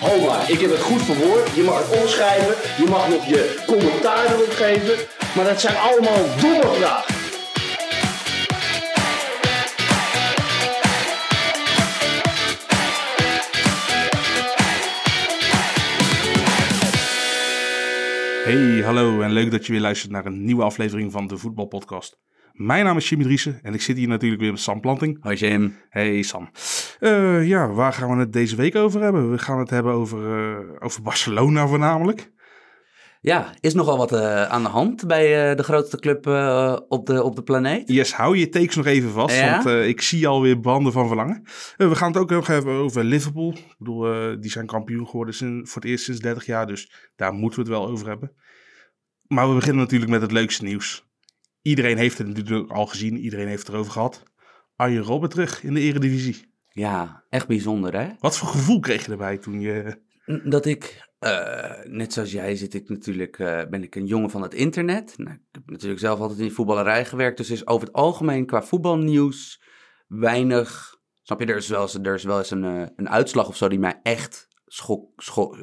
Ho 0.00 0.20
maar, 0.26 0.50
ik 0.50 0.60
heb 0.60 0.70
het 0.70 0.80
goed 0.80 1.02
verwoord. 1.02 1.54
Je 1.54 1.62
mag 1.62 1.78
het 1.78 2.00
opschrijven, 2.02 2.84
je 2.84 2.90
mag 2.90 3.08
nog 3.08 3.26
je 3.26 3.62
commentaar 3.66 4.34
erop 4.34 4.50
geven. 4.50 4.94
Maar 5.36 5.44
dat 5.44 5.60
zijn 5.60 5.76
allemaal 5.76 6.24
domme 6.40 6.74
vragen. 6.78 7.14
Hey, 18.44 18.82
hallo 18.84 19.20
en 19.20 19.32
leuk 19.32 19.50
dat 19.50 19.66
je 19.66 19.72
weer 19.72 19.80
luistert 19.80 20.12
naar 20.12 20.26
een 20.26 20.44
nieuwe 20.44 20.62
aflevering 20.62 21.12
van 21.12 21.26
de 21.26 21.36
Voetbalpodcast. 21.36 22.18
Mijn 22.52 22.84
naam 22.84 22.96
is 22.96 23.08
Jimmy 23.08 23.24
Driessen 23.24 23.58
en 23.62 23.74
ik 23.74 23.80
zit 23.80 23.96
hier 23.96 24.08
natuurlijk 24.08 24.40
weer 24.40 24.50
met 24.50 24.60
Sam 24.60 24.80
Planting. 24.80 25.22
Hoi 25.22 25.36
Jim. 25.36 25.76
Hey 25.88 26.22
Sam. 26.22 26.50
Eh, 27.00 27.46
ja, 27.48 27.68
waar 27.68 27.92
gaan 27.92 28.10
we 28.14 28.16
het 28.20 28.32
deze 28.32 28.56
week 28.56 28.76
over 28.76 29.02
hebben? 29.02 29.30
We 29.30 29.38
gaan 29.38 29.58
het 29.58 29.70
hebben 29.70 29.92
over, 29.92 30.18
eh, 30.38 30.58
over 30.78 31.02
Barcelona 31.02 31.66
voornamelijk. 31.66 32.30
Ja, 33.20 33.54
is 33.60 33.74
nogal 33.74 33.96
wat 33.96 34.12
eh, 34.12 34.44
aan 34.44 34.62
de 34.62 34.68
hand 34.68 35.06
bij 35.06 35.54
de 35.54 35.62
grootste 35.62 35.96
club 35.98 36.26
op, 36.88 37.06
de, 37.06 37.22
op 37.22 37.36
de 37.36 37.42
planeet? 37.42 37.88
Yes, 37.88 38.12
hou 38.12 38.36
je 38.36 38.48
takes 38.48 38.76
nog 38.76 38.86
even 38.86 39.10
vast, 39.10 39.36
Ja? 39.36 39.62
want 39.62 39.84
ik 39.86 40.00
zie 40.00 40.26
alweer 40.28 40.58
branden 40.60 40.92
van 40.92 41.06
verlangen. 41.06 41.42
We 41.76 41.94
gaan 41.94 42.12
het 42.12 42.20
ook 42.20 42.30
nog 42.30 42.46
hebben 42.46 42.74
over 42.74 43.04
Liverpool. 43.04 43.50
Ik 43.52 43.74
bedoel, 43.78 44.40
die 44.40 44.50
zijn 44.50 44.66
kampioen 44.66 45.06
geworden 45.06 45.34
sin- 45.34 45.66
voor 45.66 45.82
het 45.82 45.90
eerst 45.90 46.04
sinds 46.04 46.20
30 46.20 46.46
jaar, 46.46 46.66
dus 46.66 47.10
daar 47.16 47.32
moeten 47.32 47.62
we 47.64 47.68
het 47.70 47.78
wel 47.80 47.88
over 47.88 48.06
hebben. 48.06 48.32
Maar 49.26 49.48
we 49.48 49.54
beginnen 49.54 49.82
natuurlijk 49.82 50.10
met 50.10 50.22
het 50.22 50.32
leukste 50.32 50.64
nieuws. 50.64 51.08
Iedereen 51.62 51.96
heeft 51.98 52.18
het 52.18 52.26
natuurlijk 52.26 52.70
al 52.70 52.86
gezien, 52.86 53.18
iedereen 53.18 53.48
heeft 53.48 53.66
het 53.66 53.74
erover 53.74 53.92
gehad. 53.92 54.22
Arjen 54.76 55.02
Robben 55.02 55.30
terug 55.30 55.62
in 55.62 55.74
de 55.74 55.80
eredivisie. 55.80 56.49
Ja, 56.72 57.24
echt 57.28 57.46
bijzonder 57.46 57.96
hè? 57.96 58.08
Wat 58.18 58.36
voor 58.36 58.48
gevoel 58.48 58.80
kreeg 58.80 59.04
je 59.04 59.10
erbij 59.10 59.38
toen 59.38 59.60
je... 59.60 59.98
Dat 60.44 60.66
ik, 60.66 61.08
eh, 61.18 61.84
net 61.84 62.12
zoals 62.12 62.32
jij 62.32 62.56
zit 62.56 62.74
ik 62.74 62.88
natuurlijk, 62.88 63.38
eh, 63.38 63.62
ben 63.70 63.82
ik 63.82 63.94
een 63.94 64.06
jongen 64.06 64.30
van 64.30 64.42
het 64.42 64.54
internet. 64.54 65.14
Nou, 65.16 65.34
ik 65.34 65.40
heb 65.52 65.70
natuurlijk 65.70 66.00
zelf 66.00 66.20
altijd 66.20 66.38
in 66.38 66.44
die 66.44 66.54
voetballerij 66.54 67.04
gewerkt, 67.04 67.36
dus 67.36 67.50
is 67.50 67.66
over 67.66 67.86
het 67.86 67.96
algemeen 67.96 68.46
qua 68.46 68.62
voetbalnieuws 68.62 69.62
weinig... 70.06 70.98
Snap 71.22 71.40
je, 71.40 71.46
er 71.46 71.56
is 71.56 71.68
wel 71.68 71.82
eens, 71.82 71.94
er 71.94 72.14
is 72.14 72.24
wel 72.24 72.38
eens 72.38 72.50
een, 72.50 72.64
eh, 72.64 72.86
een 72.96 73.08
uitslag 73.08 73.48
of 73.48 73.56
zo 73.56 73.68
die 73.68 73.78
mij 73.78 74.00
echt 74.02 74.48
schok, 74.66 75.22
schok, 75.22 75.56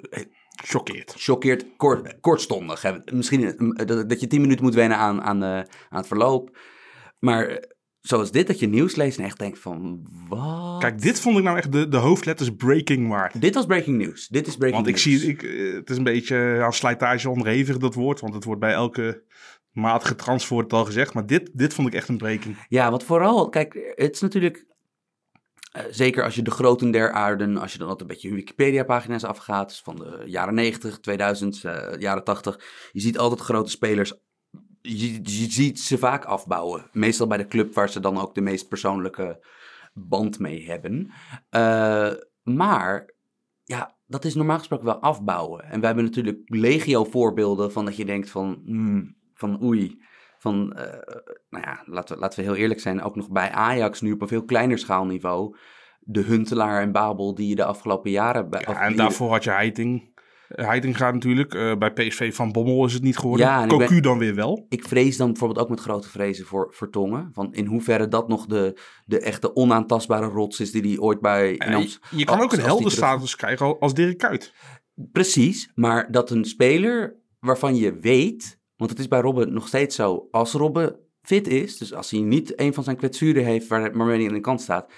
Choqueert. 0.63 1.13
choqueert 1.17 1.65
kort, 1.75 2.19
kortstondig. 2.19 2.81
Hè. 2.81 2.93
Misschien 3.13 3.73
dat, 3.85 4.09
dat 4.09 4.19
je 4.19 4.27
tien 4.27 4.41
minuten 4.41 4.63
moet 4.63 4.73
wennen 4.73 4.97
aan, 4.97 5.21
aan, 5.21 5.39
de, 5.39 5.65
aan 5.89 5.97
het 5.97 6.07
verloop. 6.07 6.57
Maar 7.19 7.63
zoals 8.07 8.31
dit, 8.31 8.47
dat 8.47 8.59
je 8.59 8.67
nieuws 8.67 8.95
leest 8.95 9.17
en 9.17 9.23
echt 9.23 9.39
denkt 9.39 9.59
van, 9.59 10.07
wat? 10.27 10.79
Kijk, 10.79 11.01
dit 11.01 11.19
vond 11.19 11.37
ik 11.37 11.43
nou 11.43 11.57
echt 11.57 11.71
de, 11.71 11.87
de 11.87 11.97
hoofdletters 11.97 12.55
breaking 12.55 13.07
waard. 13.07 13.41
Dit 13.41 13.55
was 13.55 13.65
breaking 13.65 13.97
news. 13.97 14.27
Dit 14.27 14.47
is 14.47 14.55
breaking 14.55 14.83
Want 14.83 14.97
ik 14.97 15.05
news. 15.05 15.21
zie, 15.21 15.31
ik, 15.31 15.43
eh, 15.43 15.73
het 15.73 15.89
is 15.89 15.97
een 15.97 16.03
beetje 16.03 16.59
aan 16.63 16.73
slijtage 16.73 17.29
onderhevig 17.29 17.77
dat 17.77 17.93
woord. 17.93 18.19
Want 18.19 18.33
het 18.33 18.43
wordt 18.43 18.61
bij 18.61 18.73
elke 18.73 19.23
wordt 20.47 20.71
het 20.71 20.73
al 20.73 20.85
gezegd. 20.85 21.13
Maar 21.13 21.25
dit, 21.25 21.49
dit 21.53 21.73
vond 21.73 21.87
ik 21.87 21.93
echt 21.93 22.07
een 22.07 22.17
breking. 22.17 22.65
Ja, 22.69 22.91
wat 22.91 23.03
vooral, 23.03 23.49
kijk, 23.49 23.93
het 23.95 24.13
is 24.15 24.21
natuurlijk, 24.21 24.65
eh, 25.71 25.83
zeker 25.89 26.23
als 26.23 26.35
je 26.35 26.41
de 26.41 26.51
groten 26.51 26.91
der 26.91 27.11
aarden, 27.11 27.57
als 27.57 27.71
je 27.71 27.77
dan 27.77 27.87
altijd 27.87 28.09
een 28.09 28.15
beetje 28.15 28.35
Wikipedia-pagina's 28.35 29.23
afgaat, 29.23 29.67
dus 29.67 29.81
van 29.81 29.95
de 29.95 30.23
jaren 30.25 30.53
90, 30.53 30.99
2000, 30.99 31.63
eh, 31.63 31.99
jaren 31.99 32.23
80, 32.23 32.59
je 32.91 32.99
ziet 32.99 33.17
altijd 33.17 33.39
grote 33.39 33.69
spelers, 33.69 34.13
je, 34.87 35.13
je 35.13 35.51
ziet 35.51 35.79
ze 35.79 35.97
vaak 35.97 36.25
afbouwen. 36.25 36.89
Meestal 36.91 37.27
bij 37.27 37.37
de 37.37 37.47
club 37.47 37.73
waar 37.73 37.89
ze 37.89 37.99
dan 37.99 38.17
ook 38.17 38.35
de 38.35 38.41
meest 38.41 38.67
persoonlijke 38.67 39.45
band 39.93 40.39
mee 40.39 40.65
hebben. 40.65 41.11
Eh, 41.49 42.11
maar, 42.43 43.13
ja, 43.63 43.95
dat 44.05 44.25
is 44.25 44.35
normaal 44.35 44.57
gesproken 44.57 44.85
wel 44.85 44.99
afbouwen. 44.99 45.63
En 45.63 45.79
we 45.79 45.85
hebben 45.85 46.03
natuurlijk 46.03 46.39
legio 46.45 47.03
voorbeelden 47.03 47.71
van 47.71 47.85
dat 47.85 47.95
je 47.95 48.05
denkt 48.05 48.29
van, 48.29 48.61
hmm, 48.65 49.15
van 49.33 49.63
oei, 49.63 50.01
van, 50.37 50.73
eh, 50.73 51.25
nou 51.49 51.63
ja, 51.63 51.83
laten 51.85 52.15
we, 52.15 52.21
laten 52.21 52.39
we 52.39 52.45
heel 52.45 52.55
eerlijk 52.55 52.79
zijn, 52.79 53.01
ook 53.01 53.15
nog 53.15 53.29
bij 53.29 53.51
Ajax 53.51 54.01
nu 54.01 54.11
op 54.11 54.21
een 54.21 54.27
veel 54.27 54.45
kleiner 54.45 54.77
schaalniveau. 54.77 55.55
De 55.99 56.21
Huntelaar 56.21 56.81
en 56.81 56.91
Babel 56.91 57.35
die 57.35 57.49
je 57.49 57.55
de 57.55 57.65
afgelopen 57.65 58.11
jaren... 58.11 58.49
Bij, 58.49 58.63
Ja, 58.67 58.81
en 58.81 58.95
daarvoor 58.95 59.29
had 59.29 59.43
je 59.43 59.49
Heiting. 59.49 60.15
Heiting 60.47 60.97
gaat 60.97 61.13
natuurlijk. 61.13 61.53
eh, 61.53 61.75
bij 61.77 61.93
PSV 61.93 62.35
van 62.35 62.51
Bommel 62.51 62.85
is 62.85 62.93
het 62.93 63.03
niet 63.03 63.17
geworden. 63.17 63.45
Ja, 63.45 63.67
Cocu 63.67 63.87
ben- 63.93 64.01
dan 64.03 64.17
weer 64.17 64.35
wel. 64.35 64.65
Ik 64.69 64.87
vrees 64.87 65.17
dan 65.17 65.27
bijvoorbeeld 65.27 65.59
ook 65.59 65.69
met 65.69 65.79
grote 65.79 66.09
vrezen 66.09 66.45
voor 66.45 66.73
Vertongen. 66.75 67.29
Van 67.33 67.53
in 67.53 67.65
hoeverre 67.65 68.07
dat 68.07 68.27
nog 68.27 68.45
de, 68.45 68.79
de 69.05 69.19
echte 69.19 69.55
onaantastbare 69.55 70.25
rots 70.27 70.59
is 70.59 70.71
die 70.71 70.81
die 70.81 71.01
ooit 71.01 71.21
bij... 71.21 71.57
En 71.57 71.71
in 71.81 71.89
je, 72.09 72.25
kan 72.25 72.35
als- 72.35 72.43
ook 72.43 72.53
een 72.53 72.59
heldenstatus 72.59 73.35
krijgen 73.35 73.65
al- 73.65 73.79
als 73.79 73.93
Dirk 73.93 74.17
Kuyt. 74.17 74.53
Precies, 75.11 75.71
maar 75.75 76.11
dat 76.11 76.29
een 76.29 76.45
speler 76.45 77.15
waarvan 77.39 77.75
je 77.75 77.99
weet, 77.99 78.59
want 78.75 78.89
het 78.89 78.99
is 78.99 79.07
bij 79.07 79.19
Robben 79.19 79.53
nog 79.53 79.67
steeds 79.67 79.95
zo, 79.95 80.27
als 80.31 80.51
Robben 80.53 80.95
fit 81.21 81.47
is, 81.47 81.77
dus 81.77 81.93
als 81.93 82.11
hij 82.11 82.19
niet 82.19 82.59
een 82.59 82.73
van 82.73 82.83
zijn 82.83 82.95
kwetsuren 82.97 83.43
heeft 83.45 83.67
waar, 83.67 83.97
waarmee 83.97 84.17
hij 84.17 84.27
aan 84.27 84.33
de 84.33 84.39
kant 84.39 84.61
staat, 84.61 84.91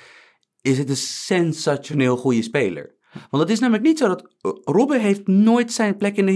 is 0.61 0.77
het 0.77 0.89
een 0.89 0.95
sensationeel 0.95 2.17
goede 2.17 2.41
speler. 2.41 2.97
Want 3.29 3.43
het 3.43 3.51
is 3.51 3.59
namelijk 3.59 3.83
niet 3.83 3.97
zo 3.97 4.07
dat 4.07 4.21
uh, 4.21 4.51
Robben 4.63 5.01
heeft 5.01 5.27
nooit 5.27 5.71
zijn 5.71 5.97
plek 5.97 6.17
in 6.17 6.25
de 6.25 6.31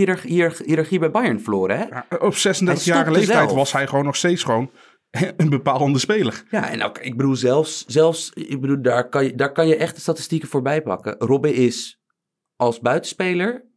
hiërarchie, 0.66 1.00
bij 1.00 1.12
Bayern 1.12 1.42
verloren. 1.42 1.78
Hè? 1.78 1.86
Ja, 1.86 2.06
op 2.10 2.34
36-jarige 2.34 2.76
stopte 2.76 3.12
leeftijd 3.12 3.28
zelf. 3.28 3.54
was 3.54 3.72
hij 3.72 3.88
gewoon 3.88 4.06
nog 4.06 4.16
steeds 4.16 4.44
gewoon 4.44 4.72
een 5.38 5.50
bepalende 5.50 6.00
speler. 6.00 6.44
Ja, 6.50 6.70
en 6.70 6.84
ook, 6.84 6.98
ik 6.98 7.18
bedoel 7.18 7.36
zelfs, 7.36 7.86
zelfs 7.86 8.32
ik 8.34 8.62
bedoel, 8.62 8.82
daar, 8.82 9.10
kan 9.10 9.24
je, 9.24 9.36
daar 9.36 9.52
kan 9.52 9.68
je 9.68 9.76
echt 9.76 9.96
de 9.96 10.02
statistieken 10.02 10.50
voorbij 10.50 10.82
pakken. 10.82 11.16
Robben 11.20 11.54
is 11.54 12.02
als 12.56 12.80
buitenspeler 12.80 13.72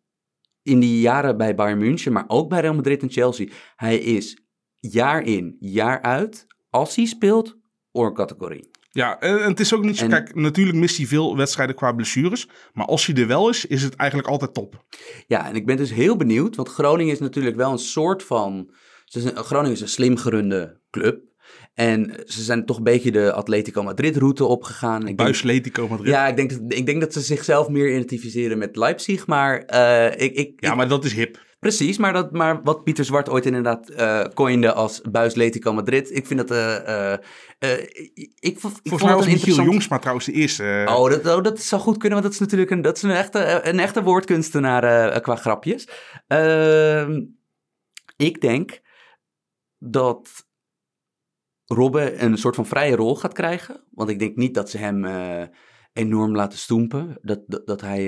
in 0.63 0.81
die 0.81 1.01
jaren 1.01 1.37
bij 1.37 1.55
Bayern 1.55 1.79
München, 1.79 2.13
maar 2.13 2.25
ook 2.27 2.49
bij 2.49 2.61
Real 2.61 2.75
Madrid 2.75 3.03
en 3.03 3.11
Chelsea. 3.11 3.49
Hij 3.77 3.99
is 3.99 4.39
jaar 4.81 5.23
in, 5.23 5.57
jaar 5.61 6.03
uit, 6.03 6.47
als 6.71 6.97
hij 6.97 7.05
speelt, 7.05 7.57
oorcategorie. 7.93 8.71
Ja, 8.97 9.21
en 9.21 9.39
en 9.43 9.49
het 9.51 9.61
is 9.61 9.75
ook 9.75 9.85
niet 9.85 9.97
zo. 9.97 10.05
En- 10.05 10.11
Kijk, 10.11 10.35
natuurlijk 10.35 10.79
mist 10.79 10.97
hij 10.97 11.07
veel 11.07 11.37
wedstrijden 11.37 11.75
qua 11.77 11.93
blessures. 11.93 12.49
Maar 12.73 12.87
als 12.87 13.07
hij 13.07 13.15
er 13.17 13.27
wel 13.27 13.49
is, 13.49 13.67
is 13.67 13.83
het 13.83 13.95
eigenlijk 13.95 14.29
altijd 14.31 14.55
top. 14.55 14.85
Ja, 15.27 15.49
en 15.49 15.55
ik 15.55 15.67
ben 15.67 15.77
dus 15.77 15.93
heel 15.93 16.17
benieuwd, 16.17 16.57
want 16.57 16.69
Groningen 16.69 17.13
is 17.13 17.19
natuurlijk 17.21 17.57
wel 17.57 17.73
een 17.73 17.79
soort 17.79 18.23
van... 18.23 18.71
Groningen 19.35 19.73
is 19.73 19.81
een 19.81 19.89
slim 19.89 20.17
gerunde 20.17 20.81
club. 20.91 21.21
En 21.75 22.23
ze 22.25 22.43
zijn 22.43 22.67
toch 22.67 22.77
een 22.77 22.83
beetje 22.83 23.11
de 23.13 23.33
Atletico 23.33 23.83
Madrid-route 23.83 24.45
opgegaan. 24.45 25.09
Ik 25.09 25.17
Buis 25.17 25.43
Letico 25.43 25.89
Madrid. 25.89 26.09
Ja, 26.09 26.27
ik 26.27 26.37
denk, 26.37 26.51
dat, 26.51 26.61
ik 26.69 26.87
denk 26.87 27.01
dat 27.01 27.13
ze 27.13 27.21
zichzelf 27.21 27.69
meer 27.69 27.91
identificeren 27.91 28.59
met 28.59 28.77
Leipzig. 28.77 29.27
Maar, 29.27 29.59
eh, 29.59 30.25
ik, 30.25 30.35
ik, 30.35 30.53
Ja, 30.57 30.71
ik- 30.71 30.77
maar 30.77 30.89
dat 30.89 31.05
is 31.05 31.13
hip. 31.13 31.45
Precies. 31.67 31.99
Maar, 31.99 32.13
dat, 32.13 32.33
maar 32.33 32.63
wat 32.63 32.85
Pieter 32.85 33.05
Zwart 33.05 33.29
ooit 33.29 33.47
inderdaad 33.47 33.89
eh 33.89 34.25
coinde 34.35 34.73
als 34.73 35.01
Buis 35.01 35.35
Letico 35.35 35.73
Madrid. 35.73 36.17
Ik 36.17 36.27
vind 36.27 36.49
dat... 36.49 36.51
eh, 36.51 37.13
eh, 37.13 37.19
ik, 38.41 38.61
Volgens 38.61 38.83
mij 38.83 38.93
het 38.93 39.01
was 39.01 39.09
een 39.09 39.09
Michiel 39.09 39.31
interessant... 39.33 39.69
Jongsma 39.69 39.99
trouwens 39.99 40.27
de 40.27 40.33
eerste. 40.33 40.87
Oh 40.89 41.11
dat, 41.11 41.27
oh, 41.37 41.43
dat 41.43 41.61
zou 41.61 41.83
goed 41.83 41.97
kunnen, 41.97 42.21
want 42.21 42.23
dat 42.23 42.33
is 42.33 42.47
natuurlijk 42.47 42.71
een, 42.71 42.83
dat 42.83 42.97
is 42.97 43.03
een, 43.03 43.11
echte, 43.11 43.61
een 43.63 43.79
echte 43.79 44.03
woordkunstenaar 44.03 45.21
qua 45.21 45.37
grapjes. 45.37 45.89
Ehm, 46.27 47.23
ik 48.17 48.41
denk 48.41 48.81
dat 49.79 50.45
Robben 51.65 52.25
een 52.25 52.39
soort 52.39 52.55
van 52.55 52.67
vrije 52.67 52.97
rol 52.97 53.17
gaat 53.17 53.33
krijgen. 53.33 53.85
Want 53.91 54.11
ik 54.11 54.19
denk 54.19 54.37
niet 54.37 54.55
dat 54.55 54.71
ze 54.71 54.79
hem 54.79 55.05
enorm 55.93 56.37
laten 56.37 56.59
stoempen. 56.59 57.19
Dat, 57.23 57.41
dat, 57.47 57.67
dat 57.67 57.81
hij, 57.81 58.07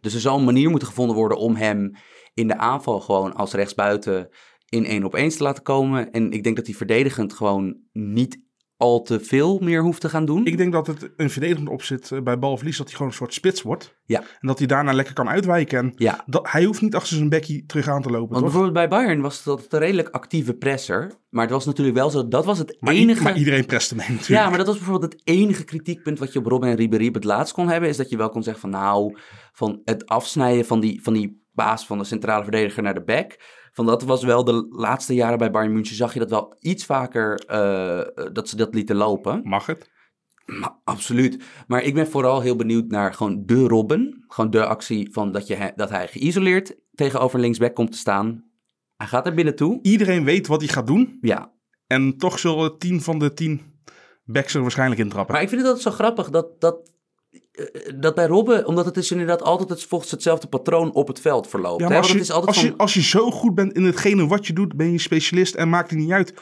dus 0.00 0.14
er 0.14 0.20
zal 0.20 0.38
een 0.38 0.44
manier 0.44 0.70
moeten 0.70 0.88
gevonden 0.88 1.16
worden 1.16 1.38
om 1.38 1.56
hem 1.56 1.96
in 2.36 2.48
de 2.48 2.56
aanval 2.58 3.00
gewoon 3.00 3.34
als 3.34 3.52
rechtsbuiten 3.52 4.28
in 4.68 4.84
één 4.84 5.04
op 5.04 5.14
één 5.14 5.28
te 5.28 5.42
laten 5.42 5.62
komen. 5.62 6.10
En 6.10 6.30
ik 6.30 6.44
denk 6.44 6.56
dat 6.56 6.66
hij 6.66 6.74
verdedigend 6.74 7.32
gewoon 7.32 7.76
niet 7.92 8.44
al 8.76 9.02
te 9.02 9.20
veel 9.20 9.58
meer 9.58 9.82
hoeft 9.82 10.00
te 10.00 10.08
gaan 10.08 10.24
doen. 10.24 10.46
Ik 10.46 10.56
denk 10.56 10.72
dat 10.72 10.86
het 10.86 11.10
een 11.16 11.30
verdedigend 11.30 11.68
opzet 11.68 12.12
eh, 12.12 12.20
bij 12.22 12.38
balverlies, 12.38 12.76
dat 12.76 12.86
hij 12.86 12.96
gewoon 12.96 13.10
een 13.10 13.18
soort 13.18 13.34
spits 13.34 13.62
wordt. 13.62 13.96
Ja. 14.04 14.20
En 14.20 14.48
dat 14.48 14.58
hij 14.58 14.66
daarna 14.66 14.92
lekker 14.92 15.14
kan 15.14 15.28
uitwijken. 15.28 15.78
En 15.78 15.92
Ja. 15.96 16.22
dat, 16.26 16.50
hij 16.50 16.64
hoeft 16.64 16.80
niet 16.82 16.94
achter 16.94 17.16
zijn 17.16 17.28
bekkie 17.28 17.66
terug 17.66 17.88
aan 17.88 18.02
te 18.02 18.10
lopen. 18.10 18.28
Want 18.28 18.32
toch? 18.32 18.42
bijvoorbeeld 18.42 18.72
bij 18.72 18.88
Bayern 18.88 19.20
was 19.20 19.42
dat 19.44 19.66
een 19.68 19.78
redelijk 19.78 20.08
actieve 20.08 20.54
presser. 20.54 21.12
Maar 21.30 21.42
het 21.44 21.52
was 21.52 21.64
natuurlijk 21.64 21.96
wel 21.96 22.10
zo, 22.10 22.28
dat 22.28 22.44
was 22.44 22.58
het 22.58 22.76
Maar, 22.80 22.94
enige... 22.94 23.22
maar 23.22 23.36
iedereen 23.36 23.66
preste 23.66 23.94
mee 23.94 24.08
natuurlijk. 24.08 24.40
ja, 24.42 24.48
maar 24.48 24.58
dat 24.58 24.66
was 24.66 24.76
bijvoorbeeld 24.76 25.12
het 25.12 25.22
enige 25.24 25.64
kritiekpunt 25.64 26.18
wat 26.18 26.32
je 26.32 26.38
op 26.38 26.46
Robben 26.46 26.68
en 26.68 26.76
Ribéry 26.76 27.08
het 27.12 27.24
laatst 27.24 27.54
kon 27.54 27.68
hebben. 27.68 27.88
Is 27.88 27.96
dat 27.96 28.10
je 28.10 28.16
wel 28.16 28.28
kon 28.28 28.42
zeggen 28.42 28.60
van 28.60 28.70
nou, 28.80 29.16
van 29.52 29.80
het 29.84 30.06
afsnijden 30.06 30.64
van 30.66 30.80
die, 30.80 31.02
van 31.02 31.12
die 31.12 31.45
paas 31.56 31.86
van 31.86 31.98
de 31.98 32.04
centrale 32.04 32.42
verdediger 32.42 32.82
naar 32.82 32.94
de 32.94 33.04
back. 33.04 33.36
Van 33.72 33.86
dat 33.86 34.02
was 34.02 34.24
wel 34.24 34.44
de 34.44 34.66
laatste 34.70 35.14
jaren 35.14 35.38
bij 35.38 35.50
Bayern 35.50 35.72
München 35.72 35.96
zag 35.96 36.12
je 36.12 36.18
dat 36.18 36.30
wel 36.30 36.56
iets 36.60 36.84
vaker 36.84 37.44
eh, 37.46 38.00
eh, 38.00 38.06
dat 38.32 38.48
ze 38.48 38.56
dat 38.56 38.74
lieten 38.74 38.96
lopen. 38.96 39.40
Mag 39.44 39.66
het? 39.66 39.90
Maar, 40.46 40.80
absoluut. 40.84 41.44
Maar 41.66 41.82
ik 41.82 41.94
ben 41.94 42.08
vooral 42.08 42.40
heel 42.40 42.56
benieuwd 42.56 42.88
naar 42.88 43.14
gewoon 43.14 43.42
de 43.46 43.68
Robben. 43.68 44.24
Gewoon 44.28 44.50
de 44.50 44.66
actie 44.66 45.12
van 45.12 45.32
dat, 45.32 45.46
je, 45.46 45.72
dat 45.76 45.90
hij 45.90 46.08
geïsoleerd 46.08 46.76
tegenover 46.94 47.38
linksback 47.40 47.74
komt 47.74 47.92
te 47.92 47.98
staan. 47.98 48.44
Hij 48.96 49.06
gaat 49.06 49.26
er 49.26 49.34
binnen 49.34 49.56
toe. 49.56 49.78
Iedereen 49.82 50.24
weet 50.24 50.46
wat 50.46 50.60
hij 50.60 50.68
gaat 50.68 50.86
doen. 50.86 51.18
Ja, 51.20 51.52
En 51.86 52.16
toch 52.16 52.38
zullen 52.38 52.78
tien 52.78 53.00
van 53.00 53.18
de 53.18 53.32
tien 53.32 53.74
backs 54.24 54.54
er 54.54 54.62
waarschijnlijk 54.62 55.00
in 55.00 55.08
trappen. 55.08 55.34
maar 55.34 55.42
ik 55.42 55.48
vind 55.48 55.60
het 55.60 55.70
altijd 55.70 55.94
zo 55.94 56.02
grappig 56.02 56.30
dat, 56.30 56.60
dat, 56.60 56.92
dat 57.96 58.14
bij 58.14 58.26
Robben, 58.26 58.66
omdat 58.66 58.84
het 58.84 58.96
is 58.96 59.10
inderdaad 59.10 59.42
altijd 59.42 59.68
het, 59.68 59.84
volgens 59.84 60.10
hetzelfde 60.10 60.46
patroon 60.46 60.92
op 60.92 61.08
het 61.08 61.20
veld 61.20 61.48
verloopt. 61.48 61.80
Ja, 61.80 61.88
maar 61.88 61.98
als 61.98 62.12
je, 62.12 62.18
is 62.18 62.30
altijd 62.30 62.48
als, 62.48 62.60
van, 62.60 62.66
je, 62.66 62.76
als 62.76 62.94
je 62.94 63.02
zo 63.02 63.30
goed 63.30 63.54
bent 63.54 63.72
in 63.72 63.84
hetgene 63.84 64.26
wat 64.26 64.46
je 64.46 64.52
doet, 64.52 64.76
ben 64.76 64.92
je 64.92 64.98
specialist 64.98 65.54
en 65.54 65.68
maakt 65.68 65.90
het 65.90 65.98
niet 65.98 66.10
uit. 66.10 66.34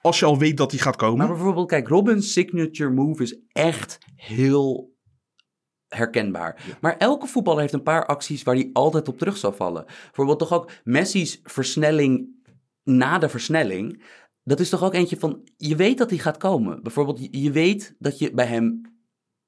Als 0.00 0.18
je 0.18 0.24
al 0.24 0.38
weet 0.38 0.56
dat 0.56 0.70
hij 0.70 0.80
gaat 0.80 0.96
komen. 0.96 1.18
Maar 1.18 1.28
bijvoorbeeld, 1.28 1.68
kijk, 1.68 1.88
Robin's 1.88 2.32
signature 2.32 2.90
move 2.90 3.22
is 3.22 3.40
echt 3.52 3.98
heel 4.16 4.98
herkenbaar. 5.88 6.76
Maar 6.80 6.96
elke 6.96 7.26
voetballer 7.26 7.60
heeft 7.60 7.72
een 7.72 7.82
paar 7.82 8.06
acties 8.06 8.42
waar 8.42 8.54
hij 8.54 8.70
altijd 8.72 9.08
op 9.08 9.18
terug 9.18 9.36
zal 9.36 9.52
vallen. 9.52 9.84
Bijvoorbeeld 9.84 10.38
toch 10.38 10.52
ook 10.52 10.70
Messi's 10.84 11.40
versnelling 11.42 12.28
na 12.82 13.18
de 13.18 13.28
versnelling. 13.28 14.02
Dat 14.42 14.60
is 14.60 14.68
toch 14.68 14.82
ook 14.82 14.94
eentje 14.94 15.16
van, 15.16 15.40
je 15.56 15.76
weet 15.76 15.98
dat 15.98 16.10
hij 16.10 16.18
gaat 16.18 16.36
komen. 16.36 16.82
Bijvoorbeeld, 16.82 17.28
je 17.30 17.50
weet 17.50 17.94
dat 17.98 18.18
je 18.18 18.34
bij 18.34 18.46
hem, 18.46 18.80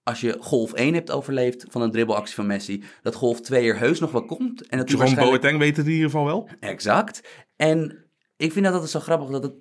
als 0.02 0.20
je 0.20 0.36
golf 0.40 0.72
1 0.72 0.94
hebt 0.94 1.10
overleefd 1.10 1.66
van 1.68 1.82
een 1.82 1.90
dribbelactie 1.90 2.34
van 2.34 2.46
Messi, 2.46 2.82
dat 3.02 3.14
golf 3.14 3.40
2 3.40 3.68
er 3.68 3.78
heus 3.78 4.00
nog 4.00 4.10
wel 4.10 4.24
komt. 4.24 4.66
En 4.66 4.78
dat 4.78 4.88
Jerome 4.88 5.04
waarschijnlijk... 5.04 5.42
Boateng 5.42 5.58
weet 5.58 5.76
het 5.76 5.86
in 5.86 5.92
ieder 5.92 6.10
geval 6.10 6.24
wel. 6.24 6.48
Exact. 6.60 7.46
En 7.56 8.06
ik 8.36 8.52
vind 8.52 8.64
dat 8.64 8.74
altijd 8.74 8.90
zo 8.90 9.00
grappig 9.00 9.30
dat 9.30 9.42
het 9.42 9.54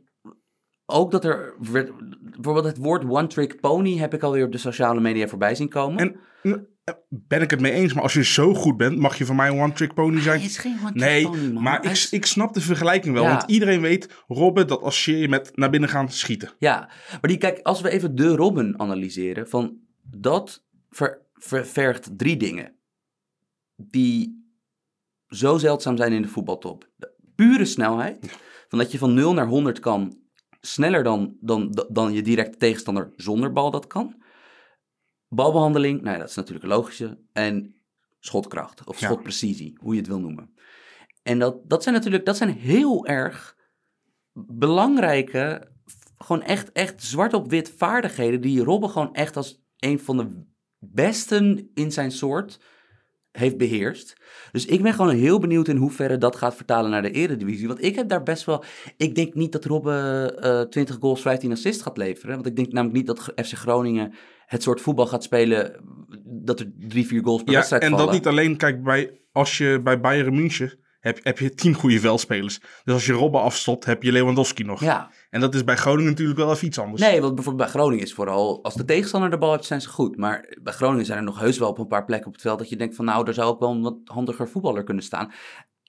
ook 0.86 1.12
dat 1.12 1.26
er 1.26 1.54
werd, 1.72 1.92
bijvoorbeeld 2.22 2.66
het 2.66 2.78
woord 2.78 3.04
one 3.04 3.28
trick 3.28 3.60
pony 3.60 3.98
heb 3.98 4.14
ik 4.14 4.24
alweer 4.24 4.46
op 4.46 4.52
de 4.52 4.58
sociale 4.58 5.00
media 5.00 5.28
voorbij 5.28 5.56
zien 5.56 5.70
komen. 5.70 6.00
En 6.00 6.16
mm, 6.44 6.68
ben 7.10 7.42
ik 7.42 7.50
het 7.50 7.60
mee 7.60 7.72
eens, 7.72 7.94
maar 7.94 8.04
als 8.04 8.14
je 8.14 8.24
zo 8.24 8.54
goed 8.54 8.78
bent, 8.78 8.98
mag 8.98 9.18
je 9.18 9.26
van 9.26 9.36
mij 9.36 9.50
een 9.50 9.60
one-trick 9.60 9.94
pony 9.94 10.22
zijn. 10.22 10.38
Hij 10.38 10.48
is 10.48 10.58
geen 10.58 10.78
one 10.82 10.92
trick 10.92 11.04
Nee, 11.04 11.24
pony, 11.24 11.52
man. 11.52 11.64
maar 11.64 11.86
ik, 11.86 12.08
ik 12.12 12.26
snap 12.26 12.54
de 12.54 12.62
vergelijking 12.62 13.14
wel. 13.14 13.24
Ja. 13.24 13.30
Want 13.30 13.52
iedereen 13.52 13.82
weet, 13.82 14.24
Robben, 14.28 14.68
dat 14.68 14.82
als 14.82 15.06
je 15.06 15.28
met 15.28 15.52
naar 15.56 15.70
binnen 15.70 15.90
gaan 15.90 16.10
schieten. 16.10 16.52
Ja, 16.58 16.90
maar 17.12 17.30
die, 17.30 17.38
kijk, 17.38 17.60
als 17.64 17.82
we 17.82 17.90
even 17.90 18.16
de 18.16 18.28
Robben 18.28 18.80
analyseren, 18.80 19.50
van 19.50 19.78
dat 20.18 20.64
ver- 20.90 21.26
ver- 21.34 21.66
vergt 21.66 22.18
drie 22.18 22.38
dingen 22.38 22.76
die 23.76 24.46
zo 25.28 25.58
zeldzaam 25.58 25.98
zijn 25.98 26.14
in 26.14 26.22
de 26.22 26.28
voetbaltop. 26.28 26.90
De 26.96 27.14
pure 27.36 27.66
snelheid, 27.66 28.40
van 28.68 28.80
dat 28.80 28.92
je 28.92 28.98
van 28.98 29.14
0 29.14 29.34
naar 29.34 29.48
100 29.48 29.80
kan 29.80 30.20
sneller 30.62 31.04
dan, 31.04 31.38
dan, 31.40 31.86
dan 31.90 32.14
je 32.14 32.22
directe 32.22 32.58
tegenstander 32.58 33.12
zonder 33.16 33.52
bal 33.52 33.72
dat 33.72 33.88
kan. 33.88 34.24
Balbehandeling, 35.28 36.02
nou 36.02 36.14
ja, 36.14 36.20
dat 36.20 36.30
is 36.30 36.36
natuurlijk 36.36 36.64
een 36.66 36.72
logische. 36.72 37.20
En 37.34 37.76
schotkracht 38.20 38.88
of 38.88 39.00
Ja. 39.00 39.08
schotprecisie, 39.08 39.78
hoe 39.82 39.94
je 39.94 40.00
het 40.00 40.08
wil 40.10 40.20
noemen. 40.20 40.54
En 41.24 41.40
dat, 41.40 41.70
dat 41.70 41.84
zijn 41.84 41.96
natuurlijk 41.96 42.26
dat 42.26 42.38
zijn 42.38 42.50
heel 42.50 43.06
erg 43.06 43.58
belangrijke, 44.34 45.72
gewoon 46.18 46.42
echt, 46.42 46.72
echt 46.72 47.04
zwart 47.04 47.34
op 47.34 47.50
wit 47.50 47.74
vaardigheden 47.78 48.42
die 48.42 48.64
Robben 48.64 48.90
gewoon 48.90 49.14
echt 49.14 49.38
als 49.38 49.61
een 49.82 50.00
van 50.00 50.18
de 50.18 50.28
besten 50.80 51.70
in 51.74 51.92
zijn 51.92 52.12
soort 52.12 52.60
heeft 53.32 53.58
beheerst. 53.58 54.22
Dus 54.52 54.66
ik 54.66 54.82
ben 54.82 54.94
gewoon 54.94 55.16
heel 55.16 55.40
benieuwd 55.40 55.68
in 55.68 55.76
hoeverre 55.76 56.18
dat 56.18 56.36
gaat 56.36 56.56
vertalen 56.56 56.92
naar 56.92 57.02
de 57.02 57.12
eredivisie. 57.12 57.68
Want 57.68 57.84
ik 57.84 57.96
heb 57.96 58.10
daar 58.10 58.24
best 58.24 58.46
wel... 58.46 58.64
Ik 58.98 59.16
denk 59.16 59.34
niet 59.34 59.52
dat 59.52 59.66
Robben 59.66 60.42
eh 60.42 60.62
20 60.62 60.98
goals, 61.00 61.22
15 61.22 61.52
assists 61.52 61.84
gaat 61.84 61.98
leveren. 61.98 62.36
Want 62.36 62.48
ik 62.48 62.56
denk 62.56 62.72
namelijk 62.72 62.98
niet 62.98 63.08
dat 63.08 63.46
FC 63.46 63.54
Groningen 63.54 64.14
het 64.46 64.64
soort 64.64 64.82
voetbal 64.82 65.08
gaat 65.08 65.24
spelen... 65.24 65.84
dat 66.26 66.60
er 66.60 66.72
drie, 66.78 67.06
vier 67.08 67.24
goals 67.24 67.42
per 67.42 67.52
Ja, 67.52 67.58
wedstrijd 67.58 67.84
en 67.84 67.90
vallen. 67.90 68.06
dat 68.06 68.14
niet 68.16 68.28
alleen, 68.28 68.58
kijk, 68.58 68.84
bij, 68.84 69.22
als 69.32 69.58
je 69.58 69.82
bij 69.84 70.00
Bayern 70.00 70.36
München 70.36 70.80
heb, 71.02 71.20
heb 71.24 71.40
je 71.40 71.54
tien 71.54 71.74
goede 71.74 72.00
veldspelers. 72.00 72.60
Dus 72.84 72.94
als 72.94 73.06
je 73.06 73.14
Robben 73.14 73.42
afstopt, 73.42 73.86
heb 73.86 74.04
je 74.04 74.12
Lewandowski 74.12 74.64
nog. 74.64 74.82
Ja, 74.82 75.12
En 75.30 75.40
dat 75.40 75.56
is 75.56 75.64
bij 75.64 75.76
Groningen 75.76 76.10
natuurlijk 76.12 76.40
wel 76.40 76.52
even 76.52 76.68
iets 76.68 76.80
anders. 76.80 77.02
nee, 77.02 77.22
want 77.22 77.36
bijvoorbeeld 77.36 77.66
bij 77.72 77.74
Groningen 77.82 78.04
is 78.06 78.14
vooral... 78.14 78.64
als 78.64 78.74
de 78.74 78.86
tegenstander 78.86 79.30
de 79.30 79.38
bal 79.38 79.52
heeft, 79.52 79.66
zijn 79.66 79.82
ze 79.82 79.90
goed. 79.90 80.18
Maar 80.18 80.56
bij 80.62 80.74
Groningen 80.74 81.06
zijn 81.06 81.18
er 81.18 81.24
nog 81.24 81.40
heus 81.40 81.58
wel 81.58 81.70
op 81.70 81.78
een 81.78 81.88
paar 81.88 82.06
plekken 82.06 82.28
op 82.28 82.34
het 82.34 82.42
veld... 82.42 82.60
dat 82.60 82.70
je 82.70 82.76
denkt 82.76 82.96
van 82.96 83.06
nou, 83.06 83.26
daar 83.26 83.34
zou 83.34 83.48
ook 83.50 83.60
wel 83.60 83.72
een 83.72 83.82
wat 83.82 83.98
handiger 84.06 84.48
voetballer 84.50 84.84
kunnen 84.84 85.04
staan. 85.04 85.32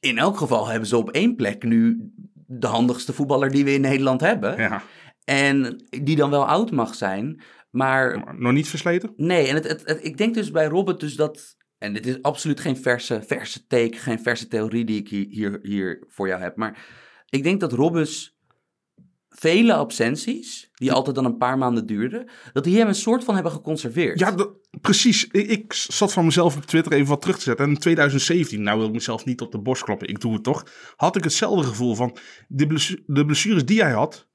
In 0.01 0.19
elk 0.19 0.37
geval 0.37 0.67
hebben 0.69 0.89
ze 0.89 0.97
op 0.97 1.11
één 1.11 1.37
plek 1.37 1.63
nu 1.63 2.11
de 2.47 2.67
handigste 2.67 3.13
voetballer 3.13 3.51
die 3.51 3.65
we 3.65 3.73
in 3.75 3.81
Nederland 3.81 4.21
hebben. 4.21 4.57
Ja, 4.59 4.83
En 5.25 5.85
die 6.03 6.17
dan 6.17 6.31
wel 6.31 6.47
oud 6.47 6.71
mag 6.71 6.95
zijn. 6.95 7.43
Maar 7.71 8.19
maar 8.25 8.41
nog 8.41 8.53
niet 8.53 8.69
versleten. 8.69 9.13
nee, 9.17 9.47
en 9.49 9.55
het, 9.55 9.69
het, 9.69 9.83
het- 9.85 10.05
ik 10.05 10.17
denk 10.17 10.35
dus 10.35 10.51
bij 10.51 10.67
Robert 10.67 11.01
dus 11.01 11.15
dat... 11.17 11.57
En 11.83 11.93
dit 11.93 12.07
is 12.07 12.23
absoluut 12.23 12.61
geen 12.61 12.77
verse, 12.77 13.23
verse 13.27 13.67
take, 13.67 13.97
geen 13.97 14.21
verse 14.23 14.49
theorie 14.49 14.85
die 14.85 15.01
ik 15.01 15.09
hier, 15.09 15.27
hier, 15.29 15.59
hier 15.63 16.05
voor 16.09 16.29
jou 16.29 16.41
heb. 16.41 16.57
Maar 16.57 16.85
ik 17.29 17.43
denk 17.43 17.61
dat 17.61 17.73
Robbens 17.73 18.37
vele 19.29 19.75
absenties, 19.75 20.71
die 20.75 20.93
altijd 20.93 21.17
dan 21.17 21.25
een 21.25 21.37
paar 21.37 21.59
maanden 21.59 21.87
duurden... 21.87 22.29
dat 22.53 22.65
die 22.65 22.79
hem 22.79 22.89
een 22.89 22.95
soort 22.95 23.25
van 23.25 23.35
hebben 23.35 23.53
geconserveerd. 23.53 24.19
Ja, 24.19 24.31
dat- 24.31 24.53
precies. 24.81 25.27
Ik, 25.27 25.49
ik 25.49 25.73
zat 25.73 26.13
van 26.13 26.25
mezelf 26.25 26.57
op 26.57 26.65
Twitter 26.65 26.93
even 26.93 27.09
wat 27.09 27.21
terug 27.21 27.37
te 27.37 27.43
zetten. 27.43 27.65
En 27.65 27.71
in 27.71 27.79
2017, 27.79 28.63
nou 28.63 28.79
wil 28.79 28.87
ik 28.87 28.93
mezelf 28.93 29.25
niet 29.25 29.41
op 29.41 29.53
de 29.53 29.61
borst 29.61 29.83
kloppen, 29.85 30.09
ik 30.09 30.21
doe 30.21 30.33
het 30.33 30.43
toch. 30.43 30.67
Had 30.97 31.17
ik 31.17 31.25
hetzelfde 31.25 31.67
gevoel 31.67 31.95
van, 31.95 32.17
de 33.07 33.25
blessures 33.27 33.65
die 33.65 33.83
hij 33.83 33.93
had, 33.93 34.29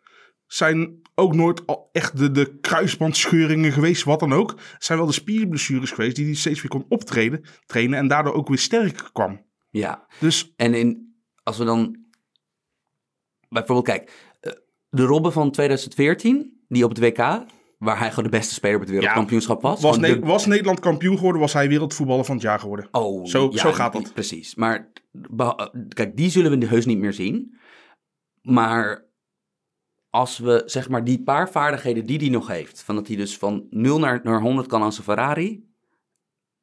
zijn 0.48 1.02
ook 1.20 1.34
nooit 1.36 1.66
al 1.66 1.90
echt 1.92 2.18
de, 2.18 2.32
de 2.32 2.58
kruisbandscheuringen 2.60 3.72
geweest, 3.72 4.04
wat 4.04 4.20
dan 4.20 4.34
ook. 4.34 4.50
Het 4.74 4.84
zijn 4.84 4.98
wel 4.98 5.08
de 5.08 5.14
spierblessures 5.14 5.92
geweest 5.92 6.16
die 6.16 6.26
hij 6.26 6.34
steeds 6.36 6.62
weer 6.62 6.70
kon 6.72 6.86
optreden, 6.90 7.44
trainen 7.66 8.00
en 8.00 8.08
daardoor 8.08 8.34
ook 8.34 8.48
weer 8.48 8.58
sterker 8.58 9.10
kwam. 9.12 9.46
ja. 9.70 10.08
Dus 10.20 10.54
En 10.56 10.74
in, 10.74 11.16
als 11.44 11.58
we 11.58 11.64
dan 11.66 12.06
bijvoorbeeld, 13.50 13.86
kijk, 13.98 14.12
eh, 14.40 14.52
de 14.90 15.04
Robben 15.04 15.32
van 15.34 15.52
2014, 15.52 16.64
die 16.68 16.84
op 16.84 16.90
het 16.90 17.00
WK, 17.00 17.18
waar 17.78 18.00
hij 18.00 18.10
gewoon 18.10 18.24
de 18.32 18.38
beste 18.38 18.54
speler 18.54 18.76
op 18.76 18.82
het 18.82 18.90
wereldkampioenschap 18.90 19.62
was. 19.62 19.82
was, 19.82 19.96
gewoon 19.96 20.10
Ne- 20.12 20.20
de- 20.20 20.26
was 20.26 20.46
Nederland 20.46 20.80
kampioen 20.80 21.16
geworden, 21.18 21.42
was 21.42 21.54
hij 21.54 21.68
wereldvoetballer 21.70 22.26
van 22.26 22.36
het 22.36 22.44
jaar 22.44 22.60
geworden. 22.60 22.88
Oh, 22.92 23.26
Zo- 23.26 23.50
ja, 23.52 23.58
zo 23.58 23.72
gaat 23.74 23.94
dat. 23.94 24.14
Precies. 24.14 24.56
Maar 24.56 24.92
kijk, 25.94 26.18
die 26.18 26.30
zullen 26.30 26.60
we 26.60 26.66
heus 26.66 26.86
niet 26.86 26.98
meer 26.98 27.14
zien. 27.14 27.58
Maar 28.42 29.06
als 30.10 30.38
we 30.38 30.64
zeg 30.66 30.90
maar 30.90 31.04
die 31.04 31.24
paar 31.24 31.50
vaardigheden 31.52 32.06
die 32.06 32.18
hij 32.18 32.30
nog 32.30 32.48
heeft, 32.48 32.84
van 32.84 32.96
dat 32.96 33.08
hij 33.08 33.16
dus 33.16 33.38
van 33.38 33.68
0 33.70 34.00
naar, 34.00 34.20
naar 34.24 34.42
100 34.42 34.68
kan 34.68 34.82
als 34.82 34.98
een 34.98 35.04
Ferrari. 35.04 35.66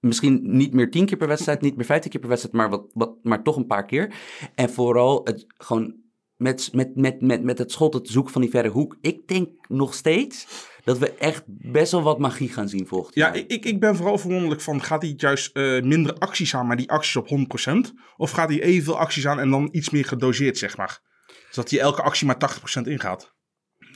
Misschien 0.00 0.40
niet 0.56 0.72
meer 0.72 0.90
10 0.90 1.06
keer 1.06 1.16
per 1.16 1.28
wedstrijd, 1.28 1.60
niet 1.60 1.76
meer 1.76 1.84
15 1.84 2.10
keer 2.10 2.20
per 2.20 2.28
wedstrijd, 2.28 2.56
maar, 2.56 2.70
wat, 2.70 2.90
wat, 2.92 3.14
maar 3.22 3.42
toch 3.42 3.56
een 3.56 3.66
paar 3.66 3.84
keer. 3.84 4.14
En 4.54 4.70
vooral 4.70 5.20
het 5.24 5.44
gewoon 5.56 5.94
met, 6.36 6.70
met, 6.72 6.96
met, 6.96 7.20
met, 7.20 7.42
met 7.42 7.58
het 7.58 7.72
schot, 7.72 7.94
het 7.94 8.08
zoeken 8.08 8.32
van 8.32 8.40
die 8.42 8.50
verre 8.50 8.68
hoek. 8.68 8.96
Ik 9.00 9.28
denk 9.28 9.48
nog 9.68 9.94
steeds 9.94 10.46
dat 10.84 10.98
we 10.98 11.14
echt 11.14 11.42
best 11.46 11.92
wel 11.92 12.02
wat 12.02 12.18
magie 12.18 12.48
gaan 12.48 12.68
zien 12.68 12.86
volgend 12.86 13.14
Ja, 13.14 13.26
jaar. 13.26 13.36
ik, 13.36 13.50
ik- 13.50 13.64
ik 13.64 13.80
ben 13.80 13.96
vooral 13.96 14.18
verwonderlijk 14.18 14.60
van, 14.60 14.82
gaat 14.82 15.02
hij 15.02 15.14
juist 15.16 15.56
eh, 15.56 15.82
minder 15.82 16.14
acties 16.18 16.54
aan, 16.54 16.66
maar 16.66 16.76
die 16.76 16.90
acties 16.90 17.16
op 17.16 17.28
100%? 17.28 17.92
Of 18.16 18.30
gaat 18.30 18.48
hij 18.48 18.62
evenveel 18.62 18.98
acties 18.98 19.26
aan 19.26 19.40
en 19.40 19.50
dan 19.50 19.68
iets 19.72 19.90
meer 19.90 20.04
gedoseerd, 20.04 20.58
zeg 20.58 20.76
maar? 20.76 21.00
Zodat 21.50 21.70
hij 21.70 21.80
elke 21.80 22.02
actie 22.02 22.26
maar 22.26 22.36
80% 22.78 22.82
ingaat. 22.82 23.33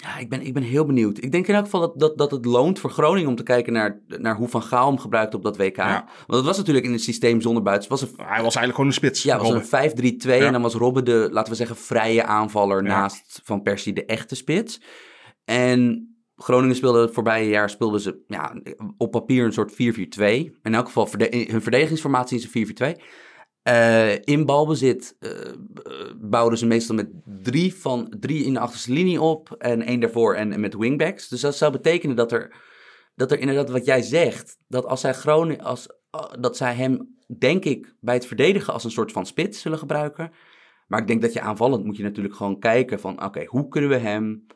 Ja, 0.00 0.18
ik 0.18 0.28
ben, 0.28 0.42
ik 0.42 0.54
ben 0.54 0.62
heel 0.62 0.84
benieuwd. 0.84 1.22
Ik 1.22 1.32
denk 1.32 1.46
in 1.46 1.54
elk 1.54 1.64
geval 1.64 1.80
dat, 1.80 1.98
dat, 1.98 2.18
dat 2.18 2.30
het 2.30 2.44
loont 2.44 2.78
voor 2.78 2.90
Groningen 2.90 3.28
om 3.28 3.36
te 3.36 3.42
kijken 3.42 3.72
naar, 3.72 4.00
naar 4.06 4.36
hoe 4.36 4.48
Van 4.48 4.62
Gaal 4.62 4.86
hem 4.88 4.98
gebruikt 4.98 5.34
op 5.34 5.42
dat 5.42 5.56
WK. 5.56 5.76
Ja. 5.76 6.04
Want 6.26 6.32
het 6.38 6.44
was 6.44 6.56
natuurlijk 6.56 6.86
in 6.86 6.92
het 6.92 7.02
systeem 7.02 7.40
zonder 7.40 7.62
buiten. 7.62 7.90
Het 7.90 8.00
was 8.00 8.10
een, 8.10 8.16
Hij 8.16 8.26
was 8.42 8.54
eigenlijk 8.56 8.74
gewoon 8.74 8.86
een 8.86 8.92
spits. 8.92 9.22
ja, 9.22 9.32
het 9.32 9.42
was 9.42 9.70
Robben. 9.70 10.04
een 10.04 10.16
5-3-2 10.20 10.28
Ja. 10.40 10.46
en 10.46 10.52
dan 10.52 10.62
was 10.62 10.74
Robben 10.74 11.04
de, 11.04 11.28
laten 11.32 11.50
we 11.52 11.56
zeggen, 11.58 11.76
vrije 11.76 12.24
aanvaller 12.24 12.82
Ja. 12.82 12.88
naast 12.88 13.40
Van 13.44 13.62
Persie 13.62 13.92
de 13.92 14.04
echte 14.04 14.34
spits. 14.34 14.80
En 15.44 16.12
Groningen 16.36 16.76
speelde 16.76 17.00
het 17.00 17.14
voorbije 17.14 17.48
jaar 17.48 17.70
speelden 17.70 18.00
ze 18.00 18.24
ja, 18.26 18.54
op 18.96 19.10
papier 19.10 19.44
een 19.44 19.52
soort 19.52 19.72
4-4-2. 19.72 19.76
In 20.62 20.74
elk 20.74 20.86
geval 20.86 21.06
verde- 21.06 21.46
hun 21.50 21.62
verdedigingsformatie 21.62 22.38
is 22.38 22.44
een 22.44 22.50
4-4-2. 22.50 23.02
Eh, 23.68 24.14
in 24.24 24.46
balbezit 24.46 25.16
eh, 25.18 25.30
bouwden 26.20 26.58
ze 26.58 26.66
meestal 26.66 26.94
met 26.94 27.08
drie, 27.24 27.74
van, 27.74 28.14
drie 28.20 28.44
in 28.44 28.52
de 28.52 28.60
achterste 28.60 28.92
linie 28.92 29.20
op 29.20 29.54
en 29.58 29.82
één 29.82 30.00
daarvoor 30.00 30.34
en, 30.34 30.52
en 30.52 30.60
met 30.60 30.74
wingbacks. 30.74 31.28
Dus 31.28 31.40
dat 31.40 31.56
zou 31.56 31.72
betekenen 31.72 32.16
dat 32.16 32.32
er, 32.32 32.56
dat 33.14 33.32
er 33.32 33.38
inderdaad 33.38 33.70
wat 33.70 33.84
jij 33.84 34.02
zegt, 34.02 34.58
dat 34.68 34.84
als 34.84 35.00
zij 35.00 35.14
Groningen, 35.14 35.64
als, 35.64 35.86
eh, 36.10 36.24
dat 36.40 36.56
zij 36.56 36.74
hem, 36.74 37.16
denk 37.38 37.64
ik, 37.64 37.94
bij 38.00 38.14
het 38.14 38.26
verdedigen 38.26 38.72
als 38.72 38.84
een 38.84 38.90
soort 38.90 39.12
van 39.12 39.26
spits 39.26 39.60
zullen 39.60 39.78
gebruiken. 39.78 40.32
Maar 40.86 41.00
ik 41.00 41.06
denk 41.06 41.22
dat 41.22 41.32
je 41.32 41.40
aanvallend 41.40 41.84
moet 41.84 41.96
je 41.96 42.02
natuurlijk 42.02 42.34
gewoon 42.34 42.58
kijken 42.58 43.00
van, 43.00 43.24
oké, 43.24 43.44
hoe 43.44 43.68
kunnen 43.68 43.90
we 43.90 43.96
hem 43.96 44.46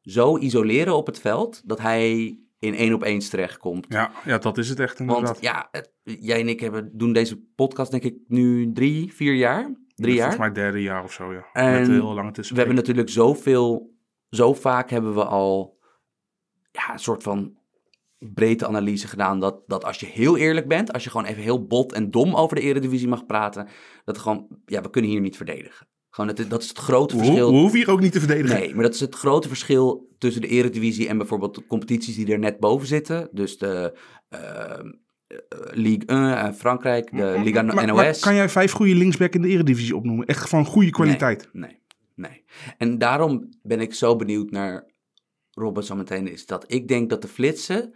zo 0.00 0.38
isoleren 0.38 0.96
op 0.96 1.06
het 1.06 1.18
veld 1.18 1.62
dat 1.64 1.80
hij 1.80 2.38
in 2.64 2.74
één 2.74 2.92
op 2.94 3.02
eens 3.02 3.28
terechtkomt. 3.28 3.86
Ja, 3.88 4.10
ja, 4.24 4.38
dat 4.38 4.58
is 4.58 4.68
het 4.68 4.80
echt 4.80 4.98
inderdaad. 4.98 5.24
Want 5.24 5.40
ja, 5.42 5.68
het- 5.70 5.92
jij 6.02 6.40
en 6.40 6.48
ik 6.48 6.60
hebben, 6.60 6.90
doen 6.92 7.12
deze 7.12 7.40
podcast 7.54 7.90
denk 7.90 8.02
ik 8.02 8.14
nu 8.28 8.72
drie, 8.72 9.12
vier 9.14 9.34
jaar. 9.34 9.74
Drie 9.94 10.14
jaar. 10.14 10.30
Volgens 10.32 10.54
mij 10.54 10.62
derde 10.64 10.82
jaar 10.82 11.04
of 11.04 11.12
zo, 11.12 11.32
ja. 11.32 11.46
En 11.52 11.72
Met 11.78 11.88
heel 11.88 12.14
lange 12.14 12.30
tussen. 12.30 12.54
We 12.54 12.60
hebben 12.60 12.78
natuurlijk 12.78 13.08
zoveel, 13.08 13.94
zo 14.30 14.54
vaak 14.54 14.90
hebben 14.90 15.14
we 15.14 15.24
al 15.24 15.78
ja, 16.72 16.92
een 16.92 16.98
soort 16.98 17.22
van 17.22 17.56
breedte 18.18 18.66
analyse 18.66 19.08
gedaan. 19.08 19.40
Dat, 19.40 19.62
dat 19.66 19.84
als 19.84 20.00
je 20.00 20.06
heel 20.06 20.36
eerlijk 20.36 20.68
bent, 20.68 20.92
als 20.92 21.04
je 21.04 21.10
gewoon 21.10 21.26
even 21.26 21.42
heel 21.42 21.66
bot 21.66 21.92
en 21.92 22.10
dom 22.10 22.34
over 22.34 22.56
de 22.56 22.62
Eredivisie 22.62 23.08
mag 23.08 23.26
praten, 23.26 23.68
dat 24.04 24.18
gewoon, 24.18 24.46
ja, 24.66 24.80
we 24.80 24.90
kunnen 24.90 25.10
hier 25.10 25.20
niet 25.20 25.36
verdedigen. 25.36 25.86
Gewoon, 26.14 26.34
dat, 26.34 26.50
dat 26.50 26.62
is 26.62 26.68
het 26.68 26.78
grote 26.78 27.16
we, 27.16 27.24
verschil. 27.24 27.50
we 27.50 27.56
hoeven 27.56 27.78
hier 27.78 27.90
ook 27.90 28.00
niet 28.00 28.12
te 28.12 28.18
verdedigen. 28.18 28.58
Nee, 28.58 28.74
maar 28.74 28.82
dat 28.82 28.94
is 28.94 29.00
het 29.00 29.14
grote 29.14 29.48
verschil 29.48 30.14
tussen 30.18 30.42
de 30.42 30.48
Eredivisie 30.48 31.08
en 31.08 31.18
bijvoorbeeld 31.18 31.54
de 31.54 31.66
competities 31.66 32.16
die 32.16 32.32
er 32.32 32.38
net 32.38 32.58
boven 32.58 32.86
zitten. 32.86 33.28
Dus 33.32 33.58
de 33.58 33.98
eh, 34.28 34.40
eh, 34.40 34.84
Ligue 35.70 36.06
1 36.06 36.36
en 36.36 36.54
Frankrijk, 36.54 37.16
de 37.16 37.40
Liga 37.44 37.62
Maar- 37.62 37.86
NOS. 37.86 37.96
maar 37.96 38.18
kan 38.18 38.34
jij 38.34 38.48
vijf 38.48 38.72
goede 38.72 38.94
linksback 38.94 39.34
in 39.34 39.42
de 39.42 39.48
Eredivisie 39.48 39.96
opnoemen? 39.96 40.26
Echt 40.26 40.48
van 40.48 40.64
goede 40.64 40.90
kwaliteit. 40.90 41.48
Nee, 41.52 41.78
nee. 42.14 42.44
En 42.78 42.98
daarom 42.98 43.48
ben 43.62 43.80
ik 43.80 43.94
zo 43.94 44.16
benieuwd 44.16 44.50
naar 44.50 44.90
Robert 45.50 45.86
zometeen. 45.86 46.28
Is 46.28 46.46
dat 46.46 46.64
ik 46.72 46.88
denk 46.88 47.10
dat 47.10 47.22
de 47.22 47.28
flitsen, 47.28 47.94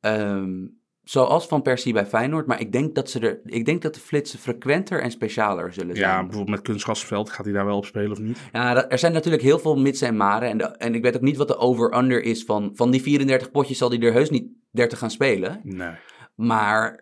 ehm, 0.00 0.66
zoals 1.10 1.46
Van 1.46 1.62
Persie 1.62 1.92
bij 1.92 2.06
Feyenoord, 2.06 2.46
maar 2.46 2.60
ik 2.60 2.72
denk 2.72 2.94
dat 2.94 3.10
ze 3.10 3.20
er, 3.20 3.40
ik 3.44 3.64
denk 3.64 3.82
dat 3.82 3.94
de 3.94 4.00
flitsen 4.00 4.38
frequenter 4.38 5.02
en 5.02 5.10
specialer 5.10 5.72
zullen 5.72 5.96
zijn. 5.96 6.08
Ja, 6.10 6.20
bijvoorbeeld 6.20 6.56
met 6.56 6.62
kunstgrasveld. 6.66 7.30
Gaat 7.30 7.44
hij 7.44 7.54
daar 7.54 7.64
wel 7.66 7.76
op 7.76 7.84
spelen 7.84 8.10
of 8.10 8.18
niet? 8.18 8.38
Ja, 8.52 8.88
er 8.88 8.98
zijn 8.98 9.12
natuurlijk 9.12 9.42
heel 9.42 9.58
veel 9.58 9.76
mitsen 9.78 10.08
en 10.08 10.16
maren. 10.16 10.48
En, 10.48 10.58
de- 10.58 10.64
en 10.76 10.94
ik 10.94 11.02
weet 11.02 11.14
ook 11.16 11.20
niet 11.22 11.36
wat 11.36 11.48
de 11.48 11.56
over-under 11.58 12.22
is 12.22 12.44
van, 12.44 12.70
van 12.74 12.90
die 12.90 13.02
34 13.02 13.50
potjes 13.50 13.78
zal 13.78 13.90
hij 13.90 14.00
er 14.00 14.12
heus 14.12 14.30
niet 14.30 14.44
30 14.70 14.98
gaan 14.98 15.10
spelen. 15.10 15.60
Nee. 15.62 15.88
Maar 16.34 16.90
eh, 16.92 16.96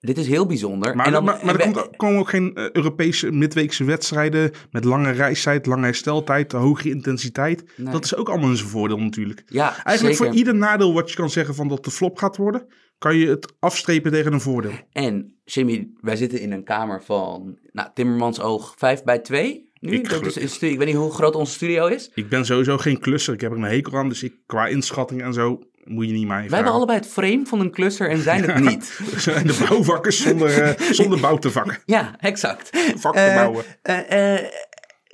dit 0.00 0.18
is 0.18 0.26
heel 0.26 0.46
bijzonder. 0.46 0.96
Maar, 0.96 1.06
en 1.06 1.12
dan, 1.12 1.24
maar, 1.24 1.40
maar 1.44 1.54
er 1.60 1.72
komt, 1.72 1.96
komen 1.96 2.18
ook 2.18 2.28
geen 2.28 2.54
eh, 2.54 2.70
Europese 2.70 3.30
midweekse 3.30 3.84
wedstrijden 3.84 4.50
met 4.70 4.84
lange 4.84 5.10
reistijd, 5.10 5.66
lange 5.66 5.84
hersteltijd, 5.84 6.52
hoge 6.52 6.88
intensiteit. 6.90 7.64
Nee. 7.76 7.92
Dat 7.92 8.04
is 8.04 8.14
ook 8.16 8.28
allemaal 8.28 8.54
zijn 8.56 8.68
voordeel 8.68 8.98
natuurlijk. 8.98 9.42
ja, 9.46 9.84
Eigenlijk 9.84 9.98
zeker. 10.00 10.16
voor 10.16 10.34
ieder 10.34 10.54
nadeel 10.54 10.92
wat 10.94 11.10
je 11.10 11.16
kan 11.16 11.30
zeggen 11.30 11.54
van 11.54 11.68
dat 11.68 11.84
de 11.84 11.90
flop 11.90 12.18
gaat 12.18 12.36
worden, 12.36 12.66
kan 13.02 13.16
je 13.16 13.28
het 13.28 13.52
afstrepen 13.58 14.10
tegen 14.12 14.32
een 14.32 14.40
voordeel. 14.40 14.72
En 14.92 15.36
Jimmy, 15.44 15.88
wij 16.00 16.16
zitten 16.16 16.40
in 16.40 16.52
een 16.52 16.64
kamer 16.64 17.02
van 17.02 17.58
nou, 17.72 17.88
Timmermans 17.94 18.40
oog 18.40 18.74
5 18.78 19.02
bij 19.02 19.18
2. 19.18 19.70
Nu, 19.80 19.92
Ik 19.92 20.08
dat 20.08 20.36
is, 20.36 20.58
ik 20.58 20.78
weet 20.78 20.86
niet 20.86 20.96
hoe 20.96 21.12
groot 21.12 21.34
onze 21.34 21.52
studio 21.52 21.86
is. 21.86 22.10
Ik 22.14 22.28
ben 22.28 22.44
sowieso 22.44 22.78
geen 22.78 22.98
klusser, 22.98 23.34
ik 23.34 23.40
heb 23.40 23.50
er 23.50 23.56
een 23.56 23.62
hekel 23.62 23.98
aan, 23.98 24.08
dus 24.08 24.22
ik, 24.22 24.34
qua 24.46 24.66
inschatting 24.66 25.22
en 25.22 25.32
zo 25.32 25.58
moet 25.84 26.06
je 26.06 26.12
niet 26.12 26.26
mij 26.26 26.40
Wij 26.48 26.56
hebben 26.56 26.72
allebei 26.72 26.98
het 26.98 27.08
frame 27.08 27.46
van 27.46 27.60
een 27.60 27.70
klusser 27.70 28.10
en 28.10 28.18
zijn 28.18 28.50
het 28.50 28.60
niet. 28.64 28.98
We 29.12 29.20
zijn 29.20 29.46
de 29.46 29.64
bouwvakkers 29.68 30.22
zonder, 30.22 30.62
eh, 30.62 30.90
zonder 30.90 31.20
bouw 31.20 31.36
te 31.36 31.50
vakken. 31.50 31.78
Ja, 31.84 32.14
exact. 32.18 32.70
Vak 32.96 33.14
te 33.14 33.20
Eh, 33.20 33.34
bouwen. 33.34 33.64
eh, 33.82 34.32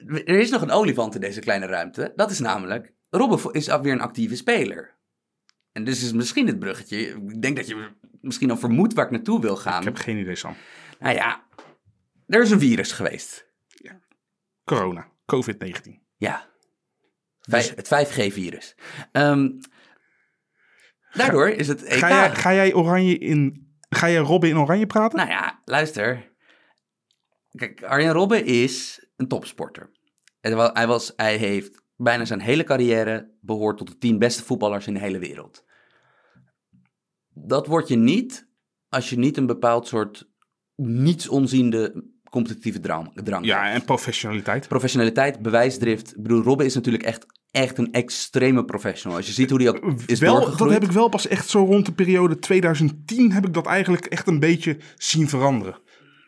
er 0.08 0.38
is 0.38 0.50
nog 0.50 0.62
een 0.62 0.70
olifant 0.70 1.14
in 1.14 1.20
deze 1.20 1.40
kleine 1.40 1.66
ruimte. 1.66 2.12
Dat 2.16 2.30
is 2.30 2.38
namelijk, 2.38 2.92
Robben 3.10 3.52
is 3.52 3.66
weer 3.66 3.92
een 3.92 4.00
actieve 4.00 4.36
speler. 4.36 4.97
En 5.78 5.84
dus 5.84 6.02
is 6.02 6.12
misschien 6.12 6.46
het 6.46 6.58
bruggetje. 6.58 6.98
Ik 6.98 7.42
denk 7.42 7.56
dat 7.56 7.66
je 7.68 7.90
misschien 8.20 8.50
al 8.50 8.56
vermoedt 8.56 8.94
waar 8.94 9.04
ik 9.04 9.10
naartoe 9.10 9.40
wil 9.40 9.56
gaan. 9.56 9.78
Ik 9.78 9.84
heb 9.84 9.96
geen 9.96 10.16
idee, 10.16 10.36
Sam. 10.36 10.56
Nou 10.98 11.14
ja, 11.14 11.44
er 12.26 12.42
is 12.42 12.50
een 12.50 12.58
virus 12.58 12.92
geweest. 12.92 13.46
Corona, 14.64 15.08
COVID-19. 15.34 16.06
Ja. 16.16 16.48
Vijf- 17.40 17.74
het 17.74 17.86
5G-virus. 17.86 18.74
Ehm, 19.12 19.50
daardoor 21.12 21.48
is 21.48 21.68
het 21.68 21.82
EK... 21.82 21.98
Ga 21.98 22.08
jij, 22.08 22.34
ga 22.34 22.54
jij 22.54 22.74
oranje 22.74 23.18
in... 23.18 23.66
Ga 23.88 24.10
jij 24.10 24.20
Robin 24.20 24.50
in 24.50 24.58
oranje 24.58 24.86
praten? 24.86 25.18
Nou 25.18 25.30
ja, 25.30 25.62
luister. 25.64 26.32
Kijk, 27.50 27.82
Arjen 27.82 28.12
Robben 28.12 28.44
is 28.44 29.06
een 29.16 29.28
topsporter. 29.28 29.90
Hij, 30.40 30.86
was, 30.86 31.12
hij 31.16 31.36
heeft 31.36 31.82
bijna 31.96 32.24
zijn 32.24 32.40
hele 32.40 32.64
carrière 32.64 33.36
behoord 33.40 33.78
tot 33.78 33.88
de 33.88 33.98
tien 33.98 34.18
beste 34.18 34.44
voetballers 34.44 34.86
in 34.86 34.94
de 34.94 35.00
hele 35.00 35.18
wereld. 35.18 35.66
Dat 37.46 37.66
word 37.66 37.88
je 37.88 37.96
niet 37.96 38.48
als 38.88 39.10
je 39.10 39.18
niet 39.18 39.36
een 39.36 39.46
bepaald 39.46 39.86
soort 39.86 40.28
niets 40.76 41.28
onziende 41.28 42.04
competitieve 42.30 42.80
drang, 42.80 43.10
drang 43.14 43.46
ja, 43.46 43.62
hebt. 43.62 43.74
en 43.74 43.84
professionaliteit. 43.84 44.68
Professionaliteit, 44.68 45.42
bewijsdrift. 45.42 46.16
Ik 46.16 46.22
bedoel, 46.22 46.42
Robben 46.42 46.66
is 46.66 46.74
natuurlijk 46.74 47.04
echt, 47.04 47.26
echt 47.50 47.78
een 47.78 47.92
extreme 47.92 48.64
professional. 48.64 49.16
Als 49.16 49.26
je 49.26 49.32
ziet 49.32 49.50
hoe 49.50 49.58
die 49.58 49.68
ook 49.68 50.00
is 50.06 50.20
wel, 50.20 50.56
dat 50.56 50.70
heb 50.70 50.84
ik 50.84 50.92
wel 50.92 51.08
pas 51.08 51.26
echt 51.26 51.48
zo 51.48 51.64
rond 51.64 51.86
de 51.86 51.92
periode 51.92 52.38
2010 52.38 53.32
heb 53.32 53.46
ik 53.46 53.54
dat 53.54 53.66
eigenlijk 53.66 54.06
echt 54.06 54.26
een 54.26 54.40
beetje 54.40 54.76
zien 54.96 55.28
veranderen. 55.28 55.78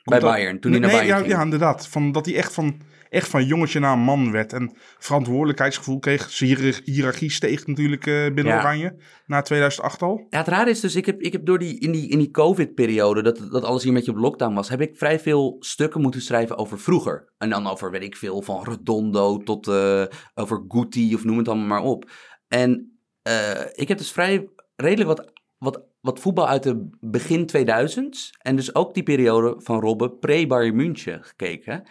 Bij 0.05 0.19
Komt 0.19 0.33
Bayern, 0.33 0.61
toen 0.61 0.71
hij 0.71 0.81
naar 0.81 0.91
Bayern 0.91 1.09
ja, 1.09 1.17
ging. 1.17 1.31
ja, 1.31 1.43
inderdaad. 1.43 1.87
Van, 1.87 2.13
dat 2.13 2.27
hij 2.27 2.37
echt 2.37 2.53
van, 2.53 2.81
echt 3.11 3.29
van 3.29 3.45
jongetje 3.45 3.81
naar 3.81 3.99
man 3.99 4.33
werd. 4.33 4.53
En 4.53 4.77
verantwoordelijkheidsgevoel 4.99 5.99
kreeg. 5.99 6.31
Zijn 6.31 6.75
hiërarchie 6.85 7.31
steeg 7.31 7.67
natuurlijk 7.67 8.07
eh, 8.07 8.15
binnen 8.15 8.47
Ja. 8.55 8.59
Oranje. 8.59 8.97
Na 9.27 9.43
2008 9.43 10.03
al. 10.03 10.27
Ja, 10.31 10.39
het 10.39 10.49
rare 10.49 10.71
is 10.71 10.81
dus, 10.81 10.95
ik 10.95 11.07
heb, 11.07 11.21
ik 11.21 11.33
heb 11.33 11.47
door 11.47 11.59
die, 11.59 11.79
in 11.79 11.93
die, 11.93 12.09
in 12.09 12.19
die 12.19 12.31
COVID-periode, 12.31 13.23
dat, 13.23 13.47
dat 13.51 13.65
alles 13.65 13.83
hier 13.83 13.93
een 13.93 13.99
beetje 13.99 14.13
op 14.13 14.19
lockdown 14.19 14.55
was, 14.55 14.69
heb 14.69 14.81
ik 14.81 14.97
vrij 14.97 15.21
veel 15.21 15.57
stukken 15.59 16.01
moeten 16.01 16.21
schrijven 16.21 16.57
over 16.57 16.79
vroeger. 16.79 17.33
En 17.39 17.51
dan 17.51 17.67
over, 17.67 17.91
weet 17.91 18.03
ik 18.03 18.17
veel, 18.17 18.43
van 18.43 18.65
Redondo 18.65 19.39
tot 19.39 19.69
eh, 19.69 20.05
over 20.35 20.65
Guti 20.69 21.15
of 21.15 21.25
noem 21.25 21.39
het 21.39 21.49
allemaal 21.49 21.67
maar 21.67 21.83
op. 21.83 22.11
En 22.49 22.99
eh, 23.23 23.61
ik 23.73 23.89
heb 23.89 23.99
dus 23.99 24.13
vrij 24.13 24.49
redelijk 24.77 25.09
wat, 25.09 25.33
wat, 25.59 25.83
wat 26.01 26.21
voetbal 26.21 26.49
uit 26.49 26.63
de 26.63 26.89
begin 27.01 27.51
2000s 27.57 28.41
en 28.43 28.57
dus 28.57 28.75
ook 28.75 28.95
die 28.95 29.03
periode 29.03 29.55
van 29.59 29.81
Robben 29.81 30.19
pre-Bayern 30.19 30.77
München 30.77 31.25
gekeken. 31.25 31.89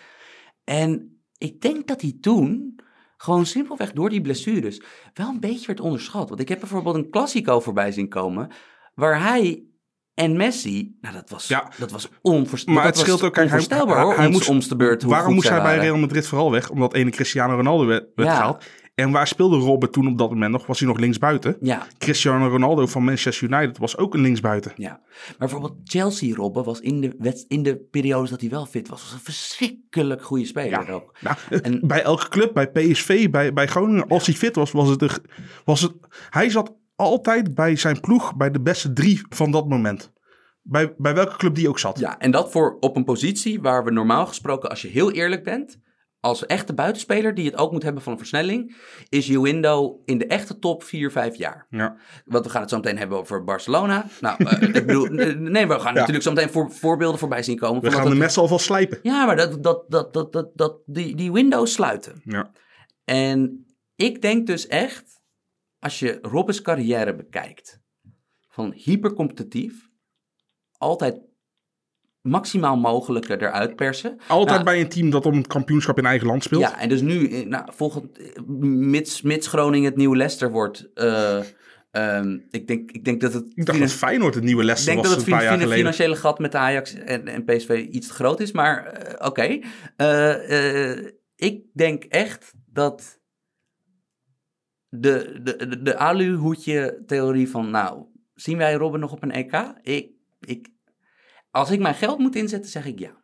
En 0.69 1.21
ik 1.37 1.61
denk 1.61 1.87
dat 1.87 2.01
hij 2.01 2.17
toen 2.21 2.79
gewoon 3.17 3.45
simpelweg 3.45 3.91
door 3.91 4.09
die 4.09 4.21
blessures 4.21 4.81
wel 5.13 5.29
een 5.29 5.39
beetje 5.39 5.67
werd 5.67 5.79
onderschat. 5.79 6.29
Want 6.29 6.41
ik 6.41 6.49
heb 6.49 6.59
bijvoorbeeld 6.59 6.95
een 6.95 7.09
Classico 7.09 7.59
voorbij 7.59 7.91
zien 7.91 8.09
komen, 8.09 8.51
waar 8.93 9.21
hij 9.21 9.63
en 10.13 10.37
Messi, 10.37 10.97
nou 11.01 11.13
dat 11.15 11.29
was, 11.29 11.47
Ja. 11.47 11.71
dat 11.77 11.91
was 11.91 12.09
onvoorst- 12.21 12.67
Maar 12.67 12.85
het 12.85 12.97
scheelt 12.97 13.23
ook. 13.23 13.33
kijk, 13.33 13.45
onvoorstelbaar 13.45 13.95
hij- 13.95 14.03
hoor, 14.05 14.15
hij 14.17 14.29
moest- 14.29 14.49
ons 14.49 14.67
de 14.67 14.75
beurt. 14.75 15.03
Waarom 15.03 15.33
moest 15.33 15.49
hij 15.49 15.61
bij. 15.61 15.77
Real 15.77 15.97
Madrid 15.97 16.27
vooral 16.27 16.51
weg? 16.51 16.69
Omdat 16.69 16.93
ene 16.93 17.09
Cristiano 17.09 17.55
Ronaldo 17.55 17.85
werd, 17.85 18.05
werd 18.15 18.29
Ja. 18.29 18.35
gehaald. 18.35 18.65
En 18.99 19.11
waar 19.11 19.27
speelde 19.27 19.57
Robben 19.57 19.91
toen 19.91 20.07
op 20.07 20.17
dat 20.17 20.29
moment 20.29 20.51
nog? 20.51 20.65
Was 20.65 20.79
hij 20.79 20.87
nog 20.87 20.97
linksbuiten? 20.99 21.57
Ja, 21.61 21.87
Cristiano 21.97 22.47
Ronaldo 22.47 22.85
van 22.87 23.03
Manchester 23.03 23.51
United 23.51 23.77
was 23.77 23.97
ook 23.97 24.13
een 24.13 24.21
linksbuiten. 24.21 24.71
ja. 24.75 24.89
Maar 25.27 25.35
bijvoorbeeld 25.37 25.75
Chelsea 25.83 26.35
Robben 26.35 26.63
was 26.63 26.79
in 26.79 27.01
de, 27.01 27.15
wet- 27.17 27.45
in 27.47 27.63
de 27.63 27.75
periodes 27.91 28.29
dat 28.29 28.41
hij 28.41 28.49
wel 28.49 28.65
fit 28.65 28.87
was, 28.89 29.01
was 29.01 29.13
een 29.13 29.19
verschrikkelijk 29.19 30.23
goede 30.23 30.45
speler 30.45 30.85
Ja. 30.87 30.93
ook. 30.93 31.15
Nou, 31.21 31.35
eh, 31.49 31.59
En- 31.61 31.79
bij 31.87 32.01
elke 32.03 32.29
club, 32.29 32.53
bij 32.53 32.67
PSV, 32.71 33.29
bij, 33.29 33.53
bij 33.53 33.67
Groningen, 33.67 34.07
als 34.07 34.25
hij 34.25 34.35
fit 34.35 34.55
was, 34.55 34.71
was 34.71 34.89
het, 34.89 34.99
de, 34.99 35.09
was 35.65 35.81
het... 35.81 35.93
Hij 36.29 36.49
zat 36.49 36.73
altijd 36.95 37.53
bij 37.53 37.75
zijn 37.75 37.99
ploeg 37.99 38.35
bij 38.35 38.51
de 38.51 38.61
beste 38.61 38.93
drie 38.93 39.21
van 39.29 39.51
dat 39.51 39.67
moment. 39.69 40.11
Bij, 40.61 40.93
bij 40.97 41.13
welke 41.15 41.37
club 41.37 41.55
die 41.55 41.69
ook 41.69 41.79
zat. 41.79 41.99
Ja, 41.99 42.17
en 42.19 42.31
dat 42.31 42.51
voor 42.51 42.77
op 42.79 42.95
een 42.95 43.03
positie 43.03 43.61
waar 43.61 43.83
we 43.83 43.91
normaal 43.91 44.25
gesproken, 44.25 44.69
als 44.69 44.81
je 44.81 44.87
heel 44.87 45.11
eerlijk 45.11 45.43
bent, 45.43 45.79
als 46.19 46.45
echte 46.45 46.73
buitenspeler 46.73 47.33
die 47.33 47.45
het 47.45 47.57
ook 47.57 47.71
moet 47.71 47.83
hebben 47.83 48.01
van 48.01 48.11
een 48.11 48.17
versnelling, 48.17 48.75
is 49.09 49.27
je 49.27 49.41
window 49.41 50.01
in 50.05 50.17
de 50.17 50.27
echte 50.27 50.59
top 50.59 50.83
4, 50.83 51.11
5 51.11 51.35
jaar. 51.35 51.67
Ja. 51.69 51.97
Want 52.25 52.45
we 52.45 52.51
gaan 52.51 52.61
het 52.61 52.69
zo 52.69 52.75
meteen 52.75 52.97
hebben 52.97 53.17
over 53.17 53.43
Barcelona. 53.43 54.05
Nou, 54.19 54.43
eh, 54.43 54.61
ik 54.75 54.85
bedoel, 54.85 55.07
eh, 55.07 55.35
nee, 55.35 55.67
we 55.67 55.79
gaan 55.79 55.93
natuurlijk 55.93 56.23
zo 56.23 56.31
meteen 56.31 56.49
voor, 56.49 56.71
voorbeelden 56.71 57.19
voorbij 57.19 57.43
zien 57.43 57.57
komen. 57.57 57.81
We 57.81 57.91
gaan 57.91 58.03
dat 58.03 58.11
de 58.11 58.17
messen 58.17 58.41
alvast 58.41 58.65
slijpen. 58.65 58.99
Ja, 59.01 59.25
maar 59.25 59.35
dat, 59.35 59.63
dat, 59.63 59.85
dat, 59.87 60.13
dat, 60.13 60.33
dat, 60.33 60.51
dat, 60.53 60.79
die, 60.85 61.15
die 61.15 61.31
windows 61.31 61.73
sluiten. 61.73 62.21
Ja. 62.23 62.51
En 63.03 63.65
ik 63.95 64.21
denk 64.21 64.47
dus 64.47 64.67
echt, 64.67 65.21
als 65.79 65.99
je 65.99 66.19
Robben's 66.21 66.61
carrière 66.61 67.15
bekijkt, 67.15 67.81
van 68.49 68.73
hypercompetitief, 68.75 69.89
altijd 70.77 71.28
maximaal 72.21 72.77
mogelijke 72.77 73.41
eruit 73.41 73.75
persen. 73.75 74.17
Altijd 74.27 74.57
Ja. 74.57 74.63
bij 74.63 74.79
een 74.81 74.89
team 74.89 75.09
dat 75.09 75.25
om 75.25 75.37
het 75.37 75.47
kampioenschap 75.47 75.97
in 75.97 76.05
eigen 76.05 76.27
land 76.27 76.43
speelt. 76.43 76.61
Ja, 76.61 76.79
en 76.79 76.89
dus 76.89 77.01
nu, 77.01 77.29
eh, 77.31 77.45
nou, 77.47 77.65
volgend, 77.75 78.17
eh, 78.17 78.41
mits, 78.67 79.21
mits 79.21 79.47
Groningen 79.47 79.89
het 79.89 79.97
nieuwe 79.97 80.15
Leicester 80.17 80.51
wordt, 80.51 80.89
eh, 80.93 81.39
ehm, 81.91 82.37
ik, 82.49 82.67
denk, 82.67 82.91
ik 82.91 83.05
denk 83.05 83.21
dat 83.21 83.33
het... 83.33 83.51
Ik 83.55 83.65
dacht 83.65 83.79
dat 83.79 83.91
Feyenoord 83.91 84.33
het 84.35 84.43
nieuwe 84.43 84.59
Ik 84.61 84.65
Leicester 84.67 84.93
denk 84.93 85.05
was 85.05 85.15
dat 85.15 85.25
het 85.25 85.33
paar 85.35 85.43
jaar 85.43 85.51
fin- 85.57 85.61
geleden. 85.67 85.83
financiële 85.93 86.15
gat 86.15 86.39
met 86.39 86.51
de 86.51 86.57
Ajax 86.57 86.93
en, 86.93 87.27
en 87.27 87.43
PSV 87.45 87.87
iets 87.91 88.07
te 88.07 88.13
groot 88.13 88.39
is, 88.39 88.51
maar 88.51 88.93
oké. 89.19 89.59
Ik 91.35 91.63
denk 91.73 92.03
echt 92.03 92.53
dat 92.65 93.19
de, 94.89 95.39
de, 95.43 95.55
de, 95.67 95.81
de 95.81 95.97
aluhoedje-theorie 95.97 97.49
van, 97.49 97.69
nou, 97.69 98.03
zien 98.33 98.57
wij 98.57 98.73
Robben 98.73 98.99
nog 98.99 99.11
op 99.11 99.23
een 99.23 99.31
EK? 99.31 99.73
Ik, 99.81 100.09
ik, 100.39 100.67
als 101.51 101.71
ik 101.71 101.79
mijn 101.79 101.95
geld 101.95 102.19
moet 102.19 102.35
inzetten, 102.35 102.71
zeg 102.71 102.85
ik 102.85 102.99
ja. 102.99 103.17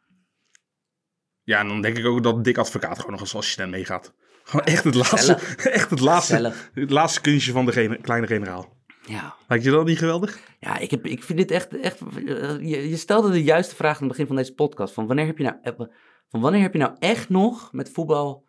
Ja, 1.44 1.60
en 1.60 1.68
dan 1.68 1.82
denk 1.82 1.98
ik 1.98 2.06
ook 2.06 2.24
dat 2.24 2.44
Dick 2.44 2.58
Advocaat 2.58 2.96
gewoon 2.98 3.12
nog 3.12 3.20
als 3.22 3.36
assistent 3.36 3.72
meegaat. 3.72 4.14
Gewoon 4.44 4.66
echt 4.66 4.84
het 4.84 4.96
laatste, 4.96 5.34
echt 5.80 5.90
het 5.90 6.00
laatste, 6.00 6.54
het 6.74 6.92
laatste 6.92 7.22
kunstje 7.22 7.52
van 7.52 7.66
de 7.66 7.72
gene- 7.72 8.02
kleine 8.02 8.28
generaal. 8.28 8.74
Ja. 9.08 9.36
Lijkt 9.48 9.64
je 9.64 9.72
dat 9.72 9.86
niet 9.86 9.98
geweldig? 9.98 10.40
Ja, 10.60 10.78
ik, 10.78 10.92
heb, 10.92 11.06
ik 11.06 11.24
vind 11.24 11.38
dit 11.40 11.52
echt... 11.52 11.80
echt 11.80 12.00
je, 12.60 12.90
je 12.90 12.98
stelde 12.98 13.32
de 13.32 13.44
juiste 13.44 13.76
vraag 13.76 13.94
aan 13.96 14.00
het 14.02 14.12
begin 14.12 14.28
van 14.28 14.36
deze 14.36 14.54
podcast. 14.54 14.94
Van 14.94 15.08
wanneer 15.08 15.26
heb 15.26 15.38
je 15.38 15.44
nou, 15.44 15.56
eh, 15.62 15.74
van 16.30 16.42
wanneer 16.42 16.62
heb 16.62 16.74
je 16.74 16.80
nou 16.80 16.96
echt 17.00 17.30
nog 17.30 17.74
met 17.74 17.90
voetbal... 17.92 18.46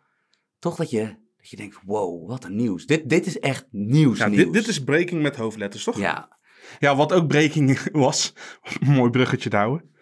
toch 0.59 0.75
dat 0.75 0.89
je, 0.89 1.03
dat 1.37 1.49
je 1.49 1.57
denkt, 1.57 1.77
wow, 1.85 2.29
wat 2.29 2.43
een 2.43 2.55
nieuws. 2.55 2.85
Dit, 2.85 3.09
dit 3.09 3.25
is 3.25 3.39
echt 3.39 3.65
nieuws, 3.71 4.17
Ja, 4.17 4.27
nieuws. 4.27 4.43
dit, 4.43 4.53
dit 4.53 4.67
is 4.67 4.83
breaking 4.83 5.21
met 5.21 5.35
hoofdletters, 5.35 5.83
toch? 5.83 5.97
Ja, 5.97 6.36
Ja, 6.79 6.95
wat 6.95 7.13
ook 7.13 7.27
breaking 7.27 7.79
was, 7.91 8.33
mooi 8.79 9.09
bruggetje 9.09 9.49
te 9.49 9.55
houden. 9.55 9.95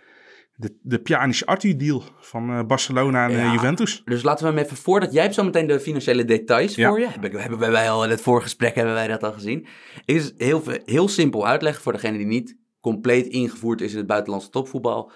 De, 0.58 0.78
de 0.82 1.00
Pjanic 1.02 1.42
Arthur 1.46 1.78
deal 1.78 2.04
van 2.20 2.50
eh, 2.50 2.64
Barcelona 2.66 3.26
en 3.26 3.32
eh, 3.32 3.38
Ja. 3.38 3.52
Juventus. 3.52 4.02
dus 4.06 4.24
laten 4.24 4.46
we 4.48 4.54
hem 4.54 4.64
even, 4.64 4.78
voordat 4.78 5.14
jij 5.14 5.22
hebt 5.24 5.36
zo 5.36 5.44
meteen 5.44 5.68
de 5.68 5.80
financiële 5.80 6.26
details 6.26 6.76
Ja. 6.76 6.90
voor 6.90 7.00
je. 7.00 7.08
Hebben, 7.08 7.42
hebben 7.42 7.60
wij 7.60 7.90
al 7.90 8.04
in 8.04 8.10
het 8.10 8.22
voorgesprek 8.22 8.76
hebben 8.76 8.94
wij 8.94 9.08
dat 9.08 9.24
al 9.24 9.32
gezien. 9.34 9.68
Is 10.06 10.34
heel, 10.38 10.64
heel 10.86 11.08
simpel 11.08 11.48
uitleggen 11.48 11.84
voor 11.84 11.94
degene 11.94 12.18
die 12.18 12.26
niet 12.26 12.58
compleet 12.80 13.26
ingevoerd 13.28 13.82
is 13.82 13.92
in 13.92 13.98
het 13.98 14.08
buitenlandse 14.08 14.50
topvoetbal. 14.50 15.12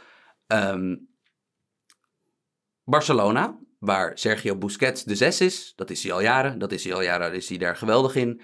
Ehm, 0.48 0.96
Barcelona, 2.84 3.58
waar 3.80 4.12
Sergio 4.18 4.56
Busquets 4.58 5.04
de 5.04 5.16
zes 5.16 5.42
is, 5.42 5.74
dat 5.76 5.90
is 5.90 6.04
hij 6.04 6.12
al 6.12 6.22
jaren. 6.22 6.60
Dat 6.60 6.72
is 6.72 6.84
hij 6.84 6.94
al 6.94 7.02
jaren, 7.02 7.34
is 7.34 7.50
hij 7.50 7.58
daar 7.58 7.76
geweldig 7.76 8.16
in. 8.16 8.42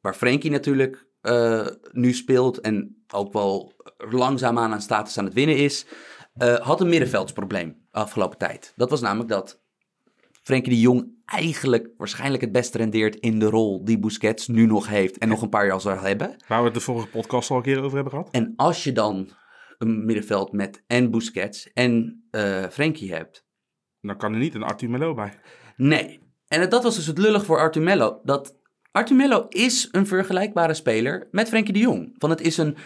Waar 0.00 0.14
Frenkie 0.14 0.50
natuurlijk 0.50 1.06
eh, 1.20 1.66
nu 1.92 2.12
speelt 2.12 2.60
en 2.60 3.04
ook 3.14 3.32
wel 3.32 3.72
langzaamaan 3.96 4.72
aan 4.72 4.80
status 4.80 5.18
aan 5.18 5.24
het 5.24 5.34
winnen 5.34 5.56
is, 5.56 5.86
eh, 6.34 6.54
had 6.54 6.80
een 6.80 6.88
middenveldsprobleem 6.88 7.68
de 7.90 7.98
afgelopen 7.98 8.38
tijd. 8.38 8.72
Dat 8.76 8.90
was 8.90 9.00
namelijk 9.00 9.28
dat 9.28 9.62
Frenkie 10.42 10.72
de 10.72 10.80
Jong 10.80 11.16
eigenlijk 11.24 11.90
waarschijnlijk 11.96 12.42
het 12.42 12.52
best 12.52 12.74
rendeert 12.74 13.16
in 13.16 13.38
de 13.38 13.46
rol 13.46 13.84
die 13.84 13.98
Busquets 13.98 14.48
nu 14.48 14.66
nog 14.66 14.88
heeft 14.88 15.18
en 15.18 15.28
nog 15.28 15.42
een 15.42 15.48
paar 15.48 15.66
jaar 15.66 15.80
zal 15.80 15.98
hebben. 15.98 16.36
Waar 16.48 16.58
we 16.58 16.64
het 16.64 16.74
de 16.74 16.80
vorige 16.80 17.08
podcast 17.08 17.50
al 17.50 17.56
een 17.56 17.62
keer 17.62 17.82
over 17.82 17.94
hebben 17.94 18.12
gehad. 18.12 18.28
En 18.30 18.52
als 18.56 18.84
je 18.84 18.92
dan 18.92 19.28
een 19.78 20.04
middenveld 20.04 20.52
met 20.52 20.84
en 20.86 21.10
Busquets 21.10 21.72
en 21.72 22.26
eh 22.30 22.68
Frenkie 22.68 23.14
hebt, 23.14 23.46
Dan 24.00 24.16
kan 24.16 24.32
er 24.32 24.38
niet 24.38 24.54
een 24.54 24.62
Arthur 24.62 24.90
Melo 24.90 25.14
bij. 25.14 25.38
Nee. 25.76 26.20
En 26.48 26.70
dat 26.70 26.82
was 26.82 26.96
dus 26.96 27.06
het 27.06 27.18
lullig 27.18 27.44
voor 27.44 27.58
Arthur 27.58 27.82
Mello. 27.82 28.20
Dat 28.24 28.57
Arthur 28.98 29.16
Mello 29.16 29.46
is 29.48 29.88
een 29.92 30.06
vergelijkbare 30.06 30.74
speler 30.74 31.28
met 31.30 31.48
Frenkie 31.48 31.72
de 31.72 31.78
Jong. 31.78 32.14
Van 32.18 32.30
het 32.30 32.40
is 32.40 32.56
een... 32.56 32.76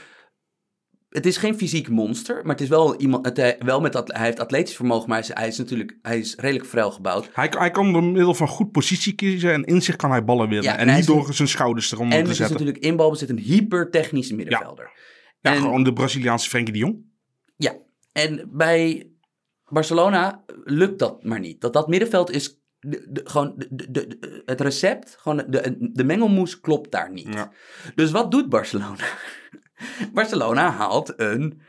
Het 1.09 1.27
is 1.27 1.37
geen 1.37 1.55
fysiek 1.59 1.89
monster, 1.89 2.35
maar 2.43 2.53
het 2.53 2.61
is 2.61 2.69
wel 2.69 2.97
iemand... 3.01 3.27
Het, 3.27 3.37
hij- 3.37 3.57
wel 3.65 3.81
met, 3.81 3.95
hij 4.07 4.25
heeft 4.25 4.41
atletisch 4.41 4.77
vermogen, 4.77 5.09
maar 5.09 5.19
hij 5.19 5.29
is, 5.29 5.35
hij 5.35 5.49
is 5.49 5.59
natuurlijk... 5.59 5.99
Hij 6.03 6.19
is 6.19 6.35
redelijk 6.35 6.67
vrij 6.69 6.91
gebouwd. 6.91 7.31
Hij, 7.33 7.53
hij 7.59 7.71
kan 7.71 7.93
door 7.93 8.05
middel 8.05 8.35
van 8.35 8.49
goed 8.49 8.73
positie 8.73 9.15
kiezen 9.15 9.53
en 9.53 9.65
in 9.65 9.83
zich 9.83 9.97
kan 9.97 10.11
hij 10.11 10.25
ballen 10.25 10.49
winnen. 10.49 10.65
Ja, 10.71 10.73
en 10.77 10.79
en 10.79 10.87
niet 10.89 10.99
is- 10.99 11.07
door 11.07 11.35
zijn 11.35 11.49
schouders 11.49 11.93
eronder 11.93 12.19
En 12.19 12.25
te 12.25 12.31
het 12.31 12.31
is 12.31 12.37
zetten. 12.47 12.57
natuurlijk 12.57 12.85
in 12.85 12.97
balbezit 12.97 13.29
een 13.31 13.39
hypertechnische 13.39 14.35
middenvelder. 14.35 14.91
Ja, 15.41 15.53
en- 15.53 15.61
gewoon 15.61 15.85
de 15.85 15.93
Braziliaanse 15.93 16.49
Frenkie 16.49 16.73
de 16.73 16.79
Jong. 16.79 17.05
Ja, 17.57 17.73
en 18.13 18.49
bij 18.53 19.11
Barcelona 19.69 20.45
lukt 20.65 20.99
dat 20.99 21.25
maar 21.25 21.41
niet. 21.41 21.61
Dat, 21.61 21.73
dat 21.73 21.89
middenveld 21.89 22.31
is 22.31 22.61
de, 22.87 23.07
de- 23.11 23.21
gewoon 23.25 23.65
de, 23.71 24.43
het 24.45 24.61
recept, 24.61 25.17
gewoon 25.19 25.37
de, 25.49 25.77
de 25.93 26.05
mengelmoes 26.05 26.61
klopt 26.61 26.91
daar 26.91 27.13
niet. 27.13 27.35
Ja. 27.35 27.53
Dus 27.95 28.11
wat 28.11 28.31
doet 28.31 28.49
Barcelona? 28.49 29.05
Barcelona 30.13 30.71
haalt 30.71 31.21
een 31.21 31.63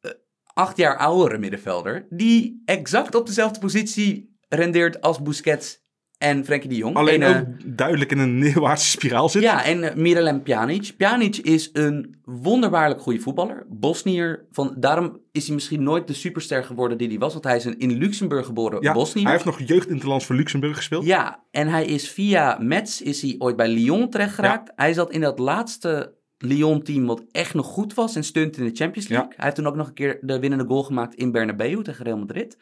eh, 0.00 0.10
acht 0.44 0.76
jaar 0.76 0.96
oudere 0.96 1.38
middenvelder 1.38 2.06
die 2.10 2.62
exact 2.64 3.14
op 3.14 3.26
dezelfde 3.26 3.60
positie 3.60 4.36
rendeert 4.48 5.00
als 5.00 5.22
Busquets 5.22 5.86
en 6.18 6.44
Frenkie 6.44 6.68
de 6.68 6.76
Jong. 6.76 6.96
Alleen 6.96 7.22
En, 7.22 7.34
eh, 7.34 7.40
ook 7.40 7.76
duidelijk 7.76 8.10
in 8.10 8.18
een 8.18 8.38
neerwaartse 8.38 8.88
spiraal 8.90 9.28
zit. 9.28 9.42
ja, 9.42 9.64
en 9.64 9.82
uh, 9.82 9.94
Miralem 9.94 10.42
Pjanic. 10.42 10.92
Pjanic 10.96 11.36
is 11.36 11.70
een 11.72 12.16
wonderbaarlijk 12.24 13.00
goede 13.00 13.20
voetballer. 13.20 13.66
Bosnier. 13.68 14.46
Van, 14.50 14.74
daarom 14.76 15.20
is 15.32 15.46
hij 15.46 15.54
misschien 15.54 15.82
nooit 15.82 16.06
de 16.06 16.12
superster 16.12 16.64
geworden 16.64 16.98
die 16.98 17.08
hij 17.08 17.18
was. 17.18 17.32
Want 17.32 17.44
hij 17.44 17.56
is 17.56 17.64
een 17.64 17.78
in 17.78 17.92
Luxemburg 17.98 18.46
geboren 18.46 18.82
Ja, 18.82 18.92
Bosnier. 18.92 19.24
hij 19.24 19.32
heeft 19.32 19.44
nog 19.44 19.60
jeugdinterlands 19.60 20.26
voor 20.26 20.36
Luxemburg 20.36 20.76
gespeeld. 20.76 21.04
Ja, 21.04 21.44
en 21.50 21.68
hij 21.68 21.84
is 21.84 22.10
via 22.10 22.58
Metz 22.60 23.00
is 23.00 23.22
hij 23.22 23.34
ooit 23.38 23.56
bij 23.56 23.68
Lyon 23.68 24.10
terecht 24.10 24.34
geraakt. 24.34 24.72
Hij 24.76 24.92
zat 24.92 25.10
in 25.10 25.20
dat 25.20 25.38
laatste 25.38 26.16
Lyon-team 26.38 27.06
wat 27.06 27.24
echt 27.32 27.54
nog 27.54 27.66
goed 27.66 27.94
was 27.94 28.16
en 28.16 28.24
stunt 28.24 28.56
in 28.56 28.64
de 28.64 28.74
Champions 28.74 29.08
League. 29.08 29.28
Ja. 29.28 29.34
Hij 29.36 29.44
heeft 29.44 29.56
toen 29.56 29.66
ook 29.66 29.76
nog 29.76 29.86
een 29.86 29.94
keer 29.94 30.18
de 30.20 30.38
winnende 30.38 30.64
goal 30.64 30.82
gemaakt 30.82 31.14
in 31.14 31.32
Bernabeu 31.32 31.82
tegen 31.82 32.04
Real 32.04 32.18
Madrid. 32.18 32.56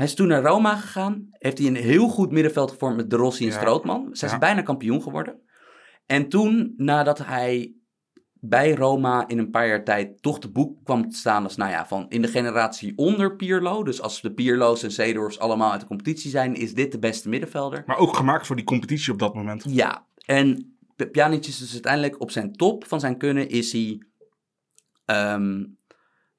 Hij 0.00 0.08
is 0.08 0.14
toen 0.14 0.28
naar 0.28 0.42
Roma 0.42 0.76
gegaan. 0.76 1.28
Heeft 1.30 1.58
hij 1.58 1.66
een 1.66 1.76
heel 1.76 2.08
goed 2.08 2.30
middenveld 2.30 2.70
gevormd 2.70 2.96
met 2.96 3.10
De 3.10 3.16
Rossi 3.16 3.44
en 3.44 3.50
Ja. 3.52 3.56
Strootman. 3.58 4.06
Ze 4.10 4.16
zijn 4.16 4.30
Ja. 4.30 4.38
bijna 4.38 4.62
kampioen 4.62 5.02
geworden. 5.02 5.40
En 6.06 6.28
toen, 6.28 6.74
nadat 6.76 7.18
hij 7.18 7.72
bij 8.32 8.74
Roma 8.74 9.28
in 9.28 9.38
een 9.38 9.50
paar 9.50 9.66
jaar 9.68 9.84
tijd 9.84 10.22
toch 10.22 10.38
de 10.38 10.50
boek 10.50 10.84
kwam 10.84 11.10
te 11.10 11.16
staan 11.16 11.44
als, 11.44 11.56
nou 11.56 11.70
ja, 11.70 11.86
van 11.86 12.06
in 12.08 12.22
de 12.22 12.28
generatie 12.28 12.92
onder 12.96 13.36
Pirlo. 13.36 13.82
Dus 13.84 14.00
als 14.00 14.20
de 14.20 14.32
Pirlo's 14.32 14.82
en 14.82 14.92
Seedorfs 14.92 15.38
allemaal 15.38 15.70
uit 15.72 15.80
de 15.80 15.86
competitie 15.86 16.30
zijn, 16.30 16.54
is 16.54 16.74
dit 16.74 16.92
de 16.92 16.98
beste 16.98 17.28
middenvelder. 17.28 17.82
Maar 17.86 17.98
ook 17.98 18.16
gemaakt 18.16 18.46
voor 18.46 18.56
die 18.56 18.64
competitie 18.64 19.12
op 19.12 19.18
dat 19.18 19.34
moment. 19.34 19.64
Ja, 19.68 20.06
en 20.24 20.76
Pjanic 21.10 21.46
is 21.46 21.58
dus 21.58 21.72
uiteindelijk 21.72 22.20
op 22.20 22.30
zijn 22.30 22.52
top 22.52 22.86
van 22.86 23.00
zijn 23.00 23.18
kunnen 23.18 23.48
is 23.48 23.72
hij 23.72 24.02
ehm, 25.04 25.64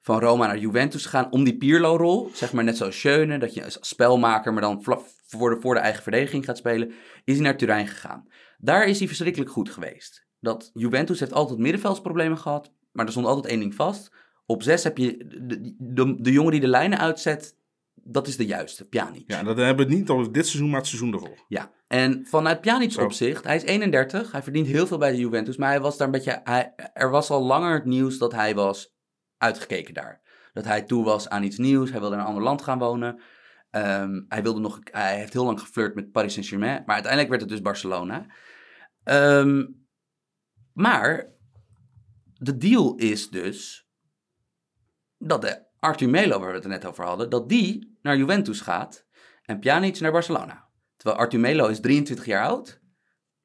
van 0.02 0.20
Roma 0.20 0.46
naar 0.46 0.58
Juventus 0.58 1.04
gegaan 1.04 1.32
om 1.32 1.44
die 1.44 1.56
Pirlo-rol, 1.56 2.30
zeg 2.32 2.52
maar 2.52 2.64
net 2.64 2.76
zoals 2.76 2.98
Schöne, 2.98 3.38
dat 3.38 3.54
je 3.54 3.64
als 3.64 3.78
spelmaker, 3.80 4.52
maar 4.52 4.62
dan 4.62 4.82
voor 5.26 5.50
de, 5.50 5.60
voor 5.60 5.74
de 5.74 5.80
eigen 5.80 6.02
verdediging 6.02 6.44
gaat 6.44 6.56
spelen, 6.56 6.92
is 7.24 7.34
hij 7.34 7.42
naar 7.42 7.56
Turijn 7.56 7.86
gegaan. 7.86 8.26
Daar 8.58 8.86
is 8.86 8.98
hij 8.98 9.08
verschrikkelijk 9.08 9.50
goed 9.50 9.70
geweest. 9.70 10.26
Dat 10.40 10.70
Juventus 10.74 11.20
heeft 11.20 11.32
altijd 11.32 11.58
middenveldsproblemen 11.58 12.38
gehad, 12.38 12.72
maar 12.92 13.04
er 13.04 13.10
stond 13.10 13.26
altijd 13.26 13.46
één 13.46 13.60
ding 13.60 13.74
vast. 13.74 14.12
Op 14.46 14.62
zes 14.62 14.84
heb 14.84 14.98
je 14.98 15.16
de, 15.40 15.74
de, 15.78 16.22
de 16.22 16.32
jongen 16.32 16.50
die 16.50 16.60
de 16.60 16.68
lijnen 16.68 16.98
uitzet, 16.98 17.56
dat 17.94 18.26
is 18.26 18.36
de 18.36 18.46
juiste, 18.46 18.88
Pjanic. 18.88 19.24
Ja, 19.26 19.42
dat 19.42 19.56
hebben 19.56 19.86
we 19.86 19.94
niet 19.94 20.08
over 20.08 20.32
dit 20.32 20.46
seizoen, 20.46 20.70
maar 20.70 20.78
het 20.78 20.88
seizoen 20.88 21.12
ervoor. 21.12 21.44
Ja, 21.48 21.72
en 21.88 22.26
vanuit 22.26 22.60
Pjanic 22.60 22.92
Zo. 22.92 23.04
opzicht, 23.04 23.44
hij 23.44 23.56
is 23.56 23.62
31, 23.62 24.32
hij 24.32 24.42
verdient 24.42 24.66
heel 24.66 24.86
veel 24.86 24.98
bij 24.98 25.10
de 25.10 25.18
Juventus, 25.18 25.56
maar 25.56 25.70
hij 25.70 25.80
was 25.80 25.96
daar 25.96 26.06
een 26.06 26.12
beetje, 26.12 26.40
hij, 26.44 26.72
er 26.92 27.10
was 27.10 27.30
al 27.30 27.42
langer 27.42 27.74
het 27.74 27.84
nieuws 27.84 28.18
dat 28.18 28.32
hij 28.32 28.54
was 28.54 28.92
uitgekeken 29.42 29.94
daar. 29.94 30.20
Dat 30.52 30.64
hij 30.64 30.82
toe 30.82 31.04
was 31.04 31.28
aan 31.28 31.42
iets 31.42 31.58
nieuws, 31.58 31.90
hij 31.90 32.00
wilde 32.00 32.14
naar 32.14 32.24
een 32.24 32.30
ander 32.30 32.44
land 32.44 32.62
gaan 32.62 32.78
wonen. 32.78 33.20
Ehm, 33.70 34.22
hij, 34.28 34.42
wilde 34.42 34.60
nog, 34.60 34.78
hij 34.82 35.16
heeft 35.16 35.32
heel 35.32 35.44
lang 35.44 35.60
geflirt 35.60 35.94
met 35.94 36.12
Paris 36.12 36.32
Saint-Germain, 36.32 36.82
maar 36.86 36.94
uiteindelijk 36.94 37.30
werd 37.30 37.42
het 37.42 37.50
dus 37.50 37.60
Barcelona. 37.60 38.26
Ehm, 39.04 39.66
maar 40.72 41.32
de 42.34 42.56
deal 42.56 42.94
is 42.94 43.30
dus 43.30 43.88
dat 45.18 45.42
de 45.42 45.66
Arthur 45.78 46.10
Melo, 46.10 46.38
waar 46.38 46.48
we 46.48 46.54
het 46.54 46.64
er 46.64 46.70
net 46.70 46.84
over 46.84 47.04
hadden, 47.04 47.30
dat 47.30 47.48
die 47.48 47.98
naar 48.02 48.16
Juventus 48.16 48.60
gaat 48.60 49.06
en 49.42 49.58
Pjanic 49.58 50.00
naar 50.00 50.12
Barcelona. 50.12 50.68
Terwijl 50.96 51.20
Arthur 51.20 51.40
Melo 51.40 51.66
is 51.66 51.80
23 51.80 52.26
jaar 52.26 52.46
oud, 52.46 52.80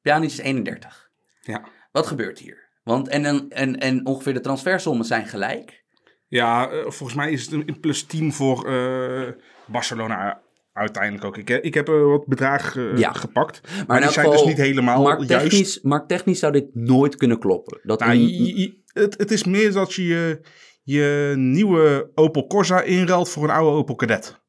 Pjanic 0.00 0.28
is 0.28 0.38
31. 0.38 1.10
Ja. 1.40 1.68
Wat 1.92 2.06
gebeurt 2.06 2.38
hier? 2.38 2.68
Want 2.82 3.08
en, 3.08 3.24
en, 3.24 3.48
en, 3.48 3.78
en 3.78 4.06
ongeveer 4.06 4.34
de 4.34 4.40
transfersommen 4.40 5.06
zijn 5.06 5.26
gelijk. 5.26 5.84
Ja, 6.28 6.70
eh, 6.70 6.80
volgens 6.80 7.14
mij 7.14 7.30
is 7.32 7.44
het 7.44 7.52
een 7.68 7.80
plus 7.80 8.02
10 8.02 8.32
voor 8.32 8.66
eh, 8.66 9.28
Barcelona 9.66 10.40
uiteindelijk 10.72 11.24
ook. 11.24 11.36
Ik, 11.36 11.50
ik 11.50 11.74
heb 11.74 11.88
eh, 11.88 12.02
wat 12.02 12.26
bedragen 12.26 12.98
Ja. 12.98 13.12
gepakt. 13.12 13.60
Maar, 13.86 13.96
in 13.96 14.02
die 14.02 14.12
zijn 14.12 14.30
dus 14.30 14.44
niet 14.44 14.56
helemaal 14.56 15.02
juist. 15.02 15.28
markttechnisch, 15.28 15.80
markttechnisch 15.82 16.38
zou 16.38 16.52
dit 16.52 16.74
nooit 16.74 17.16
kunnen 17.16 17.38
kloppen. 17.38 17.80
Dat 17.82 18.00
Nou, 18.00 18.12
een- 18.12 18.28
je- 18.28 18.60
je- 18.60 18.82
het, 18.92 19.18
het 19.18 19.30
is 19.30 19.44
meer 19.44 19.72
dat 19.72 19.94
je 19.94 20.40
je, 20.82 21.32
nieuwe 21.36 22.10
Opel 22.14 22.46
Corsa 22.46 22.82
inruilt 22.82 23.28
voor 23.28 23.44
een 23.44 23.50
oude 23.50 23.76
Opel 23.76 23.94
Kadett. 23.94 24.46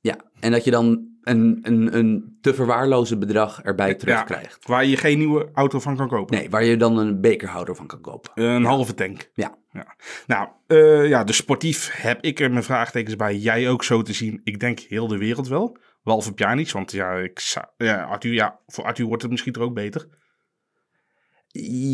ja, 0.00 0.16
en 0.40 0.50
dat 0.52 0.64
je 0.64 0.70
dan 0.70 1.06
een, 1.22 1.58
een, 1.62 1.96
een 1.96 2.38
te 2.40 2.54
verwaarlozen 2.54 3.18
bedrag 3.18 3.62
erbij 3.62 3.88
Ja. 3.88 3.94
terugkrijgt. 3.94 4.66
Waar 4.66 4.84
je 4.84 4.96
geen 4.96 5.18
nieuwe 5.18 5.48
auto 5.52 5.80
van 5.80 5.96
kan 5.96 6.08
kopen. 6.08 6.36
Nee, 6.36 6.50
waar 6.50 6.64
je 6.64 6.76
dan 6.76 6.98
een 6.98 7.20
bekerhouder 7.20 7.76
van 7.76 7.86
kan 7.86 8.00
kopen. 8.00 8.30
Een 8.34 8.64
halve 8.64 8.94
tank. 8.94 9.30
Ja. 9.34 9.58
Ja. 9.78 9.96
Nou, 10.26 10.48
eh, 10.66 11.08
ja, 11.08 11.24
de 11.24 11.32
sportief 11.32 11.90
heb 11.92 12.22
ik 12.24 12.40
er 12.40 12.50
mijn 12.50 12.64
vraagtekens 12.64 13.16
bij. 13.16 13.36
Jij 13.36 13.68
ook 13.68 13.84
zo 13.84 14.02
te 14.02 14.12
zien. 14.12 14.40
Ik 14.44 14.60
denk 14.60 14.80
heel 14.80 15.06
de 15.08 15.18
wereld 15.18 15.48
wel. 15.48 15.76
Behalve 16.02 16.32
Pjanic, 16.32 16.70
want 16.70 16.92
ja, 16.92 17.12
ik 17.12 17.40
zou, 17.40 17.66
ja, 17.76 18.02
Arthur, 18.02 18.32
ja, 18.32 18.60
voor 18.66 18.84
Arthur 18.84 19.06
wordt 19.06 19.22
het 19.22 19.30
misschien 19.30 19.52
er 19.52 19.60
ook 19.60 19.74
beter. 19.74 20.08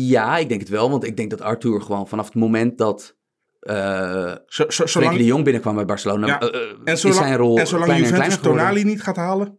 Ja, 0.07 0.37
ik 0.37 0.49
denk 0.49 0.61
het 0.61 0.69
wel, 0.69 0.89
want 0.89 1.03
ik 1.03 1.17
denk 1.17 1.29
dat 1.29 1.41
Arthur 1.41 1.81
gewoon 1.81 2.07
vanaf 2.07 2.25
het 2.25 2.35
moment 2.35 2.77
dat 2.77 3.17
eh 3.59 4.35
Zo, 4.45 4.63
zo, 4.67 4.67
Frenkie 4.67 4.87
zolang, 4.87 5.17
de 5.17 5.25
Jong 5.25 5.43
binnenkwam 5.43 5.75
bij 5.75 5.85
Barcelona, 5.85 6.27
Ja, 6.27 6.39
eh, 6.39 6.59
en 6.83 6.93
is 6.93 7.01
zijn 7.01 7.35
rol 7.35 7.57
en 7.57 7.67
zolang 7.67 7.97
Juventus. 7.97 8.37
Tonali 8.37 8.83
niet 8.83 9.01
gaat 9.01 9.15
halen, 9.15 9.57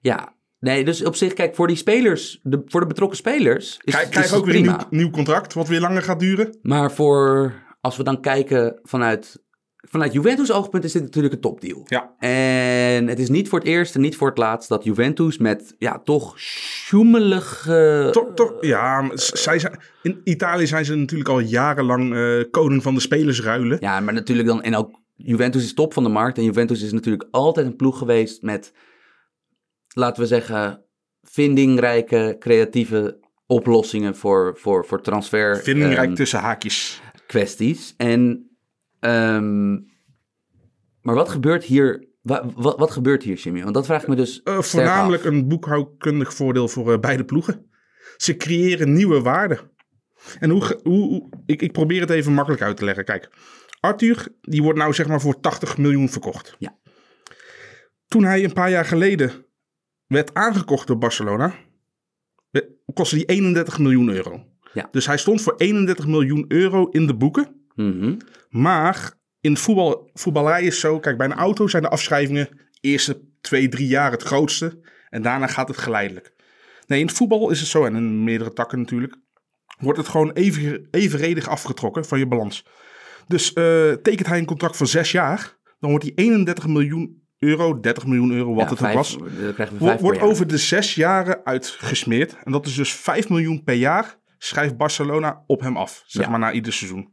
Ja, 0.00 0.34
nee, 0.62 0.84
dus 0.84 1.04
op 1.04 1.16
zich, 1.16 1.32
kijk, 1.32 1.54
voor 1.54 1.66
die 1.66 1.76
spelers, 1.76 2.40
de, 2.42 2.62
voor 2.66 2.80
de 2.80 2.86
betrokken 2.86 3.16
spelers, 3.16 3.78
is, 3.84 3.92
krijg, 3.92 4.08
is 4.08 4.10
krijg 4.10 4.32
ook 4.34 4.44
weer 4.44 4.54
een 4.54 4.62
nieuw, 4.62 4.76
nieuw 4.90 5.10
contract, 5.10 5.54
wat 5.54 5.68
weer 5.68 5.80
langer 5.80 6.02
gaat 6.02 6.20
duren. 6.20 6.58
Maar 6.62 6.92
voor, 6.92 7.52
als 7.80 7.96
we 7.96 8.02
dan 8.02 8.20
kijken 8.20 8.80
vanuit 8.82 9.40
vanuit 9.92 10.12
Juventus 10.12 10.52
oogpunt 10.52 10.84
is 10.84 10.92
dit 10.92 11.02
natuurlijk 11.02 11.34
een 11.34 11.40
topdeal. 11.40 11.82
Ja. 11.84 12.14
En 12.18 13.06
het 13.08 13.18
is 13.18 13.28
niet 13.28 13.48
voor 13.48 13.58
het 13.58 13.68
eerst 13.68 13.94
en 13.94 14.00
niet 14.00 14.16
voor 14.16 14.28
het 14.28 14.38
laatst 14.38 14.68
dat 14.68 14.84
Juventus 14.84 15.38
met 15.38 15.74
ja, 15.78 16.00
toch 16.04 16.38
sjoemelige... 16.38 18.08
Toch, 18.12 18.28
toch, 18.34 18.52
ja, 18.60 19.10
zij 19.14 19.58
zijn, 19.58 19.78
in 20.02 20.20
Italië 20.24 20.66
zijn 20.66 20.84
ze 20.84 20.94
natuurlijk 20.94 21.30
al 21.30 21.38
jarenlang 21.38 22.14
eh, 22.14 22.50
koning 22.50 22.82
van 22.82 22.94
de 22.94 23.00
spelersruilen. 23.00 23.76
Ja, 23.80 24.00
maar 24.00 24.14
natuurlijk 24.14 24.48
dan... 24.48 24.62
En 24.62 24.76
ook 24.76 25.00
Juventus 25.16 25.64
is 25.64 25.74
top 25.74 25.92
van 25.92 26.02
de 26.02 26.08
markt. 26.08 26.38
En 26.38 26.44
Juventus 26.44 26.82
is 26.82 26.92
natuurlijk 26.92 27.28
altijd 27.30 27.66
een 27.66 27.76
ploeg 27.76 27.98
geweest 27.98 28.42
met, 28.42 28.72
laten 29.92 30.22
we 30.22 30.28
zeggen, 30.28 30.84
vindingrijke, 31.22 32.36
creatieve 32.38 33.20
oplossingen 33.46 34.16
voor, 34.16 34.58
voor, 34.58 34.86
voor 34.86 35.02
transfer. 35.02 35.56
Vindingrijk 35.62 36.06
ehm, 36.06 36.14
tussen 36.14 36.38
haakjes. 36.40 37.00
kwesties. 37.26 37.94
En, 37.96 38.50
ehm, 39.00 39.72
maar 41.00 41.14
wat 41.14 41.28
gebeurt 41.28 41.64
hier? 41.64 42.08
Wa- 42.22 42.44
wat, 42.54 42.78
wat 42.78 42.90
gebeurt 42.90 43.22
hier, 43.22 43.36
Jimmy? 43.36 43.62
Want 43.62 43.74
dat 43.74 43.86
vraag 43.86 44.02
ik 44.02 44.08
me 44.08 44.16
dus. 44.16 44.42
Eh, 44.42 44.58
voornamelijk 44.60 45.22
af. 45.22 45.28
een 45.28 45.48
boekhoudkundig 45.48 46.34
voordeel 46.34 46.68
voor 46.68 46.92
eh, 46.92 46.98
beide 46.98 47.24
ploegen. 47.24 47.70
Ze 48.16 48.36
creëren 48.36 48.92
nieuwe 48.92 49.20
waarden. 49.20 49.70
En 50.38 50.50
hoe, 50.50 50.80
hoe- 50.82 51.28
ik, 51.46 51.62
ik 51.62 51.72
probeer 51.72 52.00
het 52.00 52.10
even 52.10 52.32
makkelijk 52.32 52.62
uit 52.62 52.76
te 52.76 52.84
leggen. 52.84 53.04
Kijk, 53.04 53.30
Arthur, 53.80 54.28
die 54.40 54.62
wordt 54.62 54.78
nou 54.78 54.92
zeg 54.94 55.06
maar 55.08 55.20
voor 55.20 55.40
80 55.40 55.78
miljoen 55.78 56.08
verkocht. 56.08 56.56
Ja. 56.58 56.78
Toen 58.06 58.24
hij 58.24 58.44
een 58.44 58.52
paar 58.52 58.70
jaar 58.70 58.84
geleden 58.84 59.46
werd 60.12 60.34
aangekocht 60.34 60.86
door 60.86 60.98
Barcelona, 60.98 61.54
kostte 62.94 63.16
die 63.16 63.24
31 63.24 63.78
miljoen 63.78 64.08
euro. 64.08 64.46
Ja. 64.72 64.88
Dus 64.90 65.06
hij 65.06 65.18
stond 65.18 65.42
voor 65.42 65.54
31 65.56 66.06
miljoen 66.06 66.44
euro 66.48 66.86
in 66.86 67.06
de 67.06 67.14
boeken. 67.14 67.66
Mhm. 67.74 68.16
Maar 68.48 69.12
in 69.40 69.50
het 69.50 69.60
voetbal, 69.60 70.10
voetballerij 70.14 70.62
is 70.62 70.80
zo, 70.80 70.98
kijk, 70.98 71.16
bij 71.16 71.26
een 71.26 71.32
auto 71.32 71.66
zijn 71.66 71.82
de 71.82 71.88
afschrijvingen 71.88 72.48
eerste 72.80 73.20
twee, 73.40 73.68
drie 73.68 73.86
jaar 73.86 74.10
het 74.10 74.22
grootste. 74.22 74.80
En 75.08 75.22
daarna 75.22 75.46
gaat 75.46 75.68
het 75.68 75.78
geleidelijk. 75.78 76.34
Nee, 76.86 77.00
in 77.00 77.06
het 77.06 77.16
voetbal 77.16 77.50
is 77.50 77.60
het 77.60 77.68
zo, 77.68 77.84
en 77.84 77.96
in 77.96 78.24
meerdere 78.24 78.52
takken 78.52 78.78
natuurlijk, 78.78 79.16
wordt 79.78 79.98
het 79.98 80.08
gewoon 80.08 80.32
even, 80.32 80.88
evenredig 80.90 81.48
afgetrokken 81.48 82.04
van 82.04 82.18
je 82.18 82.26
balans. 82.26 82.66
Dus 83.26 83.52
eh, 83.52 83.92
tekent 83.92 84.26
hij 84.26 84.38
een 84.38 84.44
contract 84.44 84.76
voor 84.76 84.86
zes 84.86 85.12
jaar, 85.12 85.56
dan 85.80 85.90
wordt 85.90 86.04
die 86.04 86.14
31 86.14 86.66
miljoen 86.66 87.21
euro, 87.42 87.80
30 87.80 88.06
miljoen 88.06 88.30
euro, 88.32 88.54
wat 88.54 88.64
Ja, 88.64 88.68
het 88.70 88.78
vijf- 88.78 88.90
ook 89.72 89.78
was, 89.78 90.00
wordt, 90.00 90.20
over 90.20 90.46
de 90.46 90.58
zes 90.58 90.94
jaren 90.94 91.44
uitgesmeerd. 91.44 92.36
En 92.44 92.52
dat 92.52 92.66
is 92.66 92.74
dus 92.74 92.92
5 92.92 93.28
miljoen 93.28 93.62
per 93.62 93.74
jaar 93.74 94.18
schrijft 94.38 94.76
Barcelona 94.76 95.44
op 95.46 95.60
hem 95.60 95.76
af. 95.76 96.02
Zeg 96.06 96.24
Ja. 96.24 96.30
maar 96.30 96.38
na 96.38 96.52
ieder 96.52 96.72
seizoen. 96.72 97.10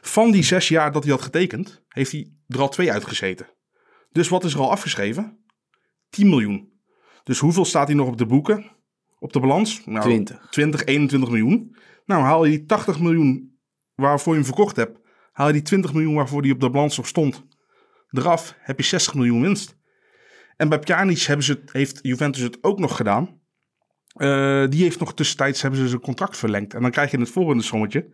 Van 0.00 0.30
die 0.30 0.42
zes 0.42 0.68
jaar 0.68 0.92
dat 0.92 1.02
hij 1.02 1.12
had 1.12 1.22
getekend, 1.22 1.82
heeft 1.88 2.12
hij 2.12 2.30
er 2.48 2.60
al 2.60 2.68
twee 2.68 2.92
uitgezeten. 2.92 3.46
Dus 4.12 4.28
wat 4.28 4.44
is 4.44 4.54
er 4.54 4.60
al 4.60 4.70
afgeschreven? 4.70 5.44
10 6.08 6.28
miljoen. 6.28 6.72
Dus 7.24 7.38
hoeveel 7.38 7.64
staat 7.64 7.86
hij 7.86 7.96
nog 7.96 8.08
op 8.08 8.16
de 8.18 8.26
boeken? 8.26 8.70
Op 9.18 9.32
de 9.32 9.40
balans? 9.40 9.82
Nou, 9.84 10.00
20. 10.04 10.46
20, 10.50 10.84
21 10.84 11.30
miljoen. 11.30 11.76
Nou, 12.04 12.22
haal 12.22 12.44
je 12.44 12.50
die 12.50 12.66
80 12.66 13.00
miljoen 13.00 13.58
waarvoor 13.94 14.32
je 14.32 14.38
hem 14.38 14.48
verkocht 14.48 14.76
hebt, 14.76 14.98
haal 15.32 15.46
je 15.46 15.52
die 15.52 15.62
20 15.62 15.92
miljoen 15.92 16.14
waarvoor 16.14 16.42
hij 16.42 16.50
op 16.50 16.60
de 16.60 16.70
balans 16.70 16.96
nog 16.96 17.06
stond, 17.06 17.44
eraf, 18.18 18.54
heb 18.58 18.78
je 18.78 18.84
60 18.84 19.14
miljoen 19.14 19.40
winst. 19.42 19.76
En 20.56 20.68
bij 20.68 20.78
Pjanic 20.78 21.18
hebben 21.20 21.44
ze 21.44 21.52
het, 21.52 21.72
heeft 21.72 21.98
Juventus 22.02 22.42
het 22.42 22.58
ook 22.60 22.78
nog 22.78 22.96
gedaan. 22.96 23.40
Eh, 24.16 24.64
die 24.68 24.82
heeft 24.82 24.98
nog 24.98 25.14
tussentijds 25.14 25.62
hebben 25.62 25.80
ze 25.80 25.88
zijn 25.88 26.00
contract 26.00 26.36
verlengd. 26.36 26.74
En 26.74 26.82
dan 26.82 26.90
krijg 26.90 27.10
je 27.10 27.18
het 27.18 27.30
volgende 27.30 27.62
sommetje. 27.62 28.08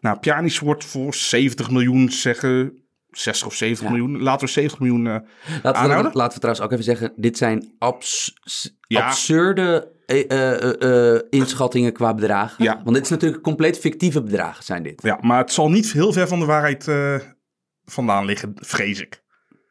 Nou, 0.00 0.18
Pjanic 0.18 0.58
wordt 0.58 0.84
voor 0.84 1.14
70 1.14 1.70
miljoen, 1.70 2.10
zeggen 2.10 2.82
60 3.10 3.46
of 3.46 3.54
70 3.54 3.86
Ja. 3.86 3.92
miljoen. 3.92 4.22
Laten 4.22 4.46
we 4.46 4.52
70 4.52 4.80
miljoen 4.80 5.06
eh, 5.06 5.12
Laten 5.12 5.62
we, 5.62 5.72
aanhouden? 5.72 6.12
laten 6.14 6.34
we 6.34 6.40
trouwens 6.40 6.64
ook 6.64 6.72
even 6.72 6.84
zeggen: 6.84 7.12
dit 7.16 7.36
zijn 7.36 7.74
abs- 7.78 8.34
Ja. 8.86 9.06
absurde 9.06 9.90
eh, 10.06 11.38
inschattingen 11.40 11.92
qua 11.92 12.14
bedragen. 12.14 12.64
Ja. 12.64 12.80
Want 12.84 12.94
dit 12.96 13.04
is 13.04 13.10
natuurlijk 13.10 13.42
compleet 13.42 13.78
fictieve 13.78 14.22
bedragen, 14.22 14.64
zijn 14.64 14.82
dit. 14.82 15.02
Ja, 15.02 15.18
maar 15.20 15.38
het 15.38 15.52
zal 15.52 15.70
niet 15.70 15.92
heel 15.92 16.12
ver 16.12 16.28
van 16.28 16.38
de 16.38 16.44
waarheid 16.46 16.88
vandaan 17.84 18.24
liggen, 18.24 18.52
vrees 18.54 19.00
ik. 19.00 19.21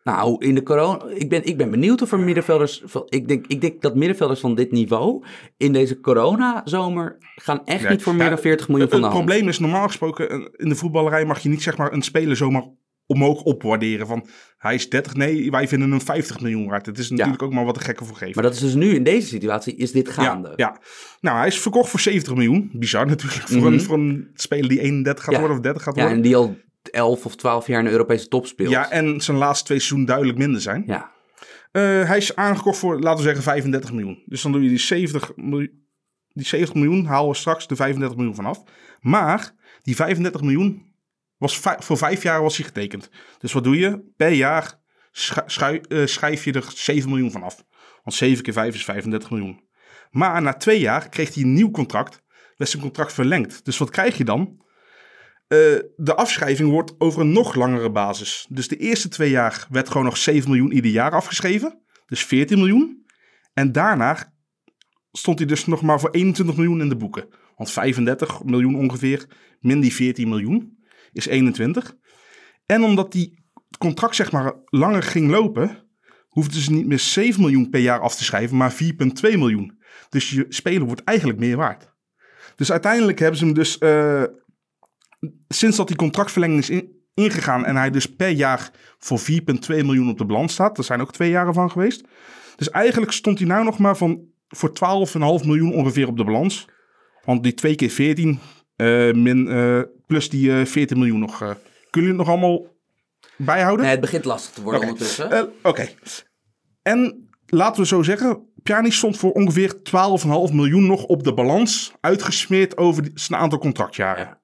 Nou, 0.03 0.45
in 0.45 0.55
de 0.55 0.63
corona. 0.63 1.05
Ik 1.13 1.29
ben, 1.29 1.43
ik 1.45 1.57
ben 1.57 1.71
benieuwd 1.71 2.01
of 2.01 2.11
er 2.11 2.19
middenvelders. 2.19 2.83
Ik 3.09 3.27
denk, 3.27 3.47
ik 3.47 3.61
denk 3.61 3.81
dat 3.81 3.95
middenvelders 3.95 4.39
van 4.39 4.55
dit 4.55 4.71
niveau. 4.71 5.23
in 5.57 5.73
deze 5.73 5.99
coronazomer. 5.99 7.17
gaan 7.35 7.65
echt 7.65 7.81
Ja, 7.83 7.89
niet 7.89 8.03
voor 8.03 8.13
meer 8.15 8.23
ja, 8.23 8.29
dan 8.29 8.39
40 8.39 8.67
miljoen 8.67 8.85
Het, 8.85 8.91
van 8.99 9.01
de 9.01 9.07
het 9.15 9.15
probleem 9.25 9.47
is 9.47 9.59
normaal 9.59 9.87
gesproken, 9.87 10.49
in 10.55 10.69
de 10.69 10.75
voetballerij 10.75 11.25
mag 11.25 11.39
je 11.39 11.49
niet 11.49 11.61
zeg 11.61 11.77
maar 11.77 11.93
een 11.93 12.01
speler 12.01 12.35
zomaar 12.35 12.63
omhoog 13.05 13.41
opwaarderen. 13.43 14.07
Van 14.07 14.25
hij 14.57 14.75
is 14.75 14.89
30, 14.89 15.13
nee, 15.13 15.51
wij 15.51 15.67
vinden 15.67 15.89
hem 15.91 16.01
50 16.01 16.41
miljoen 16.41 16.67
waard. 16.67 16.85
Het 16.85 16.97
is 16.97 17.09
natuurlijk 17.09 17.41
ook 17.41 17.53
maar 17.53 17.65
wat 17.65 17.75
de 17.75 17.81
gekken 17.81 18.05
voor 18.05 18.15
geven. 18.15 18.33
Maar 18.33 18.43
dat 18.43 18.53
is 18.53 18.59
dus 18.59 18.73
nu 18.73 18.93
in 18.93 19.03
deze 19.03 19.27
situatie. 19.27 19.75
is 19.75 19.91
dit 19.91 20.09
gaande. 20.09 20.47
Ja, 20.47 20.53
ja. 20.55 20.79
Nou, 21.21 21.37
hij 21.37 21.47
is 21.47 21.59
verkocht 21.59 21.89
voor 21.89 21.99
70 21.99 22.33
miljoen. 22.33 22.69
Bizar 22.73 23.05
natuurlijk. 23.07 23.41
Voor, 23.47 23.65
een, 23.65 23.81
voor 23.81 23.97
een 23.97 24.29
speler 24.33 24.69
die 24.69 24.79
31 24.81 25.23
gaat 25.23 25.33
Mhm. 25.33 25.33
Ja. 25.33 25.39
worden 25.39 25.57
of 25.57 25.63
30 25.63 25.83
gaat 25.83 25.95
Ja, 25.95 26.01
worden. 26.01 26.17
en 26.17 26.23
die 26.23 26.35
al 26.35 26.55
11 26.81 27.25
of 27.25 27.35
12 27.35 27.67
jaar 27.67 27.79
in 27.79 27.85
de 27.85 27.91
Europese 27.91 28.27
top 28.27 28.45
speelt. 28.45 28.69
Ja, 28.69 28.91
en 28.91 29.21
zijn 29.21 29.37
laatste 29.37 29.65
twee 29.65 29.77
seizoenen 29.77 30.07
duidelijk 30.07 30.37
minder 30.37 30.61
zijn. 30.61 30.83
Ja. 30.85 31.11
Eh, 31.71 31.81
hij 31.81 32.17
is 32.17 32.35
aangekocht 32.35 32.77
voor, 32.77 32.99
laten 32.99 33.17
we 33.17 33.23
zeggen, 33.23 33.43
35 33.43 33.91
miljoen. 33.91 34.23
Dus 34.25 34.41
dan 34.41 34.51
doe 34.51 34.63
je 34.63 34.69
die 34.69 34.77
70 34.77 35.35
miljoen. 35.35 35.79
Die 36.33 36.45
70 36.45 36.75
miljoen 36.75 37.05
halen 37.05 37.29
we 37.29 37.35
straks 37.35 37.67
de 37.67 37.75
35 37.75 38.17
miljoen 38.17 38.35
vanaf. 38.35 38.63
Maar 38.99 39.51
die 39.81 39.95
35 39.95 40.41
miljoen 40.41 40.93
was 41.37 41.57
voor 41.57 41.97
vijf 41.97 42.23
jaar 42.23 42.41
was 42.41 42.57
hij 42.57 42.65
getekend. 42.65 43.09
Dus 43.39 43.53
wat 43.53 43.63
doe 43.63 43.77
je? 43.77 44.11
Per 44.17 44.31
jaar 44.31 44.79
eh, 45.41 46.05
schrijf 46.05 46.43
je 46.43 46.53
er 46.53 46.71
7 46.75 47.09
miljoen 47.09 47.31
van 47.31 47.43
af. 47.43 47.65
Want 48.03 48.15
7 48.15 48.43
keer 48.43 48.53
5 48.53 48.75
is 48.75 48.83
35 48.83 49.29
miljoen. 49.29 49.69
Maar 50.09 50.41
na 50.41 50.53
twee 50.53 50.79
jaar 50.79 51.09
kreeg 51.09 51.33
hij 51.33 51.43
een 51.43 51.53
nieuw 51.53 51.71
contract. 51.71 52.21
Werd 52.57 52.69
zijn 52.69 52.83
contract 52.83 53.13
verlengd. 53.13 53.65
Dus 53.65 53.77
wat 53.77 53.89
krijg 53.89 54.17
je 54.17 54.23
dan? 54.23 54.61
Eh, 55.51 55.57
de 55.95 56.15
afschrijving 56.15 56.69
wordt 56.69 56.95
over 56.97 57.21
een 57.21 57.31
nog 57.31 57.55
langere 57.55 57.91
basis. 57.91 58.45
Dus 58.49 58.67
de 58.67 58.77
eerste 58.77 59.07
twee 59.07 59.29
jaar 59.29 59.67
werd 59.69 59.89
gewoon 59.89 60.05
nog 60.05 60.17
7 60.17 60.49
miljoen 60.49 60.71
ieder 60.71 60.91
jaar 60.91 61.11
afgeschreven. 61.11 61.81
Dus 62.05 62.25
14 62.25 62.57
miljoen. 62.57 63.05
En 63.53 63.71
daarna 63.71 64.33
stond 65.11 65.39
hij 65.39 65.47
dus 65.47 65.65
nog 65.65 65.81
maar 65.81 65.99
voor 65.99 66.09
21 66.09 66.55
miljoen 66.55 66.81
in 66.81 66.89
de 66.89 66.95
boeken. 66.95 67.27
Want 67.55 67.71
35 67.71 68.43
miljoen 68.43 68.75
ongeveer, 68.75 69.25
min 69.59 69.79
die 69.79 69.93
14 69.93 70.29
miljoen, 70.29 70.77
is 71.11 71.25
21. 71.25 71.95
En 72.65 72.83
omdat 72.83 73.11
die 73.11 73.45
contract 73.77 74.15
zeg 74.15 74.31
maar 74.31 74.53
langer 74.65 75.03
ging 75.03 75.29
lopen, 75.29 75.87
hoefden 76.27 76.61
ze 76.61 76.71
niet 76.71 76.87
meer 76.87 76.99
7 76.99 77.41
miljoen 77.41 77.69
per 77.69 77.81
jaar 77.81 77.99
af 77.99 78.15
te 78.15 78.23
schrijven, 78.23 78.57
maar 78.57 78.73
4,2 78.73 79.37
miljoen. 79.37 79.79
Dus 80.09 80.29
je 80.29 80.45
speler 80.49 80.85
wordt 80.85 81.03
eigenlijk 81.03 81.39
meer 81.39 81.57
waard. 81.57 81.91
Dus 82.55 82.71
uiteindelijk 82.71 83.19
hebben 83.19 83.39
ze 83.39 83.45
hem 83.45 83.53
dus, 83.53 83.77
eh, 83.77 84.23
sinds 85.47 85.77
dat 85.77 85.87
die 85.87 85.95
contractverlenging 85.97 86.59
is 86.59 86.69
in- 86.69 86.99
ingegaan 87.13 87.65
en 87.65 87.75
hij 87.75 87.89
dus 87.89 88.15
per 88.15 88.29
jaar 88.29 88.71
voor 88.97 89.19
4,2 89.19 89.25
miljoen 89.67 90.09
op 90.09 90.17
de 90.17 90.25
balans 90.25 90.53
staat, 90.53 90.77
er 90.77 90.83
zijn 90.83 91.01
ook 91.01 91.11
twee 91.13 91.29
jaren 91.29 91.53
van 91.53 91.71
geweest. 91.71 92.03
Dus 92.55 92.69
eigenlijk 92.69 93.11
stond 93.11 93.37
hij 93.39 93.47
nou 93.47 93.63
nog 93.63 93.77
maar 93.77 93.97
van 93.97 94.21
voor 94.47 94.71
12,5 94.73 95.45
miljoen 95.45 95.73
ongeveer 95.73 96.07
op 96.07 96.17
de 96.17 96.23
balans. 96.23 96.67
Want 97.25 97.43
die 97.43 97.53
twee 97.53 97.75
keer 97.75 97.89
14 97.89 98.39
eh, 98.75 99.11
min, 99.11 99.47
eh, 99.47 99.81
plus 100.07 100.29
die 100.29 100.59
eh 100.59 100.65
14 100.65 100.97
miljoen 100.97 101.19
nog. 101.19 101.31
eh, 101.33 101.37
kunnen 101.39 101.57
jullie 101.91 102.07
het 102.07 102.17
nog 102.17 102.27
allemaal 102.27 102.65
bijhouden? 103.37 103.81
Nee, 103.81 103.91
het 103.91 104.01
begint 104.01 104.25
lastig 104.25 104.53
te 104.53 104.61
worden 104.61 104.81
ondertussen. 104.81 105.31
Eh, 105.31 105.43
Oké. 105.63 105.89
En 106.81 107.29
laten 107.45 107.81
we 107.81 107.87
zo 107.87 108.03
zeggen, 108.03 108.47
Pjanic 108.63 108.93
stond 108.93 109.17
voor 109.17 109.31
ongeveer 109.31 109.81
12,5 109.83 110.53
miljoen 110.53 110.85
nog 110.85 111.03
op 111.03 111.23
de 111.23 111.33
balans, 111.33 111.91
uitgesmeerd 112.01 112.77
over 112.77 113.09
zijn 113.13 113.39
aantal 113.39 113.59
contractjaren. 113.59 114.23
Ja. 114.25 114.39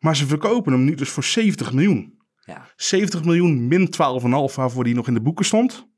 Maar 0.00 0.16
ze 0.16 0.26
verkopen 0.26 0.72
hem 0.72 0.84
nu 0.84 0.94
dus 0.94 1.08
voor 1.10 1.24
70 1.24 1.72
miljoen. 1.72 2.18
ja. 2.44 2.72
70 2.76 3.24
miljoen 3.24 3.68
min 3.68 3.86
12,5 3.86 4.54
waarvoor 4.54 4.84
die 4.84 4.94
nog 4.94 5.06
in 5.06 5.14
de 5.14 5.22
boeken 5.22 5.44
stond. 5.44 5.88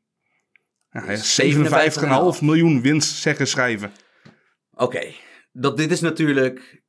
Ja, 0.91 1.11
ja, 1.11 1.19
57,5 2.33 2.37
57,5 2.37 2.43
miljoen 2.43 2.81
winst 2.83 3.17
zeggen 3.17 3.47
schrijven. 3.47 3.93
Oké, 4.71 5.13
dat 5.53 5.77
dit 5.77 5.91
is 5.91 6.01
natuurlijk. 6.01 6.83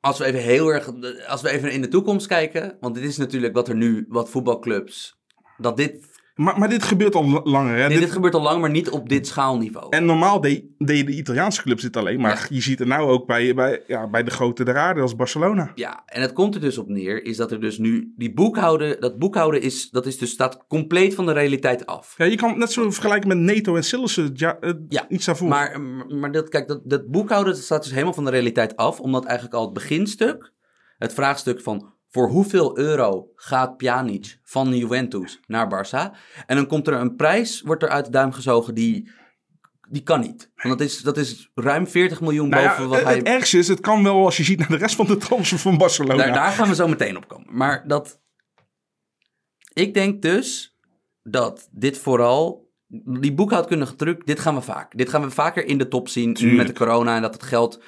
Als 0.00 0.18
we 0.18 0.24
even 0.24 0.40
heel 0.40 0.68
erg. 0.68 0.90
Als 1.26 1.42
we 1.42 1.50
even 1.50 1.72
in 1.72 1.80
de 1.80 1.88
toekomst 1.88 2.26
kijken. 2.26 2.76
Want 2.80 2.94
dit 2.94 3.04
is 3.04 3.16
natuurlijk 3.16 3.54
wat 3.54 3.68
er 3.68 3.76
nu. 3.76 4.04
Wat 4.08 4.30
voetbalclubs. 4.30 5.18
Dat 5.56 5.76
dit. 5.76 6.15
Maar, 6.36 6.58
maar 6.58 6.68
dit 6.68 6.82
gebeurt 6.82 7.14
al 7.14 7.40
langer. 7.44 7.72
Hè? 7.74 7.80
Nee, 7.80 7.88
Dit- 7.88 7.98
dit 7.98 8.10
gebeurt 8.12 8.34
al 8.34 8.42
lang, 8.42 8.60
maar 8.60 8.70
niet 8.70 8.90
op 8.90 9.08
dit 9.08 9.26
schaalniveau. 9.26 9.86
En 9.90 10.04
normaal 10.04 10.40
deed- 10.40 10.64
deden 10.78 11.06
de 11.06 11.12
Italiaanse 11.12 11.62
clubs 11.62 11.82
dit 11.82 11.96
alleen. 11.96 12.20
Maar 12.20 12.46
je 12.50 12.60
ziet 12.60 12.78
het 12.78 12.88
nou 12.88 13.08
ook 13.10 13.26
bij, 13.26 13.54
bij, 13.54 13.82
ja, 13.86 14.08
bij 14.10 14.22
de 14.22 14.30
grote 14.30 14.64
der 14.64 14.76
aarde 14.76 15.00
als 15.00 15.16
Barcelona. 15.16 15.72
Ja, 15.74 16.02
en 16.06 16.20
het 16.22 16.32
komt 16.32 16.54
er 16.54 16.60
dus 16.60 16.78
op 16.78 16.88
neer. 16.88 17.24
Is 17.24 17.36
dat 17.36 17.52
er 17.52 17.60
dus 17.60 17.78
nu. 17.78 18.12
Die 18.16 18.34
boekhouden. 18.34 19.00
Dat 19.00 19.18
boekhouden 19.18 19.60
is. 19.62 19.90
Dat 19.90 20.06
is 20.06 20.18
dus 20.18 20.30
staat 20.30 20.64
compleet 20.68 21.14
van 21.14 21.26
de 21.26 21.32
realiteit 21.32 21.86
af. 21.86 22.14
Ja, 22.16 22.24
je 22.24 22.36
kan 22.36 22.48
het 22.48 22.58
net 22.58 22.72
zo 22.72 22.90
vergelijken 22.90 23.28
met 23.28 23.38
Neto 23.38 23.76
en 23.76 23.84
Sillissen. 23.84 24.30
Ja, 24.34 24.58
eh, 24.60 24.72
Ja, 24.88 25.08
iets 25.08 25.24
daarvoor. 25.26 25.48
Maar, 25.48 25.80
maar 26.08 26.32
dat, 26.32 26.48
kijk, 26.48 26.68
dat, 26.68 26.80
dat 26.84 27.06
boekhouden 27.10 27.56
staat 27.56 27.82
dus 27.82 27.92
helemaal 27.92 28.14
van 28.14 28.24
de 28.24 28.30
realiteit 28.30 28.76
af. 28.76 29.00
Omdat 29.00 29.24
eigenlijk 29.24 29.56
al 29.56 29.64
het 29.64 29.72
beginstuk. 29.72 30.52
Het 30.98 31.14
vraagstuk 31.14 31.60
van 31.60 31.94
voor 32.16 32.28
hoeveel 32.28 32.78
euro 32.78 33.28
gaat 33.34 33.76
Pjanic 33.76 34.38
van 34.42 34.76
Juventus 34.76 35.40
naar 35.46 35.68
Barça? 35.68 36.16
En 36.46 36.56
dan 36.56 36.66
komt 36.66 36.86
er 36.86 36.94
een 36.94 37.16
prijs, 37.16 37.60
wordt 37.60 37.82
er 37.82 37.88
uit 37.88 38.04
de 38.04 38.10
duim 38.10 38.32
gezogen, 38.32 38.74
die, 38.74 39.10
die 39.88 40.02
kan 40.02 40.20
niet. 40.20 40.50
Want 40.54 40.78
dat 40.78 40.88
is, 40.88 41.00
dat 41.02 41.16
is 41.16 41.50
ruim 41.54 41.86
40 41.86 42.20
miljoen 42.20 42.48
Nou 42.48 42.62
ja, 42.62 42.68
boven 42.68 42.88
wat 42.88 42.98
het, 42.98 43.06
hij... 43.06 43.16
het 43.16 43.26
ergste 43.26 43.58
is, 43.58 43.68
het 43.68 43.80
kan 43.80 44.02
wel 44.02 44.24
als 44.24 44.36
je 44.36 44.44
ziet 44.44 44.58
naar 44.58 44.68
de 44.68 44.76
rest 44.76 44.94
van 44.94 45.06
de 45.06 45.16
transfer 45.16 45.58
van 45.58 45.78
Barcelona. 45.78 46.16
Daar, 46.16 46.32
daar 46.32 46.52
gaan 46.52 46.68
we 46.68 46.74
zo 46.74 46.88
meteen 46.88 47.16
op 47.16 47.28
komen. 47.28 47.46
Maar 47.50 47.84
dat. 47.86 48.20
Ik 49.72 49.94
denk 49.94 50.22
dus 50.22 50.76
dat 51.22 51.68
dit 51.70 51.98
vooral. 51.98 52.64
Die 53.04 53.34
boekhoudkundige 53.34 53.96
truc, 53.96 54.26
dit 54.26 54.40
gaan 54.40 54.54
we 54.54 54.60
vaak. 54.60 54.96
Dit 54.96 55.08
gaan 55.08 55.22
we 55.22 55.30
vaker 55.30 55.66
in 55.66 55.78
de 55.78 55.88
top 55.88 56.08
zien 56.08 56.34
Tuurlijk. 56.34 56.58
met 56.58 56.66
de 56.66 56.84
corona 56.84 57.16
en 57.16 57.22
dat 57.22 57.32
het 57.32 57.42
geld. 57.42 57.82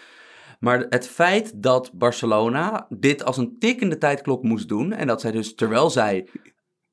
Maar 0.58 0.86
het 0.88 1.08
feit 1.08 1.52
dat 1.62 1.90
Barcelona 1.94 2.86
dit 2.88 3.24
als 3.24 3.36
een 3.36 3.56
tikkende 3.58 3.98
tijdklok 3.98 4.42
moest 4.42 4.68
doen. 4.68 4.92
En 4.92 5.06
dat 5.06 5.20
zij 5.20 5.30
dus, 5.30 5.54
terwijl 5.54 5.90
zij 5.90 6.28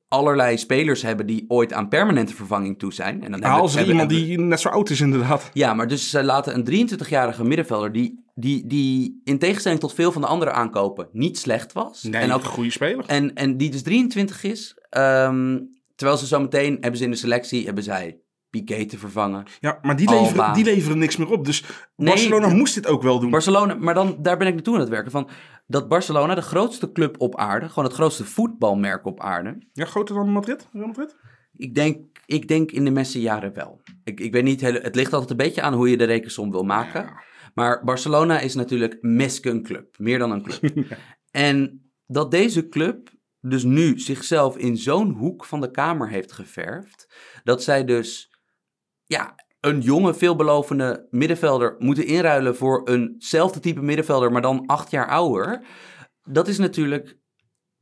allerlei 0.08 0.58
spelers 0.58 1.02
hebben 1.02 1.26
die 1.26 1.44
ooit 1.48 1.72
aan 1.72 1.88
permanente 1.88 2.34
vervanging 2.34 2.78
toe 2.78 2.92
zijn. 2.92 3.22
En 3.24 3.30
dan 3.30 3.42
Haal 3.42 3.68
ze 3.68 3.76
hebben- 3.76 3.94
iemand 3.94 4.10
die 4.10 4.38
net 4.38 4.60
zo 4.60 4.68
oud 4.68 4.90
is 4.90 5.00
inderdaad. 5.00 5.50
ja, 5.52 5.74
maar 5.74 5.88
dus 5.88 6.10
zij 6.10 6.22
laten 6.24 6.54
een 6.54 6.64
23-jarige 6.64 7.44
middenvelder 7.44 7.92
die, 7.92 8.24
die, 8.34 8.66
die 8.66 9.20
in 9.24 9.38
tegenstelling 9.38 9.80
tot 9.80 9.94
veel 9.94 10.12
van 10.12 10.22
de 10.22 10.28
andere 10.28 10.50
aankopen 10.50 11.08
niet 11.12 11.38
slecht 11.38 11.72
was. 11.72 12.02
Nee, 12.02 12.20
en, 12.22 12.32
ook, 12.32 12.42
een 12.44 12.48
goede 12.48 12.70
speler. 12.70 13.04
en, 13.06 13.34
en 13.34 13.56
die 13.56 13.70
dus 13.70 13.82
23 13.82 14.42
is. 14.44 14.76
ehm, 14.88 15.58
terwijl 15.94 16.18
ze 16.18 16.26
zo 16.26 16.40
meteen 16.40 16.76
hebben 16.80 16.96
ze 16.98 17.04
in 17.04 17.10
de 17.10 17.16
selectie 17.16 17.64
hebben 17.64 17.84
zij 17.84 18.20
Piqué 18.56 18.86
te 18.86 18.98
vervangen. 18.98 19.44
Ja, 19.60 19.78
maar 19.82 19.96
die 19.96 20.10
leveren, 20.10 20.40
Alba. 20.40 20.52
die 20.52 20.64
leveren 20.64 20.98
niks 20.98 21.16
meer 21.16 21.30
op. 21.30 21.44
Dus 21.44 21.64
Nee, 21.96 22.08
Barcelona 22.08 22.48
moest 22.48 22.74
dit 22.74 22.86
ook 22.86 23.02
wel 23.02 23.18
doen. 23.18 23.30
Barcelona, 23.30 23.74
maar 23.74 23.94
dan, 23.94 24.16
daar 24.20 24.36
ben 24.36 24.46
ik 24.46 24.54
naartoe 24.54 24.74
aan 24.74 24.80
het 24.80 24.88
werken. 24.88 25.10
Van 25.10 25.28
dat 25.66 25.88
Barcelona, 25.88 26.34
de 26.34 26.42
grootste 26.42 26.92
club 26.92 27.20
op 27.20 27.36
aarde, 27.36 27.68
gewoon 27.68 27.84
het 27.84 27.94
grootste 27.94 28.24
voetbalmerk 28.24 29.06
op 29.06 29.20
aarde. 29.20 29.58
Ja, 29.72 29.84
groter 29.84 30.14
dan 30.14 30.30
Madrid? 30.30 30.68
Real 30.72 30.86
Madrid? 30.86 31.16
Ik 31.56 31.74
denk, 31.74 31.98
ik 32.26 32.48
denk 32.48 32.70
in 32.70 32.84
de 32.84 32.90
Messi-jaren 32.90 33.54
wel. 33.54 33.80
Ik, 34.04 34.20
ik 34.20 34.32
weet 34.32 34.44
niet, 34.44 34.60
het 34.60 34.94
ligt 34.94 35.12
altijd 35.12 35.30
een 35.30 35.36
beetje 35.36 35.62
aan 35.62 35.74
hoe 35.74 35.90
je 35.90 35.96
de 35.96 36.04
rekensom 36.04 36.50
wil 36.50 36.62
maken. 36.62 37.12
Maar 37.54 37.84
Barcelona 37.84 38.40
is 38.40 38.54
natuurlijk 38.54 38.98
meske 39.00 39.50
een 39.50 39.62
club, 39.62 39.98
meer 39.98 40.18
dan 40.18 40.30
een 40.30 40.42
club. 40.42 40.72
En 41.30 41.90
dat 42.06 42.30
deze 42.30 42.68
club 42.68 43.10
dus 43.40 43.62
nu 43.62 43.98
zichzelf 43.98 44.56
in 44.56 44.76
zo'n 44.76 45.10
hoek 45.10 45.44
van 45.44 45.60
de 45.60 45.70
kamer 45.70 46.08
heeft 46.08 46.32
geverfd, 46.32 47.14
dat 47.44 47.62
zij 47.62 47.84
dus 47.84 48.35
ja, 49.06 49.34
een 49.60 49.80
jonge, 49.80 50.14
veelbelovende 50.14 51.06
middenvelder 51.10 51.74
moeten 51.78 52.06
inruilen 52.06 52.56
voor 52.56 52.88
eenzelfde 52.88 53.60
type 53.60 53.82
middenvelder, 53.82 54.32
maar 54.32 54.42
dan 54.42 54.66
acht 54.66 54.90
jaar 54.90 55.08
ouder. 55.08 55.64
Dat 56.22 56.48
is 56.48 56.58
natuurlijk, 56.58 57.16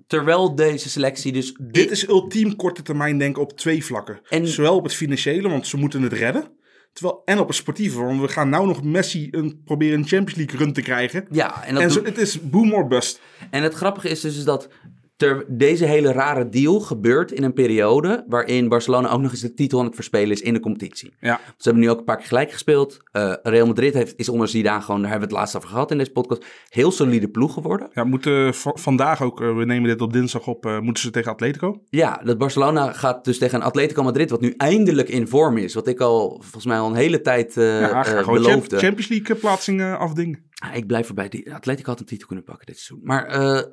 terwijl 0.07 0.55
deze 0.55 0.89
selectie 0.89 1.33
dus... 1.33 1.59
Dit 1.63 1.91
is 1.91 2.09
ultiem 2.09 2.57
korte 2.57 2.83
termijn 2.83 3.19
denken 3.19 3.43
op 3.43 3.53
twee 3.53 3.85
vlakken. 3.85 4.21
En- 4.29 4.47
Zowel 4.49 4.77
op 4.77 4.85
het 4.85 4.95
financiële, 4.95 5.49
want 5.49 5.67
ze 5.67 5.77
moeten 5.77 6.03
het 6.03 6.13
redden. 6.13 6.53
Terwijl, 6.93 7.23
en 7.25 7.39
op 7.39 7.47
het 7.47 7.57
sportieve, 7.57 8.03
want 8.03 8.21
we 8.21 8.29
gaan 8.29 8.49
nou 8.49 8.67
nog 8.67 8.83
Messi 8.83 9.29
een, 9.31 9.61
proberen 9.65 9.99
een 9.99 10.07
Champions 10.07 10.35
League 10.35 10.59
run 10.59 10.73
te 10.73 10.83
krijgen. 10.83 11.27
Ja, 11.31 11.65
en, 11.65 11.75
dat 11.75 11.83
En 11.83 11.89
doet- 11.89 12.07
het 12.07 12.19
is 12.19 12.41
boom 12.51 12.73
or 12.73 12.87
bust. 12.87 13.21
En 13.51 13.63
het 13.63 13.75
grappige 13.75 14.09
is 14.09 14.21
dus 14.21 14.45
dat 14.45 14.69
ter, 15.17 15.45
deze 15.49 15.85
hele 15.85 16.13
rare 16.13 16.49
deal 16.49 16.81
gebeurt 16.81 17.33
in 17.33 17.43
een 17.43 17.53
periode 17.53 18.25
waarin 18.29 18.69
Barcelona 18.69 19.11
ook 19.11 19.21
nog 19.21 19.31
eens 19.31 19.41
de 19.41 19.55
titel 19.55 19.79
aan 19.79 19.85
het 19.85 19.95
verspelen 19.95 20.31
is 20.31 20.41
in 20.41 20.53
de 20.55 20.61
competitie. 20.61 21.15
Ja. 21.21 21.41
Ze 21.45 21.53
hebben 21.69 21.83
nu 21.83 21.91
ook 21.91 21.99
een 21.99 22.05
paar 22.05 22.17
keer 22.17 22.27
gelijk 22.27 22.53
gespeeld. 22.53 22.99
Eh, 23.11 23.33
Real 23.43 23.67
Madrid 23.67 23.95
heeft, 23.95 24.15
is 24.17 24.29
onder 24.29 24.49
Zidane 24.49 24.83
gewoon, 24.83 25.01
daar 25.01 25.11
hebben 25.11 25.29
we 25.29 25.35
het 25.35 25.43
laatst 25.43 25.57
over 25.57 25.69
gehad 25.69 25.91
in 25.91 25.99
deze 25.99 26.11
podcast, 26.13 26.45
heel 26.69 26.91
solide 26.91 27.29
ploeg 27.29 27.53
geworden. 27.55 27.89
Ja, 27.93 28.05
moeten 28.05 28.55
va- 28.55 28.73
vandaag 28.75 29.23
ook, 29.23 29.41
eh, 29.41 29.57
we 29.57 29.65
nemen 29.65 29.89
dit 29.89 30.01
op 30.01 30.13
dinsdag 30.13 30.47
op, 30.47 30.67
eh, 30.67 30.81
moeten 30.81 31.03
ze 31.03 31.11
tegen 31.11 31.33
Atletico. 31.33 31.83
Ja, 31.89 32.21
dat 32.25 32.39
Barcelona 32.39 32.93
gaat 32.93 33.25
dus 33.25 33.39
tegen 33.39 33.59
een 33.61 33.67
Atletico 33.67 34.03
Madrid, 34.03 34.31
wat 34.31 34.41
nu 34.41 34.55
eindelijk 34.57 35.09
in 35.09 35.29
vorm 35.29 35.57
is. 35.57 35.75
Wat 35.75 35.89
ik 35.89 36.01
al 36.01 36.31
volgens 36.41 36.65
mij 36.67 36.79
al 36.79 36.89
een 36.89 36.95
hele 36.95 37.21
tijd 37.21 37.55
ja, 37.55 38.25
beloofde. 38.25 38.79
Champions 38.79 39.09
League 39.09 39.37
plaatsing 39.37 39.81
eh, 39.81 39.99
afdingen. 39.99 40.53
Ah, 40.55 40.77
ik 40.77 40.87
blijf 40.87 41.09
erbij. 41.09 41.29
Die 41.29 41.55
Atletico 41.55 41.91
had 41.91 42.01
een 42.01 42.07
titel 42.07 42.27
kunnen 42.27 42.45
pakken 42.45 42.67
dit 42.67 42.79
seizoen. 42.79 43.07
Maar 43.07 43.27
eh, 43.27 43.59
eh, 43.59 43.65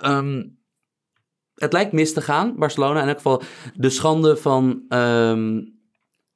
ehm, 0.00 0.42
het 1.62 1.72
lijkt 1.72 1.92
mis 1.92 2.12
te 2.12 2.20
gaan, 2.20 2.54
Barcelona. 2.56 3.02
In 3.02 3.08
elk 3.08 3.16
geval 3.16 3.42
de 3.74 3.90
schande 3.90 4.36
van 4.36 4.82
ehm, 4.88 5.60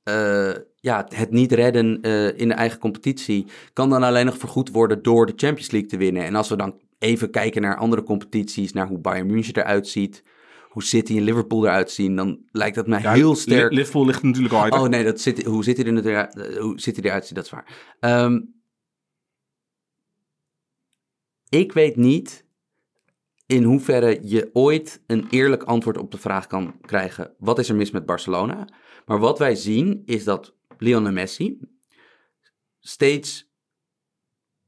eh, 0.03 0.53
ja, 0.81 1.07
het 1.09 1.31
niet 1.31 1.53
redden 1.53 2.01
eh, 2.03 2.39
in 2.39 2.49
de 2.49 2.55
eigen 2.55 2.79
competitie... 2.79 3.47
kan 3.73 3.91
dan 3.91 4.03
alleen 4.03 4.27
nog 4.27 4.39
vergoed 4.39 4.71
worden 4.71 5.03
door 5.03 5.27
de 5.27 5.33
Champions 5.37 5.71
League 5.71 5.89
te 5.89 5.97
winnen. 5.97 6.25
En 6.25 6.35
als 6.35 6.49
we 6.49 6.57
dan 6.57 6.81
even 6.99 7.31
kijken 7.31 7.63
naar 7.63 7.77
andere 7.77 8.03
competities... 8.03 8.73
naar 8.73 8.87
hoe 8.87 8.99
Bayern 8.99 9.27
München 9.27 9.55
eruit 9.57 9.89
ziet... 9.89 10.23
hoe 10.69 10.83
City 10.83 11.17
en 11.17 11.23
Liverpool 11.23 11.65
eruit 11.65 11.91
zien... 11.91 12.17
dan 12.17 12.39
lijkt 12.51 12.77
dat 12.77 12.87
mij 12.87 13.01
Ja, 13.01 13.13
heel 13.13 13.35
sterk... 13.35 13.73
Liverpool 13.73 14.07
ligt 14.07 14.23
natuurlijk 14.23 14.55
al 14.55 14.63
uit. 14.63 14.73
Oh 14.73 14.87
nee, 14.89 15.05
dat 15.05 15.21
zit, 15.21 15.45
hoe 15.45 15.65
zit 15.65 15.77
hij 15.77 15.87
er, 15.87 16.07
eruit- 16.07 16.59
hoe 16.59 16.81
zit 16.81 16.97
hij 16.97 17.05
eruit 17.05 17.27
ziet, 17.27 17.37
dat 17.37 17.45
is 17.45 17.51
waar. 17.51 17.97
Ehm, 18.01 18.41
ik 21.49 21.73
weet 21.73 21.97
niet 21.97 22.46
in 23.47 23.63
hoeverre 23.63 24.19
je 24.23 24.51
ooit 24.53 25.03
een 25.07 25.27
eerlijk 25.31 25.63
antwoord 25.63 25.99
op 25.99 26.11
de 26.11 26.19
vraag 26.19 26.47
kan 26.47 26.81
krijgen: 26.81 27.35
wat 27.39 27.59
is 27.59 27.69
er 27.69 27.77
mis 27.77 27.91
met 27.91 28.07
Barcelona? 28.07 28.69
Maar 29.07 29.19
wat 29.19 29.39
wij 29.39 29.55
zien 29.55 30.03
is 30.05 30.25
dat 30.25 30.55
Lionel 30.79 31.13
Messi 31.13 31.59
steeds 32.81 33.51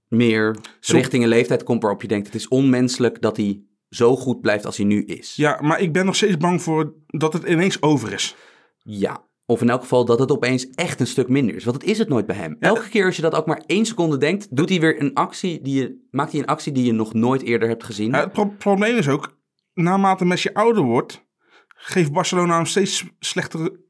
meer 0.09 0.57
Zo- 0.81 0.97
richting 0.97 1.23
een 1.23 1.29
leeftijd 1.29 1.63
komt 1.63 1.83
waarop 1.83 2.03
je 2.03 2.09
denkt: 2.09 2.27
het 2.27 2.35
is 2.35 2.49
onmenselijk 2.49 3.21
dat 3.21 3.37
hij 3.37 3.63
zo 3.91 4.17
goed 4.17 4.41
blijft 4.41 4.67
als 4.67 4.77
hij 4.77 4.87
nu 4.87 5.05
is. 5.05 5.35
Ja, 5.37 5.61
maar 5.61 5.81
ik 5.81 5.93
ben 5.93 6.07
nog 6.07 6.17
steeds 6.17 6.37
bang 6.37 6.63
voor 6.63 6.95
dat 7.07 7.33
het 7.33 7.45
ineens 7.45 7.83
over 7.83 8.13
is. 8.13 8.37
Ja. 8.83 9.28
Of 9.51 9.61
in 9.61 9.71
elk 9.71 9.81
geval 9.81 10.05
dat 10.05 10.19
het 10.19 10.31
opeens 10.33 10.71
echt 10.71 11.01
een 11.01 11.07
stuk 11.07 11.29
minder 11.29 11.55
is. 11.55 11.65
Want 11.65 11.81
het 11.81 11.91
is 11.91 11.99
het 11.99 12.09
nooit 12.09 12.27
bij 12.27 12.37
hem. 12.37 12.57
Elke 12.61 12.89
keer 12.89 13.05
als 13.05 13.17
je 13.17 13.23
dat 13.23 13.35
ook 13.35 13.47
maar 13.47 13.63
één 13.67 13.87
seconde 13.87 14.17
denkt, 14.17 14.57
doet 14.57 14.69
hij 14.69 14.81
weer 14.81 15.01
een 15.01 15.15
actie 15.15 15.63
die 15.63 15.81
je, 15.81 16.07
maakt 16.11 16.33
hij 16.33 16.41
een 16.41 16.47
actie 16.47 16.73
die 16.73 16.85
je 16.85 16.93
nog 16.93 17.15
nooit 17.15 17.43
eerder 17.43 17.69
hebt 17.69 17.85
gezien. 17.85 18.11
Ja, 18.11 18.21
het 18.21 18.33
pro- 18.33 18.55
probleem 18.59 18.97
is 18.97 19.09
ook, 19.09 19.39
naarmate 19.75 20.25
Messi 20.25 20.51
ouder 20.53 20.83
wordt, 20.83 21.25
geeft 21.67 22.13
Barcelona 22.13 22.57
hem 22.57 22.67
steeds 22.67 23.05
slechtere 23.19 23.81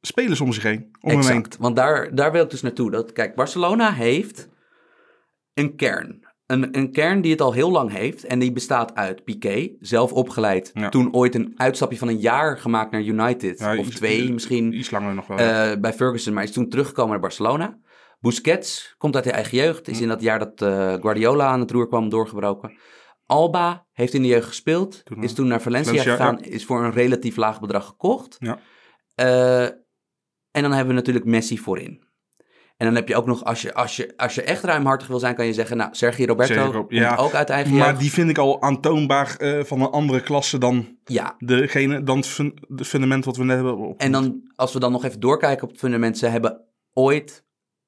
spelers 0.00 0.40
om 0.40 0.52
zich 0.52 0.62
heen. 0.62 0.88
Om 1.00 1.10
hem 1.10 1.18
heen. 1.20 1.28
exact. 1.28 1.56
Want 1.56 1.76
daar, 1.76 2.14
daar 2.14 2.32
wil 2.32 2.42
ik 2.44 2.50
dus 2.50 2.62
naartoe. 2.62 2.90
Dat, 2.90 3.12
kijk, 3.12 3.34
Barcelona 3.34 3.92
heeft 3.92 4.48
een 5.54 5.76
kern. 5.76 6.28
Een, 6.50 6.78
een 6.78 6.92
kern 6.92 7.20
die 7.20 7.30
het 7.30 7.40
al 7.40 7.52
heel 7.52 7.70
lang 7.70 7.90
heeft. 7.92 8.24
En 8.24 8.38
die 8.38 8.52
bestaat 8.52 8.94
uit 8.94 9.24
Piqué, 9.24 9.70
zelf 9.80 10.12
opgeleid. 10.12 10.70
Ja. 10.74 10.88
Toen 10.88 11.14
ooit 11.14 11.34
een 11.34 11.52
uitstapje 11.56 11.98
van 11.98 12.08
een 12.08 12.18
jaar 12.18 12.58
gemaakt 12.58 12.90
naar 12.90 13.02
United. 13.02 13.58
Ja, 13.58 13.76
of 13.76 13.86
iets- 13.86 13.96
twee 13.96 14.32
misschien. 14.32 14.78
Iets 14.78 14.90
langer 14.90 15.14
nog 15.14 15.26
wel. 15.26 15.38
Eh, 15.38 15.80
bij 15.80 15.92
Ferguson, 15.92 16.34
maar 16.34 16.42
is 16.42 16.52
toen 16.52 16.68
teruggekomen 16.68 17.10
naar 17.10 17.20
Barcelona. 17.20 17.78
Busquets 18.20 18.94
komt 18.98 19.14
uit 19.14 19.24
de 19.24 19.30
eigen 19.30 19.58
jeugd. 19.58 19.86
Hm. 19.86 19.92
Is 19.92 20.00
in 20.00 20.08
dat 20.08 20.20
jaar 20.20 20.38
dat 20.38 20.62
eh, 20.62 20.92
Guardiola 20.92 21.46
aan 21.46 21.60
het 21.60 21.70
roer 21.70 21.88
kwam 21.88 22.08
doorgebroken. 22.08 22.78
Alba 23.26 23.86
heeft 23.92 24.14
in 24.14 24.22
de 24.22 24.28
jeugd 24.28 24.46
gespeeld. 24.46 25.04
Toen, 25.04 25.22
is 25.22 25.32
toen 25.32 25.46
naar 25.46 25.60
Valencia, 25.60 25.90
Valencia, 25.92 26.12
gegaan. 26.16 26.40
Is 26.40 26.64
voor 26.64 26.84
een 26.84 26.92
relatief 26.92 27.36
laag 27.36 27.60
bedrag 27.60 27.86
gekocht. 27.86 28.36
Ja. 28.38 28.58
Eh, 29.14 29.64
en 30.50 30.62
dan 30.62 30.70
hebben 30.72 30.88
we 30.88 30.94
natuurlijk 30.94 31.24
Messi 31.24 31.58
voorin. 31.58 32.08
En 32.80 32.86
dan 32.86 32.94
heb 32.94 33.08
je 33.08 33.16
ook 33.16 33.26
nog, 33.26 33.44
als 33.44 33.62
je, 33.62 33.74
als 33.74 33.96
je, 33.96 34.12
als 34.16 34.34
je 34.34 34.42
echt 34.42 34.62
ruimhartig 34.64 35.06
wil 35.08 35.18
zijn, 35.18 35.34
kan 35.34 35.46
je 35.46 35.52
zeggen, 35.52 35.76
nou, 35.76 35.88
Sergio 35.94 36.26
Roberto 36.26 36.54
Sergio, 36.54 36.78
komt 36.80 36.90
ja. 36.92 37.16
ook 37.16 37.34
uit 37.34 37.50
eigen 37.50 37.76
maar 37.76 37.98
die 37.98 38.10
vind 38.12 38.30
ik 38.30 38.38
al 38.38 38.62
aantoonbaar 38.62 39.36
eh, 39.36 39.64
van 39.64 39.80
een 39.80 39.90
andere 39.90 40.20
klasse 40.20 40.58
dan, 40.58 40.96
Ja, 41.04 41.34
degene, 41.38 42.02
dan 42.02 42.16
het 42.16 42.26
fun- 42.26 42.58
de 42.68 42.84
fundament 42.84 43.24
wat 43.24 43.36
we 43.36 43.44
net 43.44 43.56
hebben. 43.56 43.94
En 43.96 44.12
dan, 44.12 44.50
als 44.56 44.72
we 44.72 44.78
dan 44.78 44.92
nog 44.92 45.04
even 45.04 45.20
doorkijken 45.20 45.62
op 45.64 45.70
het 45.70 45.78
fundament, 45.78 46.18
ze 46.18 46.26
hebben 46.26 46.60
ooit, 46.92 47.44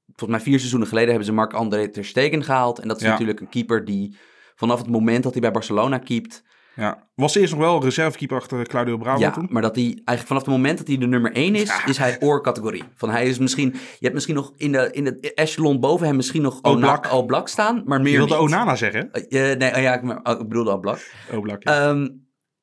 volgens 0.07 0.31
mij 0.31 0.41
vier 0.41 0.59
seizoenen 0.59 0.89
geleden, 0.89 1.09
hebben 1.09 1.27
ze 1.27 1.33
Marc-André 1.33 1.89
ter 1.89 2.05
Stegen 2.05 2.45
gehaald. 2.45 2.79
En 2.79 2.89
dat 2.89 2.97
is 2.97 3.03
Ja. 3.03 3.11
natuurlijk 3.11 3.41
een 3.41 3.49
keeper 3.49 3.85
die 3.85 4.17
vanaf 4.55 4.79
het 4.79 4.89
moment 4.91 5.23
dat 5.23 5.33
hij 5.33 5.41
bij 5.41 5.51
Barcelona 5.51 5.99
keept, 5.99 6.43
Ja. 6.77 7.09
Was 7.15 7.35
eerst 7.35 7.53
nog 7.53 7.61
wel 7.63 7.83
reservekeeper 7.85 8.37
achter 8.37 8.67
Claudio 8.67 8.97
Bravo 8.97 9.21
ja, 9.21 9.31
toen. 9.31 9.47
maar 9.51 9.63
dat 9.63 9.75
hij 9.75 9.85
eigenlijk 9.85 10.27
vanaf 10.27 10.43
het 10.43 10.51
moment 10.51 10.79
dat 10.79 10.87
hij 10.87 10.99
de 10.99 11.07
nummer 11.07 11.33
één 11.33 11.55
is, 11.55 11.71
is 11.87 11.99
hij 11.99 12.17
oorcategorie. 12.21 12.83
Van 12.95 13.11
hij 13.11 13.27
is 13.27 13.39
misschien, 13.39 13.69
je 13.73 13.79
hebt 14.01 14.15
misschien 14.15 14.35
nog 14.35 14.53
in 14.57 14.73
de, 14.73 14.89
in 14.93 15.05
het 15.05 15.35
echelon 15.35 15.81
boven 15.81 16.07
hem 16.07 16.17
misschien 16.17 16.43
nog 16.43 16.57
Oblak. 16.63 17.05
Ona- 17.07 17.15
Oblak 17.17 17.49
staan, 17.49 17.83
maar 17.87 18.01
meer 18.01 18.13
Je 18.13 18.17
wilde 18.19 18.35
niet. 18.35 18.43
Onana 18.43 18.77
zeggen? 18.77 19.13
Eh, 19.13 19.57
nee, 19.57 19.75
oh 19.75 19.81
ja, 19.83 19.95
ik, 19.95 20.03
maar- 20.03 20.21
oh, 20.23 20.41
ik 20.41 20.49
bedoelde 20.49 20.73
Oblak. 20.73 20.99
Oblak, 21.33 21.63
ja. 21.63 21.89
Ehm, 21.89 22.09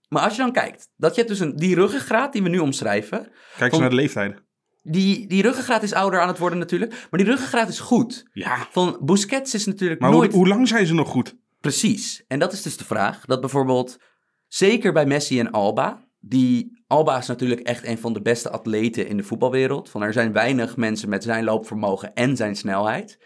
maar 0.08 0.24
als 0.24 0.36
je 0.36 0.42
dan 0.42 0.52
kijkt, 0.52 0.90
dat 0.96 1.12
je 1.16 1.18
hebt 1.22 1.30
dus 1.38 1.40
een, 1.40 1.56
die 1.56 1.76
ruggengraat 1.76 2.34
die 2.34 2.44
we 2.44 2.50
nu 2.50 2.60
omschrijven, 2.60 3.20
Kijk 3.20 3.32
eens 3.60 3.70
van- 3.70 3.80
naar 3.80 3.90
de 3.90 3.96
leeftijden. 3.96 4.40
die, 4.84 5.28
die 5.28 5.42
ruggengraat 5.42 5.84
is 5.84 5.94
ouder 5.94 6.20
aan 6.22 6.28
het 6.28 6.38
worden 6.38 6.60
natuurlijk, 6.60 6.92
maar 7.10 7.20
die 7.20 7.30
ruggengraat 7.30 7.70
is 7.70 7.80
goed. 7.80 8.26
Ja. 8.34 8.68
Van 8.72 8.98
Busquets 9.02 9.54
is 9.54 9.66
natuurlijk 9.66 10.02
Maar 10.02 10.12
nooit 10.12 10.32
hoe, 10.32 10.40
hoe 10.40 10.48
lang 10.50 10.68
zijn 10.68 10.86
ze 10.86 10.94
nog 10.94 11.10
goed? 11.10 11.36
Precies. 11.60 12.24
En 12.28 12.40
dat 12.40 12.54
is 12.54 12.62
dus 12.62 12.78
de 12.78 12.86
vraag. 12.86 13.26
Dat 13.26 13.40
bijvoorbeeld, 13.40 13.98
zeker 14.48 14.94
bij 14.94 15.06
Messi 15.06 15.40
en 15.40 15.52
Alba, 15.52 16.08
die 16.20 16.84
Alba 16.88 17.18
is 17.18 17.28
natuurlijk 17.28 17.62
echt 17.62 17.86
een 17.86 17.98
van 17.98 18.14
de 18.14 18.22
beste 18.22 18.50
atleten 18.50 19.08
in 19.08 19.18
de 19.18 19.24
voetbalwereld. 19.24 19.90
Van 19.90 20.02
er 20.02 20.14
zijn 20.14 20.34
weinig 20.34 20.78
mensen 20.78 21.10
met 21.10 21.24
zijn 21.24 21.44
loopvermogen 21.44 22.14
en 22.14 22.36
zijn 22.36 22.56
snelheid. 22.56 23.20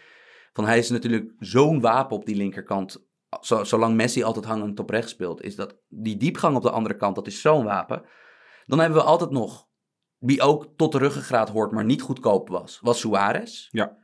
Van 0.52 0.66
hij 0.66 0.78
is 0.78 0.90
natuurlijk 0.90 1.32
zo'n 1.38 1.80
wapen 1.80 2.16
op 2.16 2.26
die 2.26 2.36
linkerkant 2.36 3.06
zo, 3.40 3.64
zolang 3.64 3.94
Messi 3.94 4.22
altijd 4.22 4.44
hangend 4.44 4.80
op 4.80 4.90
rechts 4.90 5.12
speelt, 5.12 5.42
is 5.42 5.56
dat 5.56 5.76
die 5.88 6.16
diepgang 6.16 6.56
op 6.56 6.62
de 6.62 6.70
andere 6.70 6.96
kant, 6.96 7.14
dat 7.14 7.26
is 7.26 7.40
zo'n 7.40 7.64
wapen. 7.64 8.02
Dan 8.66 8.78
hebben 8.78 8.98
we 8.98 9.04
altijd 9.04 9.30
nog, 9.30 9.68
wie 10.18 10.42
ook 10.42 10.66
tot 10.76 10.92
de 10.92 10.98
ruggengraat 10.98 11.48
hoort, 11.48 11.72
maar 11.72 11.84
niet 11.84 12.02
goedkoop 12.02 12.48
was, 12.48 12.78
was 12.82 13.00
Suarez. 13.00 13.68
Ja. 13.70 13.96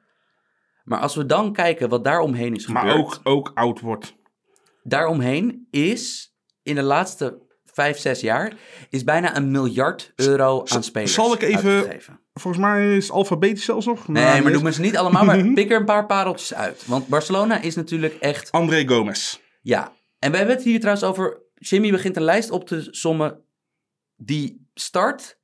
Maar 0.84 1.00
als 1.00 1.14
we 1.14 1.26
dan 1.26 1.52
kijken 1.52 1.88
wat 1.88 2.04
daaromheen 2.04 2.54
is 2.54 2.64
gebeurd. 2.64 2.84
Maar 2.84 2.96
ook, 2.96 3.20
ook 3.22 3.50
oud 3.54 3.80
wordt. 3.80 4.18
Daaromheen 4.82 5.66
is 5.70 6.34
in 6.62 6.74
de 6.74 6.82
laatste 6.82 7.48
vijf, 7.64 7.98
zes 7.98 8.20
jaar 8.20 8.52
is 8.88 9.04
bijna 9.04 9.36
een 9.36 9.50
miljard 9.50 10.12
euro 10.16 10.62
aan 10.66 10.82
spelers 10.82 11.14
zal 11.14 11.32
ik 11.34 11.42
even- 11.42 11.70
uitgegeven. 11.70 12.20
Volgens 12.32 12.64
mij 12.64 12.96
is 12.96 13.02
het 13.04 13.12
alfabetisch 13.12 13.64
zelfs 13.64 13.86
nog. 13.86 14.08
Nee, 14.08 14.42
maar 14.42 14.52
noem 14.52 14.62
me 14.62 14.72
ze 14.72 14.80
niet 14.80 14.96
allemaal, 14.96 15.24
maar 15.24 15.44
pik 15.54 15.70
er 15.70 15.76
een 15.78 15.84
paar 15.84 16.06
pareltjes 16.06 16.54
uit. 16.54 16.86
Want 16.86 17.08
Barcelona 17.08 17.60
is 17.60 17.74
natuurlijk 17.74 18.14
echt, 18.14 18.50
André 18.50 18.88
Gomez. 18.88 19.38
ja. 19.62 19.92
En 20.18 20.30
we 20.30 20.36
hebben 20.36 20.54
het 20.56 20.64
hier 20.64 20.78
trouwens 20.80 21.04
over, 21.06 21.42
Jimmy 21.54 21.90
begint 21.90 22.16
een 22.16 22.22
lijst 22.22 22.50
op 22.50 22.66
te 22.66 22.88
sommen 22.90 23.44
die 24.16 24.68
start 24.74 25.39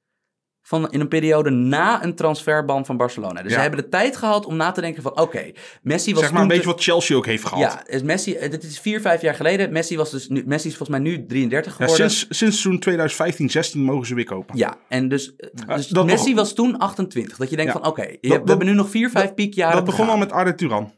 van 0.66 0.90
in 0.90 1.00
een 1.00 1.09
periode 1.09 1.50
na 1.50 2.05
een 2.05 2.14
transferban 2.14 2.87
van 2.87 2.96
Barcelona. 2.96 3.42
Dus 3.42 3.50
Ja. 3.50 3.57
ze 3.57 3.61
hebben 3.62 3.81
de 3.83 3.88
tijd 3.88 4.16
gehad 4.16 4.46
om 4.46 4.57
na 4.57 4.72
te 4.72 4.81
denken 4.81 5.02
van, 5.02 5.20
oké, 5.20 5.52
Messi 5.83 6.12
was 6.12 6.22
Zeg 6.22 6.33
maar 6.33 6.42
een 6.42 6.48
beetje 6.48 6.62
te- 6.62 6.68
wat 6.68 6.83
Chelsea 6.83 7.16
ook 7.16 7.26
heeft 7.26 7.44
gehad. 7.44 7.61
Ja, 7.72 7.87
is 7.87 8.02
Messi, 8.02 8.35
eh, 8.35 8.50
dit 8.50 8.62
is 8.64 8.81
vier, 8.81 9.00
vijf 9.00 9.20
jaar 9.22 9.35
geleden. 9.35 9.72
Messi, 9.72 9.96
was 9.96 10.11
dus 10.11 10.29
nu, 10.29 10.42
Messi 10.46 10.68
is 10.68 10.76
volgens 10.76 10.98
mij 10.98 11.09
nu 11.11 11.26
33 11.26 11.79
Ja, 11.79 11.85
geworden. 11.85 12.11
sinds, 12.11 12.38
sinds 12.38 12.62
toen 12.62 12.79
2015, 12.79 13.50
16 13.50 13.83
mogen 13.83 14.07
ze 14.07 14.14
weer 14.14 14.24
kopen. 14.24 14.57
Ja, 14.57 14.76
en 14.88 15.09
dus, 15.09 15.37
eh, 15.37 15.48
dus 15.76 15.90
Messi 16.05 16.29
nog- 16.29 16.38
was 16.38 16.55
toen 16.55 16.79
28. 16.79 17.37
Dat 17.37 17.50
je 17.50 17.57
denkt 17.57 17.72
Ja. 17.72 17.79
van, 17.81 17.88
oké, 17.88 18.07
we 18.20 18.29
dat- 18.29 18.48
hebben 18.48 18.66
nu 18.66 18.72
nog 18.72 18.90
vier, 18.90 19.11
vijf 19.11 19.35
piekjaren 19.35 19.76
Dat 19.76 19.85
begon 19.85 20.09
al 20.09 20.16
met 20.16 20.33
Arda 20.33 20.52
Turan. 20.55 20.92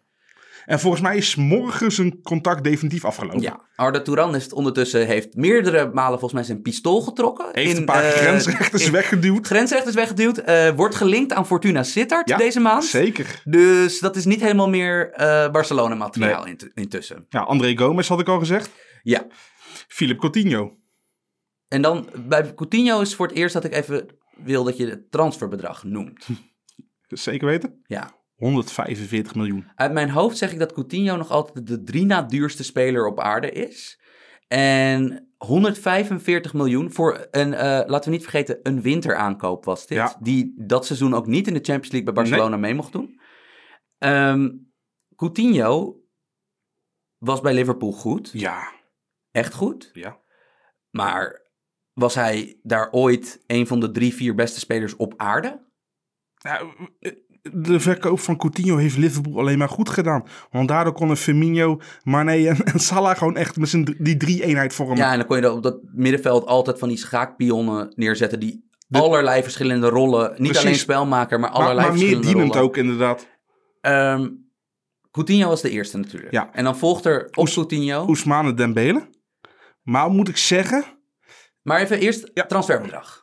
En 0.68 0.81
volgens 0.81 1.02
mij 1.02 1.16
is 1.16 1.35
morgen 1.35 1.92
zijn 1.92 2.22
contract 2.22 2.64
definitief 2.64 3.04
afgelopen. 3.04 3.40
Ja, 3.40 3.61
Arda 3.74 4.00
Touran 4.00 4.35
is 4.35 4.42
het 4.42 4.52
ondertussen, 4.52 5.07
heeft 5.07 5.35
meerdere 5.35 5.90
malen 5.92 6.11
volgens 6.18 6.33
mij 6.33 6.42
zijn 6.42 6.62
pistool 6.62 7.00
getrokken. 7.00 7.46
Heeft 7.52 7.70
in, 7.70 7.76
een 7.76 7.85
paar 7.85 8.04
eh, 8.04 8.11
grensrechters 8.11 8.87
in- 8.87 8.92
weggeduwd. 8.92 9.46
Grensrechters 9.46 9.94
weggeduwd. 9.94 10.38
eh, 10.38 10.70
wordt 10.70 10.94
gelinkt 10.94 11.33
aan 11.33 11.46
Fortuna 11.46 11.83
Sittard 11.83 12.28
Ja, 12.28 12.37
deze 12.37 12.61
maand. 12.61 12.85
Zeker. 12.85 13.40
Dus 13.44 13.98
dat 14.00 14.16
is 14.16 14.24
niet 14.24 14.40
helemaal 14.40 14.68
meer 14.68 15.11
eh, 15.12 15.50
Barcelona-materiaal 15.50 16.46
int- 16.46 16.70
intussen. 16.74 17.26
Ja, 17.28 17.40
André 17.40 17.76
Gomez 17.78 18.09
had 18.09 18.20
ik 18.20 18.28
al 18.28 18.38
gezegd. 18.38 18.70
Ja, 19.02 19.26
Philip 19.88 20.18
Coutinho. 20.18 20.72
en 21.68 21.83
dan 21.83 22.09
bij 22.26 22.54
Coutinho 22.54 23.00
is 23.00 23.14
voor 23.14 23.26
het 23.26 23.37
eerst 23.37 23.54
dat 23.54 23.64
ik 23.64 23.72
even 23.74 24.07
wil 24.37 24.64
dat 24.64 24.76
je 24.76 24.87
het 24.87 25.11
transferbedrag 25.11 25.85
noemt. 25.85 26.26
Zeker 27.09 27.46
weten. 27.46 27.81
Ja, 27.87 28.16
145 28.38 29.35
miljoen. 29.35 29.70
Uit 29.74 29.92
mijn 29.92 30.11
hoofd 30.11 30.37
zeg 30.37 30.53
ik 30.53 30.59
dat 30.59 30.72
Coutinho 30.72 31.16
nog 31.16 31.31
altijd 31.31 31.66
de 31.66 31.83
drie 31.83 32.05
na 32.05 32.22
duurste 32.22 32.64
speler 32.64 33.07
op 33.07 33.20
aarde 33.20 33.51
is. 33.51 34.01
En 34.48 35.29
145 35.37 36.55
miljoen 36.55 36.92
voor 36.92 37.27
een, 37.31 37.55
eh, 37.55 37.83
laten 37.87 38.11
we 38.11 38.16
niet 38.16 38.22
vergeten, 38.22 38.59
een 38.62 38.83
winteraankoop 38.83 39.64
was 39.64 39.87
dit. 39.87 39.98
Ja. 39.98 40.16
Die 40.20 40.55
dat 40.57 40.87
seizoen 40.87 41.14
ook 41.14 41.27
niet 41.27 41.46
in 41.46 41.55
de 41.55 41.64
Champions 41.64 41.92
League 41.92 42.12
bij 42.12 42.22
Barcelona 42.22 42.57
mee 42.57 42.74
mocht 42.74 42.92
doen. 42.92 43.20
Ehm, 43.98 44.51
Coutinho 45.16 46.03
was 47.16 47.40
bij 47.40 47.55
Liverpool 47.55 47.92
goed. 47.92 48.31
Ja. 48.33 48.72
Echt 49.31 49.55
goed. 49.55 49.90
Ja. 49.92 50.20
Maar 50.90 51.51
was 51.92 52.14
hij 52.14 52.61
daar 52.62 52.90
ooit 52.90 53.44
een 53.46 53.66
van 53.66 53.81
de 53.81 53.90
drie, 53.90 54.14
vier 54.14 54.35
beste 54.35 54.59
spelers 54.59 54.96
op 54.96 55.14
aarde? 55.16 55.66
Ja, 56.35 56.74
de 57.54 57.80
verkoop 57.80 58.20
van 58.20 58.37
Coutinho 58.37 58.76
heeft 58.76 58.96
Liverpool 58.96 59.38
alleen 59.38 59.58
maar 59.58 59.68
goed 59.68 59.88
gedaan. 59.88 60.24
Want 60.50 60.68
daardoor 60.68 60.92
konden 60.92 61.16
Firmino, 61.16 61.80
Mane 62.02 62.48
en, 62.48 62.64
en 62.64 62.80
Salah 62.80 63.16
gewoon 63.16 63.37
echt 63.37 63.56
met 63.56 63.68
z'n 63.68 63.96
die 63.98 64.16
drie 64.16 64.42
eenheid 64.44 64.74
vormen. 64.74 64.96
Ja, 64.96 65.11
en 65.12 65.18
dan 65.18 65.26
kon 65.26 65.40
je 65.40 65.52
op 65.52 65.62
dat 65.62 65.78
middenveld 65.94 66.46
altijd 66.46 66.78
van 66.78 66.88
die 66.88 66.96
schaakpionnen 66.98 67.92
neerzetten 67.94 68.40
die 68.40 68.66
allerlei 68.90 69.42
verschillende 69.42 69.88
rollen, 69.88 70.28
niet 70.30 70.38
Precies. 70.38 70.58
alleen 70.64 70.74
spelmaker, 70.78 71.40
maar 71.40 71.50
maar, 71.50 71.58
allerlei 71.61 71.87
maar 71.88 71.96
meer 71.96 71.98
verschillende 72.06 72.32
dienend 72.32 72.54
rollen. 72.54 72.68
ook 72.68 72.76
inderdaad. 72.76 73.26
Ehm, 73.80 74.28
Coutinho 75.11 75.48
was 75.48 75.62
de 75.62 75.70
eerste 75.70 75.98
natuurlijk. 75.98 76.32
Ja. 76.32 76.52
En 76.52 76.64
dan 76.64 76.76
volgt 76.78 77.04
er 77.04 77.24
op 77.26 77.38
Oes- 77.38 77.54
Coutinho. 77.54 78.06
Ousmane 78.06 78.54
Dembele. 78.54 79.08
Maar 79.82 80.11
moet 80.11 80.28
ik 80.28 80.37
zeggen, 80.37 80.84
Maar 81.62 81.80
even 81.80 81.98
eerst 82.00 82.30
Ja. 82.34 82.46
transferbedrag. 82.46 83.22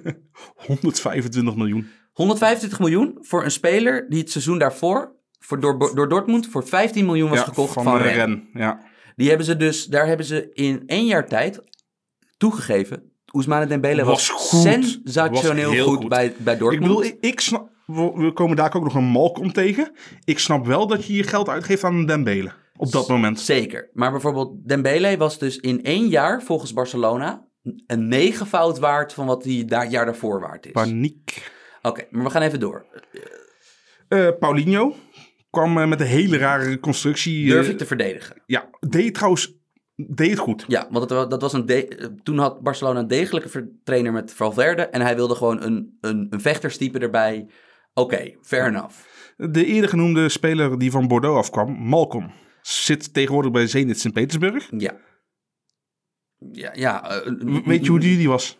125 0.66 1.56
miljoen. 1.56 1.88
125 2.14 2.78
miljoen 2.78 3.18
voor 3.20 3.44
een 3.44 3.50
speler 3.50 4.06
die 4.08 4.20
het 4.20 4.30
seizoen 4.30 4.58
daarvoor 4.58 5.14
voor, 5.44 5.60
door, 5.60 5.94
door 5.94 6.08
Dortmund 6.08 6.46
voor 6.46 6.66
15 6.66 7.06
miljoen 7.06 7.28
was 7.28 7.38
ja, 7.38 7.44
gekocht 7.44 7.72
van, 7.72 7.84
van. 7.84 7.96
Ren. 7.96 8.48
Ja. 8.52 8.80
Die 9.16 9.28
hebben 9.28 9.46
ze 9.46 9.56
dus, 9.56 9.86
daar 9.86 10.06
hebben 10.06 10.26
ze 10.26 10.50
in 10.52 10.82
één 10.86 11.06
jaar 11.06 11.28
tijd 11.28 11.62
toegegeven. 12.36 13.12
Ousmane 13.26 13.66
Dembele 13.66 14.04
was, 14.04 14.30
Was 14.30 14.50
goed. 14.50 14.60
sensationeel 14.60 15.70
Was 15.70 15.80
goed, 15.80 15.96
goed. 15.96 16.08
Bij, 16.08 16.34
bij 16.38 16.52
Ik 16.54 16.60
Dortmund. 16.60 16.82
bedoel, 16.86 17.04
ik, 17.04 17.16
ik 17.20 17.40
snap, 17.40 17.70
we 17.86 18.30
komen 18.34 18.56
daar 18.56 18.74
ook 18.74 18.84
nog 18.84 18.94
een 18.94 19.04
Malcolm 19.04 19.52
tegen. 19.52 19.92
Ik 20.24 20.38
snap 20.38 20.66
wel 20.66 20.86
dat 20.86 21.06
je 21.06 21.14
je 21.14 21.22
geld 21.22 21.48
uitgeeft 21.48 21.84
aan 21.84 22.06
Dembele. 22.06 22.52
Op 22.76 22.92
dat 22.92 23.08
moment. 23.08 23.40
Zeker. 23.40 23.90
Maar 23.92 24.10
bijvoorbeeld 24.10 24.68
Dembele 24.68 25.16
was 25.16 25.38
dus 25.38 25.56
in 25.58 25.82
één 25.82 26.08
jaar 26.08 26.42
volgens 26.42 26.72
Barcelona 26.72 27.46
een 27.86 28.08
negenvoud 28.08 28.78
waard 28.78 29.12
van 29.12 29.26
wat 29.26 29.44
hij 29.44 29.64
daar 29.66 29.90
jaar 29.90 30.04
daarvoor 30.04 30.40
waard 30.40 30.66
is. 30.66 30.72
Oké, 30.72 30.92
Paniek. 31.92 32.10
maar 32.10 32.24
we 32.24 32.30
gaan 32.30 32.42
even 32.42 32.60
door. 32.60 32.86
Eh 34.08 34.28
Paulinho 34.38 34.94
kwam 35.50 35.78
eh, 35.78 35.88
met 35.88 36.00
een 36.00 36.06
hele 36.06 36.36
rare 36.36 36.80
constructie. 36.80 37.48
Durf 37.48 37.68
ik 37.68 37.78
te 37.78 37.86
verdedigen? 37.86 38.42
Ja, 38.46 38.68
deed 38.80 39.14
trouwens 39.14 39.52
deed 39.96 40.30
het 40.30 40.38
goed. 40.38 40.64
Ja, 40.68 40.86
want 40.90 41.10
wa- 41.10 41.26
dat 41.26 41.40
was 41.40 41.52
een 41.52 41.66
de- 41.66 42.14
toen 42.22 42.38
had 42.38 42.60
Barcelona 42.62 42.98
een 43.00 43.06
degelijke 43.06 43.70
trainer 43.84 44.12
met 44.12 44.32
Valverde 44.32 44.82
en 44.82 45.00
hij 45.00 45.14
wilde 45.16 45.34
gewoon 45.34 45.62
een, 45.62 45.98
een, 46.00 46.26
een 46.30 46.40
vechterstype 46.40 46.98
erbij. 46.98 47.46
Oké, 47.94 48.34
fair 48.42 48.66
enough. 48.66 48.94
De 49.36 49.64
eerder 49.64 49.90
genoemde 49.90 50.28
speler 50.28 50.78
die 50.78 50.90
van 50.90 51.08
Bordeaux 51.08 51.38
afkwam, 51.38 51.72
Malcolm, 51.72 52.32
zit 52.62 53.14
tegenwoordig 53.14 53.50
bij 53.52 53.66
Zenit 53.66 54.00
Sint-Petersburg. 54.00 54.68
Ja. 54.78 54.96
Ja, 56.52 56.70
ja. 56.74 57.22
Weet 57.64 57.84
je 57.84 57.90
hoe 57.90 58.00
duur 58.00 58.16
die 58.16 58.28
was? 58.28 58.58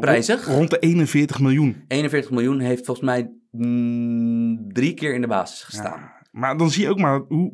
Prijzig? 0.00 0.46
Rond 0.46 0.70
de 0.70 0.78
41 0.78 1.40
miljoen. 1.40 1.84
41 1.88 2.30
miljoen 2.30 2.60
heeft 2.60 2.84
volgens 2.84 3.06
mij 3.06 3.30
mm, 3.50 4.72
drie 4.72 4.94
keer 4.94 5.14
in 5.14 5.20
de 5.20 5.26
basis 5.26 5.62
gestaan. 5.62 6.10
Maar 6.30 6.56
dan 6.56 6.70
zie 6.70 6.82
je 6.82 6.90
ook 6.90 6.98
maar 6.98 7.20
hoe, 7.28 7.52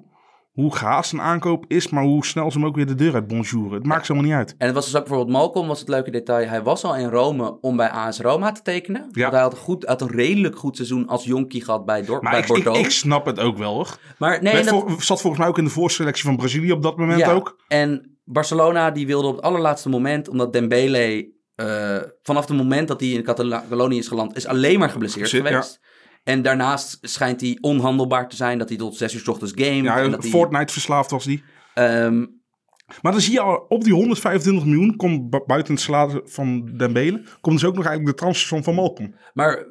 hoe 0.53 0.77
gaas 0.77 1.13
een 1.13 1.21
aankoop 1.21 1.65
is, 1.69 1.89
maar 1.89 2.03
hoe 2.03 2.25
snel 2.25 2.51
ze 2.51 2.59
hem 2.59 2.67
ook 2.67 2.77
weer 2.77 2.87
de 2.87 2.95
deur 2.95 3.15
uit 3.15 3.27
bonjouren. 3.27 3.73
Het 3.73 3.87
maakt 3.87 4.09
helemaal 4.09 4.29
niet 4.29 4.39
uit. 4.39 4.55
En 4.59 4.67
het 4.67 4.75
was 4.75 4.85
dus 4.85 4.97
ook 4.97 5.05
bijvoorbeeld 5.05 5.37
Malcolm, 5.37 5.67
was 5.67 5.79
het 5.79 5.89
leuke 5.89 6.11
detail. 6.11 6.49
Hij 6.49 6.63
was 6.63 6.85
al 6.85 6.97
in 6.97 7.09
Rome 7.09 7.61
om 7.61 7.77
bij 7.77 7.89
AS 7.91 8.21
Roma 8.21 8.53
te 8.53 8.63
tekenen. 8.63 9.09
Ja. 9.13 9.21
Want 9.21 9.33
hij 9.33 9.43
had 9.43 9.53
een, 9.53 9.59
goed, 9.59 9.85
had 9.85 10.01
een 10.01 10.11
redelijk 10.11 10.57
goed 10.57 10.77
seizoen 10.77 11.07
als 11.07 11.25
jonkie 11.25 11.65
gehad 11.65 11.85
bij, 11.85 12.05
Dor 12.05 12.23
Maar 12.23 12.33
bij 12.33 12.41
ik, 12.41 12.47
ik, 12.47 12.55
Bordeaux. 12.55 12.79
ik 12.79 12.91
snap 12.91 13.27
het 13.27 13.39
ook 13.39 13.59
wel 13.59 13.75
hoor. 13.75 13.99
maar 14.19 14.43
nee, 14.43 14.55
dat, 14.55 14.69
voor- 14.69 15.03
zat 15.03 15.21
volgens 15.21 15.39
mij 15.39 15.51
ook 15.51 15.59
in 15.59 15.65
de 15.65 15.71
voorselectie 15.71 16.25
van 16.25 16.37
Brazilië 16.37 16.73
op 16.73 16.83
dat 16.83 16.97
moment 16.97 17.21
ja. 17.21 17.33
ook. 17.33 17.57
En 17.69 18.19
Barcelona 18.25 18.91
die 18.91 19.07
wilde 19.07 19.29
op 19.29 19.37
het 19.37 19.45
allerlaatste 19.45 19.89
moment, 19.89 20.29
omdat 20.29 20.53
Dembele 20.53 21.33
eh, 21.55 21.97
vanaf 22.23 22.49
het 22.49 22.57
moment 22.57 22.89
dat 22.89 23.01
hij 23.01 23.09
in 23.09 23.23
Catalonië 23.23 23.99
is 23.99 24.09
geland, 24.09 24.37
is 24.37 24.47
alleen 24.47 24.79
maar 24.79 24.91
geblesseerd 24.91 25.29
Zit, 25.29 25.43
ja. 25.43 25.49
geweest. 25.49 25.81
En 26.25 26.43
daarnaast 26.43 26.99
schijnt 27.01 27.41
hij 27.41 27.59
onhandelbaar 27.61 28.29
te 28.29 28.37
zijn, 28.37 28.59
dat 28.59 28.69
hij 28.69 28.79
tot 28.79 28.97
zes 28.97 29.15
uur 29.15 29.21
's 29.21 29.29
ochtends 29.29 29.53
game. 29.57 29.83
Ja, 29.83 30.21
Fortnite 30.21 30.73
verslaafd 30.73 31.11
was 31.11 31.25
die. 31.25 31.45
ehm, 31.75 32.27
Maar 33.03 33.13
dan 33.13 33.21
zie 33.21 33.33
je 33.33 33.41
al, 33.41 33.57
op 33.69 33.85
die 33.85 33.93
125 33.93 34.65
miljoen, 34.65 34.97
komt 34.97 35.31
bu- 35.31 35.45
buiten 35.47 35.75
het 35.75 35.83
salaris 35.83 36.21
van 36.25 36.71
Dembele, 36.77 37.23
komt 37.41 37.61
dus 37.61 37.69
ook 37.69 37.75
nog 37.75 37.85
eigenlijk 37.87 38.17
de 38.17 38.23
transfersom 38.23 38.63
van 38.65 38.75
Malcolm. 38.75 39.15
Maar 39.33 39.57
eh, 39.57 39.65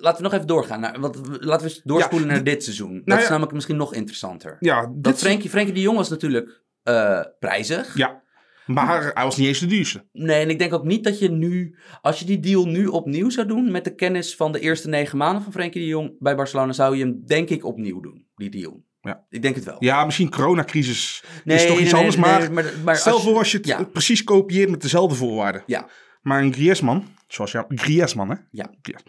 laten 0.00 0.16
we 0.16 0.22
nog 0.22 0.32
even 0.32 0.46
doorgaan. 0.46 0.80
Naar, 0.80 1.00
we- 1.00 1.36
laten 1.40 1.66
we 1.66 1.72
eens 1.72 1.80
doorspoelen 1.84 2.28
Ja, 2.28 2.34
naar 2.34 2.44
dit 2.44 2.62
seizoen. 2.64 2.94
Dat 2.94 3.04
nou 3.06 3.20
is 3.20 3.28
namelijk 3.28 3.52
misschien 3.52 3.76
nog 3.76 3.94
interessanter. 3.94 4.56
Ja, 4.60 4.92
Dat 4.94 5.18
Frenkie, 5.18 5.50
Frenkie 5.50 5.74
de 5.74 5.80
Jong 5.80 5.96
was 5.96 6.08
natuurlijk 6.08 6.62
eh, 6.82 7.20
prijzig. 7.38 7.96
ja, 7.96 8.22
maar 8.66 9.02
hij 9.14 9.24
was 9.24 9.36
niet 9.36 9.46
eens 9.48 9.58
de 9.58 9.66
duurste. 9.66 10.04
Nee, 10.12 10.42
en 10.42 10.50
ik 10.50 10.58
denk 10.58 10.72
ook 10.72 10.84
niet 10.84 11.04
dat 11.04 11.18
je 11.18 11.30
nu, 11.30 11.78
als 12.00 12.18
je 12.18 12.24
die 12.24 12.40
deal 12.40 12.66
nu 12.66 12.86
opnieuw 12.86 13.30
zou 13.30 13.46
doen, 13.46 13.70
met 13.70 13.84
de 13.84 13.94
kennis 13.94 14.36
van 14.36 14.52
de 14.52 14.60
eerste 14.60 14.88
negen 14.88 15.18
maanden 15.18 15.42
van 15.42 15.52
Frenkie 15.52 15.80
de 15.80 15.86
Jong 15.86 16.16
bij 16.18 16.36
Barcelona, 16.36 16.72
zou 16.72 16.96
je 16.96 17.04
hem 17.04 17.22
denk 17.26 17.48
ik 17.50 17.64
opnieuw 17.64 18.00
doen, 18.00 18.26
die 18.36 18.50
deal. 18.50 18.84
Ja. 19.00 19.26
Ik 19.28 19.42
denk 19.42 19.54
het 19.54 19.64
wel. 19.64 19.76
Ja, 19.78 20.04
misschien 20.04 20.30
coronacrisis 20.30 21.24
Nee, 21.44 21.56
is 21.56 21.66
toch 21.66 21.78
iets 21.80 21.92
nee, 21.92 22.00
anders, 22.00 22.16
nee, 22.16 22.24
maar, 22.24 22.52
maar, 22.52 22.72
maar 22.84 22.96
stel 22.96 23.12
als- 23.14 23.22
voor 23.22 23.36
als 23.38 23.50
je 23.50 23.56
het 23.56 23.66
ja. 23.66 23.84
precies 23.84 24.24
kopieert 24.24 24.70
met 24.70 24.82
dezelfde 24.82 25.14
voorwaarden. 25.16 25.62
Ja, 25.66 25.88
Maar 26.22 26.42
een 26.42 26.52
Griezmann, 26.52 27.04
zoals 27.28 27.52
jou, 27.52 27.64
Griezmann 27.68 28.30
hè? 28.30 28.36
Ja. 28.50 28.74
Griez- 28.82 29.02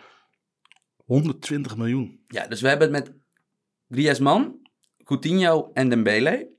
120 1.05 1.77
miljoen. 1.77 2.19
ja, 2.27 2.47
dus 2.47 2.61
we 2.61 2.67
hebben 2.67 2.93
het 2.93 3.05
met 3.05 3.15
Griezmann, 3.89 4.59
Coutinho 5.03 5.69
en 5.73 5.89
Dembele. 5.89 6.53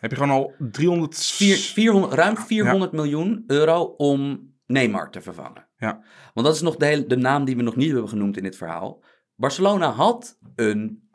Heb 0.00 0.10
je 0.10 0.16
gewoon 0.16 0.32
al 0.32 0.54
300... 0.58 1.16
Vier, 1.24 1.56
400, 1.56 2.12
ruim 2.12 2.36
400 2.36 2.92
miljoen 2.92 3.44
euro 3.46 3.82
om 3.96 4.52
Neymar 4.66 5.10
te 5.10 5.20
vervangen. 5.20 5.68
Ja. 5.76 6.04
Want 6.34 6.46
dat 6.46 6.54
is 6.56 6.62
nog 6.62 6.76
de, 6.76 6.86
hele, 6.86 7.06
de 7.06 7.16
naam 7.16 7.44
die 7.44 7.56
we 7.56 7.62
nog 7.62 7.76
niet 7.76 7.90
hebben 7.90 8.08
genoemd 8.08 8.36
in 8.36 8.42
dit 8.42 8.56
verhaal. 8.56 9.02
Barcelona 9.36 9.90
had 9.90 10.38
een 10.54 11.08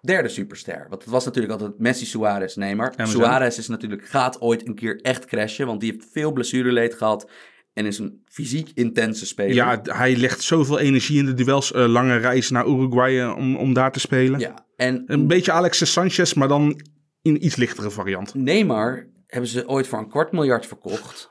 derde 0.00 0.28
superster. 0.28 0.86
Want 0.88 1.02
het 1.02 1.10
was 1.10 1.24
natuurlijk 1.24 1.52
altijd 1.52 1.78
Messi, 1.78 2.06
Suarez, 2.06 2.54
Neymar. 2.54 2.94
Suarez 2.96 3.58
is 3.58 3.68
natuurlijk, 3.68 4.06
gaat 4.06 4.40
ooit 4.40 4.66
een 4.66 4.74
keer 4.74 5.00
echt 5.00 5.24
crashen, 5.24 5.66
want 5.66 5.80
die 5.80 5.92
heeft 5.92 6.08
veel 6.12 6.32
blessureleed 6.32 6.94
gehad 6.94 7.30
en 7.72 7.86
is 7.86 7.98
een 7.98 8.22
fysiek 8.24 8.70
intense 8.74 9.26
speler. 9.26 9.54
Ja, 9.54 9.80
hij 9.82 10.16
legt 10.16 10.42
zoveel 10.42 10.78
energie 10.78 11.18
in 11.18 11.26
de 11.26 11.34
duels. 11.34 11.72
eh, 11.72 11.86
lange 11.86 12.16
reis 12.16 12.50
naar 12.50 12.66
Uruguay 12.66 13.20
eh, 13.20 13.36
om, 13.36 13.56
om 13.56 13.72
daar 13.72 13.92
te 13.92 14.00
spelen. 14.00 14.40
ja. 14.40 14.66
En 14.76 15.02
Een 15.06 15.26
beetje 15.26 15.52
Alexis 15.52 15.92
Sanchez, 15.92 16.34
maar 16.34 16.48
dan 16.48 16.80
in 17.22 17.34
een 17.34 17.44
iets 17.44 17.56
lichtere 17.56 17.90
variant. 17.90 18.34
Neymar 18.34 19.08
hebben 19.26 19.50
ze 19.50 19.68
ooit 19.68 19.86
voor 19.86 19.98
een 19.98 20.08
kwart 20.08 20.32
miljard 20.32 20.66
verkocht. 20.66 21.30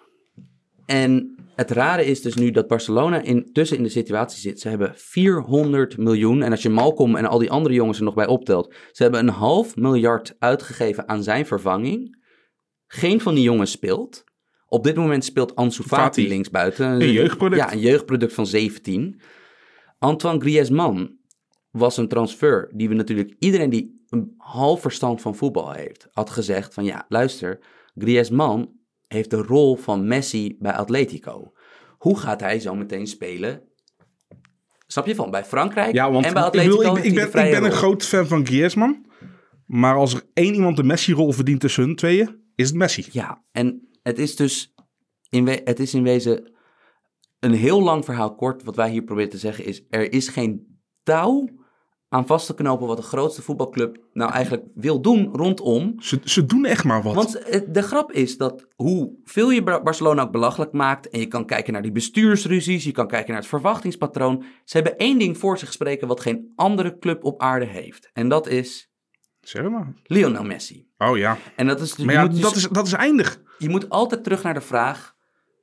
En 0.85 1.35
het 1.55 1.71
rare 1.71 2.05
is 2.05 2.21
dus 2.21 2.35
nu 2.35 2.51
dat 2.51 2.67
Barcelona 2.67 3.21
intussen 3.21 3.77
in 3.77 3.83
de 3.83 3.89
situatie 3.89 4.39
zit. 4.39 4.59
Ze 4.59 4.69
hebben 4.69 4.93
400 4.95 5.97
miljoen. 5.97 6.41
En 6.41 6.51
als 6.51 6.61
je 6.61 6.69
Malcolm 6.69 7.15
en 7.15 7.25
al 7.25 7.37
die 7.37 7.51
andere 7.51 7.75
jongens 7.75 7.97
er 7.97 8.03
nog 8.03 8.13
bij 8.13 8.27
optelt. 8.27 8.73
Ze 8.91 9.03
hebben 9.03 9.19
een 9.19 9.33
half 9.33 9.75
miljard 9.75 10.35
uitgegeven 10.39 11.09
aan 11.09 11.23
zijn 11.23 11.45
vervanging. 11.45 12.19
Geen 12.87 13.21
van 13.21 13.35
die 13.35 13.43
jongens 13.43 13.71
speelt. 13.71 14.23
Op 14.67 14.83
dit 14.83 14.95
moment 14.95 15.25
speelt 15.25 15.55
Ansu 15.55 15.83
Fati 15.83 16.03
Fati. 16.03 16.27
linksbuiten. 16.27 17.01
Een 17.01 17.11
jeugdproduct. 17.11 17.61
Ja, 17.61 17.71
een 17.71 17.79
jeugdproduct 17.79 18.33
van 18.33 18.47
17. 18.47 19.21
Antoine 19.99 20.39
Griezmann 20.39 21.19
was 21.71 21.97
een 21.97 22.07
transfer 22.07 22.71
die 22.73 22.89
we 22.89 22.95
natuurlijk... 22.95 23.35
Iedereen 23.39 23.69
die 23.69 24.00
een 24.11 24.33
half 24.37 24.81
verstand 24.81 25.21
van 25.21 25.35
voetbal 25.35 25.71
heeft, 25.71 26.07
had 26.11 26.29
gezegd 26.29 26.73
van... 26.73 26.83
Ja, 26.83 27.05
luister, 27.09 27.59
Griezmann 27.95 28.79
heeft 29.07 29.29
de 29.29 29.37
rol 29.41 29.75
van 29.75 30.07
Messi 30.07 30.55
bij 30.59 30.73
Atletico. 30.73 31.51
Hoe 31.97 32.17
gaat 32.17 32.39
hij 32.41 32.59
zo 32.59 32.75
meteen 32.75 33.07
spelen? 33.07 33.61
Snap 34.87 35.05
je 35.05 35.15
van? 35.15 35.31
Bij 35.31 35.45
Frankrijk 35.45 35.93
Ja, 35.93 36.11
want 36.11 36.25
en 36.25 36.33
bij 36.33 36.41
ik, 36.41 36.47
Atletico 36.47 36.77
bedoel, 36.77 36.97
ik, 36.97 37.03
ik, 37.03 37.15
hij 37.17 37.29
ben, 37.31 37.45
ik 37.45 37.51
ben 37.51 37.63
een 37.63 37.71
groot 37.71 38.03
fan 38.03 38.27
van 38.27 38.45
Griezmann. 38.45 39.05
Maar 39.65 39.95
als 39.95 40.13
er 40.13 40.23
één 40.33 40.53
iemand 40.53 40.77
de 40.77 40.83
Messi-rol 40.83 41.31
verdient 41.31 41.59
tussen 41.59 41.83
hun 41.83 41.95
tweeën, 41.95 42.41
is 42.55 42.67
het 42.67 42.77
Messi. 42.77 43.05
Ja, 43.11 43.43
en 43.51 43.87
het 44.03 44.19
is 44.19 44.35
dus 44.35 44.73
in, 45.29 45.45
we- 45.45 45.61
het 45.63 45.79
is 45.79 45.93
in 45.93 46.03
wezen 46.03 46.51
een 47.39 47.53
heel 47.53 47.81
lang 47.81 48.05
verhaal 48.05 48.35
kort. 48.35 48.63
Wat 48.63 48.75
wij 48.75 48.89
hier 48.89 49.03
proberen 49.03 49.29
te 49.29 49.37
zeggen 49.37 49.65
is, 49.65 49.85
er 49.89 50.13
is 50.13 50.27
geen 50.27 50.79
touw 51.03 51.47
aan 52.13 52.25
vast 52.27 52.45
te 52.45 52.53
knopen 52.53 52.87
wat 52.87 52.97
de 52.97 53.03
grootste 53.03 53.41
voetbalclub 53.41 53.97
nou 54.13 54.31
eigenlijk 54.31 54.63
wil 54.75 55.01
doen 55.01 55.29
rondom. 55.33 55.95
Ze, 55.99 56.19
ze 56.23 56.45
doen 56.45 56.65
echt 56.65 56.83
maar 56.83 57.01
wat. 57.03 57.15
Want 57.15 57.31
de 57.73 57.81
grap 57.81 58.11
is 58.11 58.37
dat 58.37 58.67
hoeveel 58.75 59.49
je 59.51 59.63
Bar- 59.63 59.83
Barcelona 59.83 60.21
ook 60.21 60.31
belachelijk 60.31 60.71
maakt... 60.71 61.09
en 61.09 61.19
je 61.19 61.27
kan 61.27 61.45
kijken 61.45 61.73
naar 61.73 61.81
die 61.81 61.91
bestuursruzies, 61.91 62.83
je 62.83 62.91
kan 62.91 63.07
kijken 63.07 63.29
naar 63.31 63.39
het 63.39 63.49
verwachtingspatroon... 63.49 64.43
ze 64.63 64.77
hebben 64.77 64.97
één 64.97 65.19
ding 65.19 65.37
voor 65.37 65.57
zich 65.57 65.73
spreken 65.73 66.07
wat 66.07 66.19
geen 66.21 66.51
andere 66.55 66.97
club 66.99 67.23
op 67.23 67.41
aarde 67.41 67.65
heeft. 67.65 68.09
En 68.13 68.29
dat 68.29 68.47
is 68.47 68.89
Zeg 69.41 69.69
maar. 69.69 69.93
Lionel 70.03 70.43
Messi. 70.43 70.87
Oh 70.97 71.17
ja. 71.17 71.37
En 71.55 71.67
dat 71.67 71.81
is, 71.81 71.97
Maar 71.97 72.13
je 72.15 72.19
ja, 72.21 72.27
dus- 72.27 72.39
dat, 72.39 72.55
is, 72.55 72.67
dat 72.67 72.87
is 72.87 72.93
eindig. 72.93 73.41
je 73.57 73.69
moet 73.69 73.89
altijd 73.89 74.23
terug 74.23 74.43
naar 74.43 74.53
de 74.53 74.61
vraag. 74.61 75.15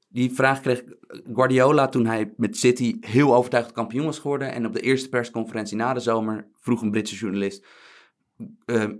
Die 0.08 0.32
vraag 0.32 0.60
kreeg 0.60 0.84
Guardiola 1.32 1.88
toen 1.88 2.06
hij 2.06 2.32
met 2.36 2.56
City 2.56 2.96
heel 3.00 3.34
overtuigd 3.34 3.72
kampioen 3.72 4.04
was 4.04 4.18
geworden. 4.18 4.52
En 4.52 4.66
op 4.66 4.72
de 4.72 4.80
eerste 4.80 5.08
persconferentie 5.08 5.76
na 5.76 5.94
de 5.94 6.00
zomer 6.00 6.48
vroeg 6.54 6.82
een 6.82 6.90
Britse 6.90 7.14
journalist... 7.14 7.66
ehm, 8.64 8.96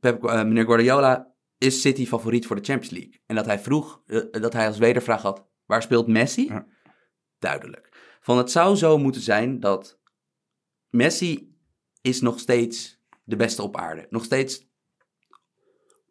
Pep, 0.00 0.24
eh, 0.24 0.42
meneer 0.42 0.64
Guardiola, 0.64 1.34
is 1.58 1.80
City 1.80 2.06
favoriet 2.06 2.46
voor 2.46 2.56
de 2.56 2.64
Champions 2.64 2.94
League? 2.94 3.20
En 3.26 3.34
dat 3.34 3.46
hij 3.46 3.58
vroeg, 3.58 4.02
eh, 4.06 4.20
dat 4.30 4.52
hij 4.52 4.66
als 4.66 4.78
wedervraag 4.78 5.22
had, 5.22 5.46
waar 5.66 5.82
speelt 5.82 6.06
Messi? 6.06 6.46
Ja. 6.46 6.66
Duidelijk. 7.38 8.16
Van 8.20 8.38
het 8.38 8.50
zou 8.50 8.76
zo 8.76 8.98
moeten 8.98 9.20
zijn 9.20 9.60
dat 9.60 10.00
Messi 10.88 11.56
is 12.00 12.20
nog 12.20 12.38
steeds 12.38 13.00
de 13.24 13.36
beste 13.36 13.62
op 13.62 13.76
aarde. 13.76 14.06
Nog 14.10 14.24
steeds 14.24 14.65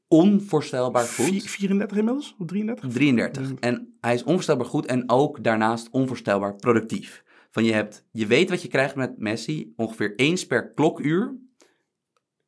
onvoorstelbaar 0.08 1.04
goed. 1.06 1.26
Vier- 1.26 1.42
34 1.42 1.98
inmiddels? 1.98 2.36
Of 2.40 2.46
33? 2.48 2.92
33. 2.92 3.54
En 3.60 3.98
hij 4.02 4.14
is 4.14 4.24
onvoorstelbaar 4.24 4.66
goed 4.66 4.86
en 4.86 5.10
ook 5.10 5.44
daarnaast 5.44 5.90
onvoorstelbaar 5.92 6.56
productief. 6.56 7.24
Van 7.52 7.64
je, 7.64 7.74
hebt, 7.74 8.06
je 8.12 8.26
weet 8.28 8.50
wat 8.50 8.62
je 8.62 8.68
krijgt 8.68 8.96
met 8.96 9.18
Messi, 9.18 9.74
ongeveer 9.76 10.16
eens 10.16 10.46
per 10.46 10.74
klokuur, 10.74 11.36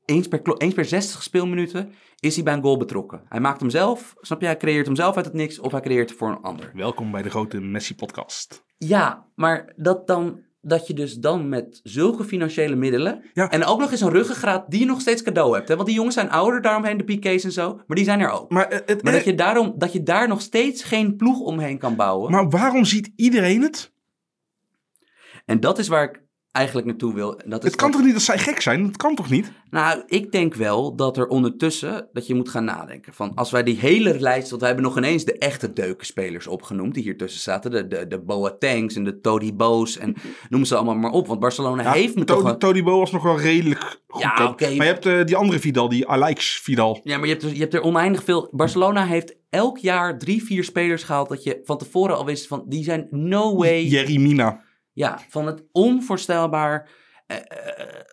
eens 0.06 0.28
per, 0.28 0.42
klo- 0.42 0.58
eens 0.58 0.74
per 0.74 0.86
60 0.86 1.24
speelminuten, 1.24 1.92
is 2.20 2.36
hij 2.36 2.44
bij 2.44 2.54
een 2.54 2.62
goal 2.62 2.78
betrokken. 2.78 3.22
Hij 3.30 3.40
maakt 3.40 3.60
hem 3.60 3.70
zelf, 3.70 4.16
snap 4.22 4.40
je, 4.40 4.46
hij 4.46 4.58
creëert 4.58 4.86
hem 4.86 4.96
zelf 4.96 5.16
uit 5.16 5.26
het 5.26 5.34
niks 5.34 5.60
of 5.60 5.72
hij 5.72 5.82
creëert 5.82 6.10
het 6.10 6.18
voor 6.18 6.30
een 6.30 6.42
ander. 6.42 6.72
Welkom 6.74 7.12
bij 7.12 7.22
de 7.22 7.30
grote 7.30 7.60
Messi-podcast. 7.60 8.66
Ja, 8.78 9.28
maar 9.36 9.74
dat, 9.76 10.08
dan, 10.08 10.42
dat 10.68 10.88
je 10.88 10.94
dus 10.94 11.16
dan 11.16 11.50
met 11.50 11.80
zulke 11.84 12.24
financiële 12.24 12.76
middelen 12.76 13.24
Ja. 13.34 13.50
en 13.52 13.66
ook 13.66 13.80
nog 13.80 13.92
eens 13.92 14.02
een 14.02 14.10
ruggengraat 14.12 14.72
die 14.72 14.80
je 14.80 14.86
nog 14.86 15.02
steeds 15.02 15.22
cadeau 15.22 15.56
hebt. 15.56 15.68
Hè? 15.68 15.76
Want 15.76 15.88
die 15.88 15.96
jongens 15.98 16.16
zijn 16.16 16.30
ouder, 16.30 16.62
daaromheen 16.62 16.98
de 16.98 17.04
PK's 17.04 17.44
en 17.44 17.52
zo, 17.52 17.76
maar 17.88 17.96
die 17.98 18.06
zijn 18.06 18.20
er 18.20 18.30
ook. 18.30 18.52
Maar, 18.52 18.68
eh, 18.68 18.80
het, 18.86 19.04
Maar 19.04 19.14
dat 19.14 19.24
je, 19.26 19.36
daarom, 19.36 19.74
dat 19.78 19.94
je 19.94 20.04
daar 20.04 20.28
nog 20.28 20.42
steeds 20.42 20.84
geen 20.84 21.16
ploeg 21.16 21.40
omheen 21.40 21.78
kan 21.78 21.96
bouwen. 21.96 22.32
maar 22.32 22.50
waarom 22.50 22.86
ziet 22.86 23.12
iedereen 23.16 23.62
het? 23.62 23.92
En 25.46 25.60
dat 25.60 25.78
is 25.80 25.88
waar 25.88 26.04
ik 26.04 26.22
eigenlijk 26.58 26.88
naartoe 26.88 27.14
wil. 27.14 27.40
Dat 27.46 27.64
is 27.64 27.70
Het 27.70 27.76
kan 27.80 27.88
dat- 27.88 27.98
toch 27.98 28.06
niet 28.06 28.16
dat 28.16 28.24
zij 28.26 28.38
gek 28.38 28.62
zijn? 28.62 28.86
Dat 28.86 28.98
kan 28.98 29.16
toch 29.16 29.30
niet? 29.30 29.52
Nou, 29.70 30.04
ik 30.08 30.32
denk 30.32 30.54
wel 30.56 30.96
dat 30.96 31.18
er 31.18 31.28
ondertussen, 31.28 32.08
dat 32.14 32.28
je 32.28 32.36
moet 32.36 32.50
gaan 32.50 32.64
nadenken. 32.66 33.14
Van 33.14 33.32
als 33.36 33.52
wij 33.52 33.64
die 33.64 33.78
hele 33.80 34.20
lijst, 34.20 34.50
want 34.50 34.62
wij 34.62 34.70
hebben 34.72 34.88
nog 34.88 34.98
ineens 34.98 35.26
de 35.26 35.38
echte 35.38 35.74
deukenspelers 35.74 36.48
opgenoemd 36.48 36.94
die 36.94 37.04
hier 37.04 37.18
tussen 37.18 37.42
zaten. 37.42 37.72
De, 37.72 37.88
de, 37.88 38.08
de 38.08 38.20
Boatengs 38.20 38.96
en 38.96 39.04
de 39.04 39.20
Todibo's 39.22 39.98
en 39.98 40.16
noem 40.50 40.66
ze 40.66 40.76
allemaal 40.76 40.96
maar 40.96 41.12
op. 41.12 41.28
Want 41.28 41.40
Barcelona 41.40 41.92
heeft 41.92 42.16
me 42.16 42.24
toch... 42.24 42.42
Wel- 42.44 42.58
Tony 42.58 42.84
Bo 42.84 43.00
was 43.00 43.12
nog 43.12 43.24
wel 43.24 43.40
redelijk 43.40 44.00
goedkoop. 44.08 44.48
oké. 44.50 44.66
Maar 44.66 44.86
je 44.86 44.92
hebt 44.92 45.06
eh, 45.06 45.24
die 45.26 45.36
andere 45.36 45.60
Vidal, 45.60 45.90
die 45.90 46.08
Alex 46.08 46.60
Vidal. 46.64 47.00
Ja, 47.04 47.18
maar 47.18 47.26
je 47.28 47.32
hebt, 47.32 47.44
er, 47.46 47.54
je 47.54 47.60
hebt 47.60 47.74
er 47.74 47.82
oneindig 47.82 48.24
veel. 48.24 48.48
Barcelona 48.52 49.06
heeft 49.06 49.36
elk 49.50 49.78
jaar 49.78 50.18
drie, 50.18 50.44
vier 50.44 50.64
spelers 50.64 51.04
gehaald 51.04 51.30
dat 51.30 51.44
je 51.44 51.62
van 51.64 51.78
tevoren 51.78 52.18
al 52.18 52.26
wist 52.26 52.48
van, 52.48 52.64
die 52.68 52.84
zijn 52.84 53.08
no 53.12 53.56
way... 53.56 53.84
Jerry 53.86 54.22
Mina. 54.22 54.66
Ja, 54.98 55.20
van 55.30 55.46
het 55.48 55.64
onvoorstelbaar. 55.72 56.90
eh, 57.28 57.38
eh, 57.38 58.06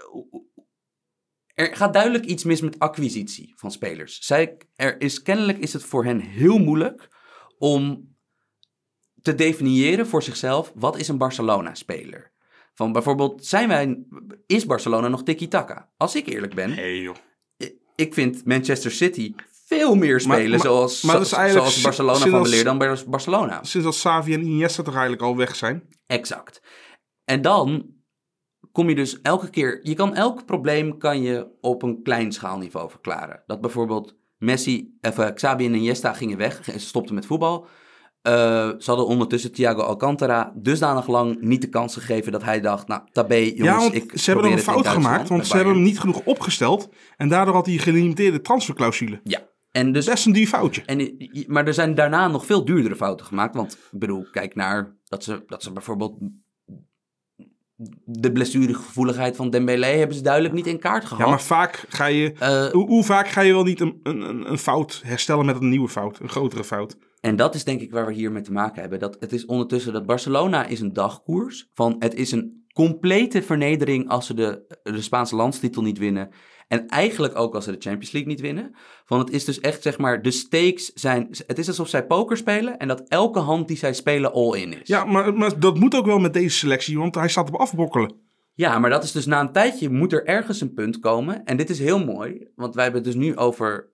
er 1.55 1.77
gaat 1.77 1.93
duidelijk 1.93 2.25
iets 2.25 2.45
mis 2.45 2.61
met 2.61 2.79
acquisitie 2.79 3.53
van 3.57 3.71
spelers. 3.71 4.19
Zij, 4.19 4.57
er 4.75 5.01
is, 5.01 5.23
kennelijk 5.23 5.59
is 5.59 5.73
het 5.73 5.85
voor 5.85 6.05
hen 6.05 6.21
heel 6.21 6.59
moeilijk 6.59 7.09
om 7.59 8.15
te 9.23 9.35
definiëren 9.35 10.07
voor 10.07 10.23
zichzelf 10.23 10.73
wat 10.75 10.99
is 10.99 11.09
een 11.09 11.19
Barcelona-speler. 11.19 12.33
Van 12.75 12.93
bijvoorbeeld, 12.93 13.47
zijn 13.47 13.69
wij, 13.69 14.05
is 14.47 14.67
Barcelona 14.67 15.09
nog 15.09 15.23
tiki-taka? 15.23 15.93
Als 15.97 16.17
ik 16.17 16.27
eerlijk 16.27 16.55
ben, 16.55 16.75
Nee 16.75 17.01
joh. 17.01 17.17
ik 17.95 18.15
vind 18.15 18.45
Manchester 18.45 18.91
City 18.91 19.35
veel 19.77 19.95
meer 19.95 20.21
spelen 20.21 20.51
maar- 20.51 20.61
zoals, 20.61 21.03
maar 21.03 21.25
zoals 21.27 21.81
Barcelona 21.81 22.19
van 22.19 22.43
weleer 22.43 22.65
dan 22.65 22.79
bij 22.79 22.97
Barcelona. 23.07 23.63
Sinds 23.63 23.87
dat 23.87 23.97
Xavi 23.97 24.35
en 24.35 24.45
Iniesta 24.45 24.83
toch 24.83 24.95
eigenlijk 24.95 25.23
al 25.23 25.37
weg 25.37 25.57
zijn. 25.57 25.89
Exact. 26.07 26.63
En 27.25 27.43
dan 27.43 27.87
kom 28.73 28.89
je 28.89 28.95
dus 28.95 29.21
elke 29.21 29.51
keer... 29.51 29.81
Je 29.83 29.95
kan 29.95 30.15
elk 30.15 30.45
probleem 30.45 30.99
kan 30.99 31.23
je 31.23 31.49
op 31.61 31.83
een 31.83 32.03
klein 32.03 32.33
schaalniveau 32.33 32.91
verklaren. 32.91 33.43
Dat 33.47 33.61
bijvoorbeeld 33.61 34.17
Messi, 34.39 34.97
of, 35.01 35.19
eh, 35.19 35.35
Xabi 35.35 35.67
en 35.67 35.75
Iniesta 35.75 36.13
gingen 36.13 36.39
weg. 36.39 36.65
Ze 36.65 36.79
stopten 36.79 37.15
met 37.15 37.27
voetbal. 37.27 37.67
Eh, 38.23 38.33
ze 38.79 38.85
hadden 38.85 39.07
ondertussen 39.07 39.53
Thiago 39.53 39.81
Alcantara 39.81 40.53
dusdanig 40.57 41.07
lang 41.07 41.41
niet 41.41 41.61
de 41.61 41.69
kans 41.69 41.95
gegeven 41.95 42.33
dat 42.33 42.43
hij 42.43 42.61
dacht... 42.61 42.89
Nou, 42.89 43.03
tabé, 43.13 43.37
jongens, 43.37 43.85
ja, 43.85 43.93
ik 43.93 44.13
ze 44.15 44.31
hebben 44.31 44.51
nog 44.51 44.59
een 44.59 44.65
fout 44.65 44.89
gemaakt. 44.89 45.29
Want 45.29 45.47
ze 45.47 45.57
hebben 45.57 45.75
hem 45.75 45.83
niet 45.83 46.01
genoeg 46.01 46.21
opgesteld. 46.25 46.89
En 47.17 47.29
daardoor 47.29 47.55
had 47.55 47.67
hij 47.67 47.77
gelimiteerde 47.77 48.41
transferclausule. 48.41 49.21
Ja, 49.25 49.41
en 49.75 49.93
dus... 49.93 50.07
Best 50.07 50.27
een 50.27 50.33
duur 50.33 50.47
foutje. 50.47 50.83
En, 50.83 51.17
maar 51.47 51.67
er 51.67 51.75
zijn 51.75 51.95
daarna 51.95 52.29
nog 52.29 52.47
veel 52.47 52.65
duurdere 52.65 52.97
fouten 52.97 53.27
gemaakt. 53.27 53.55
Want 53.55 53.73
ik 53.73 53.99
bedoel, 53.99 54.27
kijk 54.31 54.55
naar 54.55 54.97
dat 55.05 55.25
ze, 55.25 55.43
dat 55.47 55.63
ze 55.63 55.73
bijvoorbeeld 55.73 56.19
de 58.05 58.33
blessuregevoeligheid 58.33 59.37
van 59.37 59.51
Dembélé 59.51 59.87
hebben 59.87 60.17
ze 60.17 60.23
duidelijk 60.23 60.55
niet 60.55 60.67
in 60.67 60.79
kaart 60.79 61.05
gehad. 61.05 61.25
Ja, 61.25 61.29
maar 61.31 61.43
vaak 61.43 61.85
ga 61.89 62.07
je... 62.07 62.33
Eh, 62.39 62.67
Hoe, 62.67 62.87
hoe 62.87 63.05
vaak 63.05 63.29
ga 63.29 63.41
je 63.41 63.53
wel 63.53 63.63
niet 63.65 63.81
een, 63.81 64.01
een, 64.03 64.21
een- 64.21 64.51
een 64.51 64.59
fout 64.59 65.01
herstellen 65.05 65.47
met 65.47 65.57
een 65.61 65.69
nieuwe 65.69 65.89
fout? 65.89 66.19
Een 66.21 66.29
grotere 66.29 66.65
fout. 66.65 66.97
en 67.21 67.37
dat 67.37 67.55
is 67.55 67.65
denk 67.65 67.81
ik 67.81 67.91
waar 67.93 68.07
we 68.07 68.13
hier 68.13 68.33
mee 68.33 68.43
te 68.43 68.53
maken 68.53 68.81
hebben. 68.81 68.99
Dat 68.99 69.17
het 69.21 69.33
is 69.33 69.45
ondertussen 69.47 69.93
dat 69.93 70.07
Barcelona 70.07 70.67
is 70.67 70.81
een 70.81 70.93
dagkoers. 70.93 71.71
Van 71.75 71.97
het 71.99 72.15
is 72.15 72.33
een 72.33 72.67
complete 72.73 73.43
vernedering 73.43 74.09
als 74.09 74.27
ze 74.27 74.35
de, 74.35 74.79
de 74.83 75.03
Spaanse 75.03 75.37
landstitel 75.37 75.83
niet 75.83 75.99
winnen. 75.99 76.29
En 76.69 76.89
eigenlijk 76.89 77.37
ook 77.37 77.55
als 77.55 77.65
ze 77.65 77.71
de 77.71 77.81
Champions 77.81 78.13
League 78.13 78.31
niet 78.31 78.41
winnen. 78.41 78.75
Van 79.05 79.19
het 79.19 79.31
is 79.31 79.45
dus 79.45 79.61
echt 79.61 79.83
zeg 79.83 79.99
maar, 79.99 80.23
de 80.23 80.31
stakes 80.31 80.93
zijn... 80.93 81.29
Het 81.47 81.59
is 81.59 81.69
alsof 81.69 81.89
zij 81.89 82.07
poker 82.07 82.37
spelen 82.37 82.79
en 82.79 82.89
dat 82.89 83.09
elke 83.09 83.39
hand 83.39 83.69
die 83.69 83.77
zij 83.77 83.93
spelen 83.93 84.33
all-in 84.33 84.81
is. 84.81 84.89
Ja, 84.89 85.05
maar, 85.05 85.35
maar 85.35 85.61
dat 85.61 85.79
moet 85.79 85.95
ook 85.95 86.07
wel 86.07 86.19
met 86.19 86.33
deze 86.33 86.57
selectie, 86.57 86.99
want 86.99 87.15
hij 87.15 87.29
staat 87.29 87.49
op 87.49 87.61
afbrokkelen. 87.61 88.23
Ja, 88.55 88.79
maar 88.79 88.91
dat 88.91 89.05
is 89.05 89.13
dus 89.13 89.27
na 89.27 89.41
een 89.41 89.53
tijdje 89.53 89.91
moet 89.91 90.13
er 90.13 90.25
ergens 90.25 90.61
een 90.61 90.75
punt 90.75 90.99
komen. 90.99 91.45
En 91.45 91.57
dit 91.57 91.71
is 91.71 91.79
heel 91.79 92.05
mooi, 92.05 92.49
want 92.55 92.75
wij 92.75 92.85
hebben 92.85 93.03
het 93.03 93.13
dus 93.13 93.23
nu 93.23 93.37
over. 93.37 93.93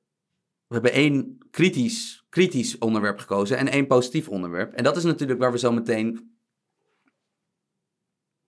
We 0.67 0.75
hebben 0.75 0.93
één 0.93 1.39
kritisch, 1.51 2.27
kritisch 2.29 2.79
onderwerp 2.79 3.19
gekozen 3.19 3.57
en 3.57 3.69
één 3.69 3.87
positief 3.87 4.29
onderwerp. 4.29 4.73
En 4.73 4.85
dat 4.85 4.97
is 4.97 5.05
natuurlijk 5.05 5.41
waar 5.41 5.53
we 5.53 5.59
zo 5.59 5.73
meteen. 5.73 6.39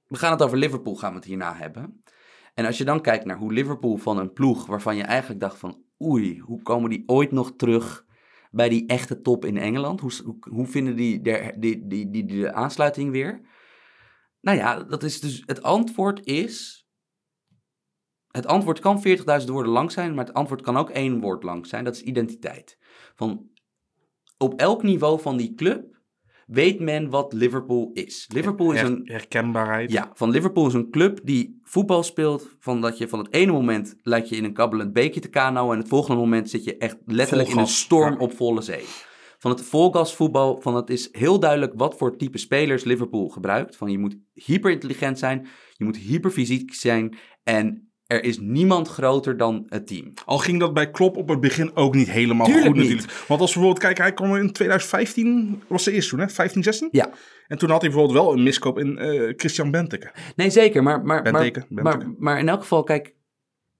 We 0.07 0.16
gaan 0.16 0.33
het 0.33 0.43
over 0.43 0.59
Liverpool, 0.59 0.97
gaan 0.97 1.11
we 1.11 1.16
het 1.16 1.25
hierna 1.25 1.55
hebben. 1.55 2.03
En 2.55 2.66
als 2.66 2.78
je 2.78 2.84
dan 2.84 3.00
kijkt 3.00 3.24
naar 3.24 3.38
hoe 3.38 3.53
Liverpool 3.53 3.96
van 3.96 4.18
een 4.18 4.32
ploeg 4.32 4.66
waarvan 4.66 4.96
je 4.96 5.03
eigenlijk 5.03 5.40
dacht 5.40 5.59
van 5.59 5.84
oei, 6.03 6.38
hoe 6.38 6.62
komen 6.62 6.90
die 6.90 7.03
ooit 7.07 7.32
nog 7.32 7.57
terug 7.57 8.07
bij 8.50 8.68
die 8.68 8.86
echte 8.86 9.20
top 9.20 9.44
in 9.44 9.57
Engeland? 9.57 10.00
Hoe, 10.00 10.38
hoe, 10.50 10.66
vinden 10.66 10.96
die 10.96 11.20
de, 11.20 11.55
die, 11.59 11.86
die, 11.86 12.11
die 12.11 12.24
de 12.24 12.53
aansluiting 12.53 13.11
weer? 13.11 13.40
Nou 14.40 14.59
ja, 14.59 14.82
dat 14.82 15.03
is 15.03 15.20
dus, 15.20 15.42
het 15.46 15.62
antwoord 15.62 16.26
is, 16.26 16.86
het 18.28 18.46
antwoord 18.46 18.78
kan 18.78 19.03
40.000 19.40 19.46
woorden 19.46 19.72
lang 19.72 19.92
zijn, 19.92 20.14
maar 20.14 20.24
het 20.24 20.34
antwoord 20.34 20.62
kan 20.62 20.76
ook 20.76 20.90
één 20.90 21.20
woord 21.20 21.42
lang 21.42 21.66
zijn, 21.66 21.84
dat 21.84 21.94
is 21.94 22.03
identiteit. 22.03 22.78
Van, 23.14 23.50
op 24.38 24.61
elk 24.61 24.82
niveau 24.82 25.20
van 25.20 25.36
die 25.36 25.55
club 25.55 26.01
weet 26.47 26.80
men 26.80 27.11
wat 27.11 27.32
Liverpool 27.32 27.90
is. 27.93 28.28
Liverpool 28.32 28.72
is 28.72 28.80
een, 28.80 29.01
herkenbaarheid. 29.05 29.93
ja, 29.93 30.11
van 30.14 30.30
Liverpool 30.30 30.66
is 30.66 30.74
een 30.74 30.90
club 30.90 31.20
die 31.22 31.61
voetbal 31.62 32.03
speelt. 32.03 32.57
Van 32.59 32.80
dat 32.80 32.99
je 32.99 33.09
van 33.09 33.18
het 33.18 33.34
ene 33.34 33.53
moment 33.53 33.95
lijkt 34.03 34.28
je 34.28 34.36
in 34.36 34.45
een 34.45 34.53
kabbelend 34.53 34.93
beekje 34.93 35.20
te 35.20 35.28
kanoën. 35.28 35.72
En 35.72 35.78
het 35.78 35.88
volgende 35.88 36.20
moment 36.20 36.51
zit 36.51 36.64
je 36.64 36.76
echt 36.76 36.97
letterlijk 37.07 37.49
in 37.49 37.59
een 37.59 37.66
storm 37.66 38.12
ja. 38.12 38.18
op 38.18 38.32
volle 38.36 38.62
zee. 38.62 38.84
Van 39.38 39.51
het 39.51 39.62
volgasvoetbal, 39.62 40.61
van 40.61 40.76
het 40.76 40.90
is 40.90 41.09
heel 41.12 41.40
duidelijk 41.40 41.72
wat 41.76 41.97
voor 41.97 42.16
type 42.16 42.38
spelers 42.38 42.84
Liverpool 42.84 43.28
gebruikt. 43.28 43.76
Van 43.76 43.90
je 43.90 43.99
moet 43.99 44.16
hyperintelligent 44.32 45.18
zijn, 45.18 45.47
je 45.72 45.84
moet 45.84 45.97
hyperfysiek 45.97 46.74
zijn. 46.74 47.16
En 47.43 47.91
er 48.12 48.24
is 48.24 48.38
niemand 48.40 48.88
groter 48.88 49.36
dan 49.36 49.66
het 49.68 49.86
team. 49.86 50.12
Al 50.24 50.38
ging 50.38 50.60
dat 50.60 50.74
bij 50.74 50.90
Klopp 50.90 51.16
op 51.16 51.28
het 51.28 51.40
begin 51.40 51.76
ook 51.76 51.94
niet 51.94 52.10
helemaal 52.10 52.46
Tuurlijk 52.46 52.66
goed 52.66 52.76
niet. 52.76 52.88
natuurlijk. 52.88 53.12
Want 53.28 53.40
als 53.40 53.54
we 53.54 53.58
bijvoorbeeld 53.60 53.84
kijken, 53.84 54.02
hij 54.04 54.12
kwam 54.12 54.36
in 54.36 54.52
2015, 54.52 55.62
was 55.68 55.84
de 55.84 55.92
eerste 55.92 56.10
toen 56.10 56.18
hè, 56.20 56.28
15, 56.28 56.62
16? 56.62 56.88
Ja, 56.92 57.10
En 57.48 57.58
toen 57.58 57.70
had 57.70 57.80
hij 57.80 57.90
bijvoorbeeld 57.90 58.24
wel 58.24 58.32
een 58.32 58.42
miskoop 58.42 58.78
in 58.78 58.98
eh, 58.98 59.32
Christian 59.36 59.70
Benteke. 59.70 60.10
nee 60.36 60.50
zeker. 60.50 60.82
Maar, 60.82 60.96
maar, 61.02 61.22
maar, 61.22 61.32
Benteke, 61.32 61.64
maar, 61.68 61.82
Benteke. 61.82 62.14
maar 62.18 62.38
in 62.38 62.48
elk 62.48 62.60
geval, 62.60 62.82
kijk, 62.82 63.14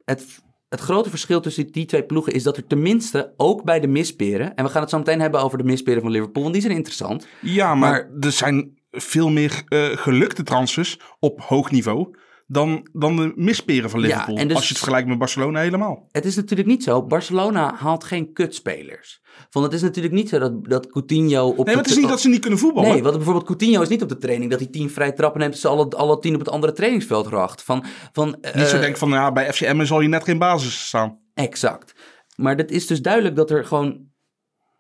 het, 0.05 0.39
het 0.69 0.81
grote 0.81 1.11
verschil 1.11 1.41
tussen 1.41 1.67
die 1.73 1.87
twee 1.87 2.05
ploegen 2.05 2.33
is 2.33 2.43
dat 2.43 2.57
er 2.57 2.67
tenminste 2.67 3.35
ook 3.37 3.65
bij 3.65 3.81
de 3.81 3.87
misperen, 3.89 4.55
en 4.55 4.65
we 4.65 4.71
gaan 4.71 4.81
het 4.81 4.91
zo 4.91 4.99
meteen 4.99 5.21
hebben 5.21 5.41
over 5.43 5.59
de 5.59 5.65
misperen 5.65 6.03
van 6.03 6.11
Liverpool, 6.11 6.43
want 6.43 6.55
die 6.55 6.63
zijn 6.63 6.77
interessant. 6.77 7.27
Ja, 7.41 7.75
maar, 7.75 7.91
Maar- 7.91 8.09
er 8.21 8.33
zijn 8.33 8.81
veel 8.91 9.31
meer 9.31 9.63
eh, 9.69 9.85
gelukte 9.97 10.43
transfers 10.43 10.99
op 11.19 11.41
hoog 11.41 11.71
niveau 11.71 12.15
dan, 12.53 12.89
dan 12.93 13.17
de 13.17 13.33
misperen 13.35 13.91
van 13.91 14.01
Liverpool. 14.01 14.35
dus- 14.35 14.55
Als 14.55 14.63
je 14.63 14.69
het 14.69 14.79
vergelijkt 14.79 15.09
met 15.09 15.19
Barcelona 15.19 15.61
helemaal. 15.61 16.09
Het 16.11 16.25
is 16.25 16.37
natuurlijk 16.37 16.69
niet 16.69 16.83
zo, 16.83 17.03
Barcelona 17.07 17.75
haalt 17.75 18.05
geen 18.05 18.33
kutspelers. 18.33 19.21
Van 19.51 19.63
het 19.63 19.73
is 19.73 19.83
natuurlijk 19.83 20.15
niet 20.15 20.29
zo 20.29 20.39
dat, 20.39 20.65
dat 20.65 20.87
Coutinho 20.87 21.49
op 21.49 21.57
Nee, 21.57 21.65
maar 21.65 21.85
het 21.85 21.93
is 21.93 21.99
niet 21.99 22.09
dat 22.09 22.21
ze 22.21 22.29
niet 22.29 22.41
kunnen 22.41 22.59
voetballen. 22.59 22.91
Nee, 22.91 23.03
want 23.03 23.15
bijvoorbeeld 23.15 23.47
Coutinho 23.47 23.83
is 23.83 23.89
niet 23.89 24.03
op 24.03 24.09
de 24.09 24.19
training 24.19 24.51
dat 24.51 24.61
hij 24.61 24.69
tien 24.69 24.91
vrije 24.91 25.13
trappen 25.13 25.41
neemt, 25.41 25.59
ze 25.59 25.69
alle, 25.69 25.89
alle 25.89 26.19
tien 26.19 26.35
op 26.35 26.41
het 26.41 26.49
andere 26.49 26.73
trainingsveld 26.73 27.27
racht. 27.27 27.63
Van, 27.63 27.85
van, 28.13 28.37
niet 28.55 28.67
zo 28.67 28.77
eh, 28.77 28.81
denk 28.81 28.97
van, 28.97 29.11
ja, 29.11 29.33
bij 29.33 29.53
FCM 29.53 29.85
zal 29.85 30.01
je 30.01 30.09
net 30.09 30.25
geen 30.25 30.39
basis 30.39 30.87
staan. 30.87 31.19
Exact. 31.35 31.95
Maar 32.37 32.57
het 32.57 32.71
is 32.71 32.87
dus 32.87 33.03
duidelijk 33.03 33.37
dat 33.37 33.51
er 33.51 33.65
gewoon. 33.65 34.11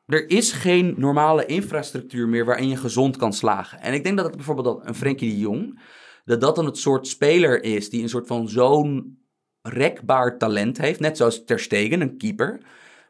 Er 0.07 0.31
is 0.31 0.53
geen 0.53 0.95
normale 0.97 1.47
infrastructuur 1.47 2.29
meer 2.29 2.45
waarin 2.45 2.69
je 2.69 2.77
gezond 2.77 3.17
kan 3.17 3.33
slagen. 3.33 3.81
En 3.81 3.95
ik 3.95 4.05
denk 4.05 4.17
dat 4.17 4.27
het 4.27 4.37
bijvoorbeeld 4.37 4.67
dat 4.67 4.87
een 4.87 4.95
Frenkie 4.95 5.31
de 5.31 5.39
Jong. 5.39 5.81
Dat 6.25 6.41
dat 6.41 6.57
dan 6.57 6.67
het 6.67 6.79
soort 6.79 7.07
speler 7.07 7.63
is 7.63 7.91
die 7.91 8.03
een 8.03 8.09
soort 8.09 8.27
van 8.27 8.49
zo'n 8.49 9.19
rekbaar 9.63 10.39
talent 10.39 10.79
heeft. 10.79 11.01
Net 11.01 11.17
zoals 11.17 11.45
Ter 11.45 11.61
Stegen, 11.61 12.01
een 12.01 12.17
keeper. 12.17 12.61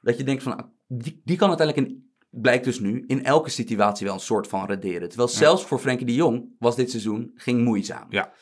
Dat 0.03 0.19
je 0.19 0.25
denkt 0.25 0.43
van. 0.43 0.57
ah, 0.57 0.67
Die, 0.87 1.21
die 1.25 1.37
kan 1.37 1.49
uiteindelijk 1.49 1.89
in. 1.89 2.11
Blijkt 2.31 2.65
dus 2.65 2.81
nu 2.81 3.05
in 3.07 3.25
elke 3.25 3.51
situatie 3.51 4.07
wel 4.07 4.15
een 4.15 4.21
soort 4.21 4.47
van 4.49 4.67
rederen. 4.67 5.09
Terwijl 5.09 5.29
zelfs 5.29 5.65
voor 5.65 5.79
Frenkie 5.79 6.07
de 6.07 6.15
Jong 6.15 6.55
was 6.59 6.77
dit 6.77 6.91
seizoen 6.91 7.31
ging 7.35 7.65
moeizaam. 7.65 8.07
Ja. 8.11 8.33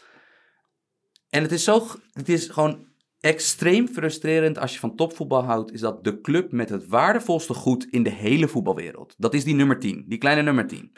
En 1.28 1.42
het 1.42 1.52
is, 1.52 1.64
zo, 1.64 1.86
het 2.12 2.28
is 2.28 2.48
gewoon 2.48 2.86
extreem 3.20 3.88
frustrerend 3.88 4.58
als 4.58 4.72
je 4.72 4.78
van 4.78 4.96
topvoetbal 4.96 5.42
houdt, 5.42 5.72
is 5.72 5.80
dat 5.80 6.04
de 6.04 6.20
club 6.20 6.52
met 6.52 6.68
het 6.68 6.86
waardevolste 6.86 7.54
goed 7.54 7.86
in 7.90 8.02
de 8.02 8.10
hele 8.10 8.48
voetbalwereld, 8.48 9.14
dat 9.18 9.34
is 9.34 9.44
die 9.44 9.54
nummer 9.54 9.78
10, 9.78 10.04
die 10.08 10.18
kleine 10.18 10.42
nummer 10.42 10.66
10, 10.66 10.92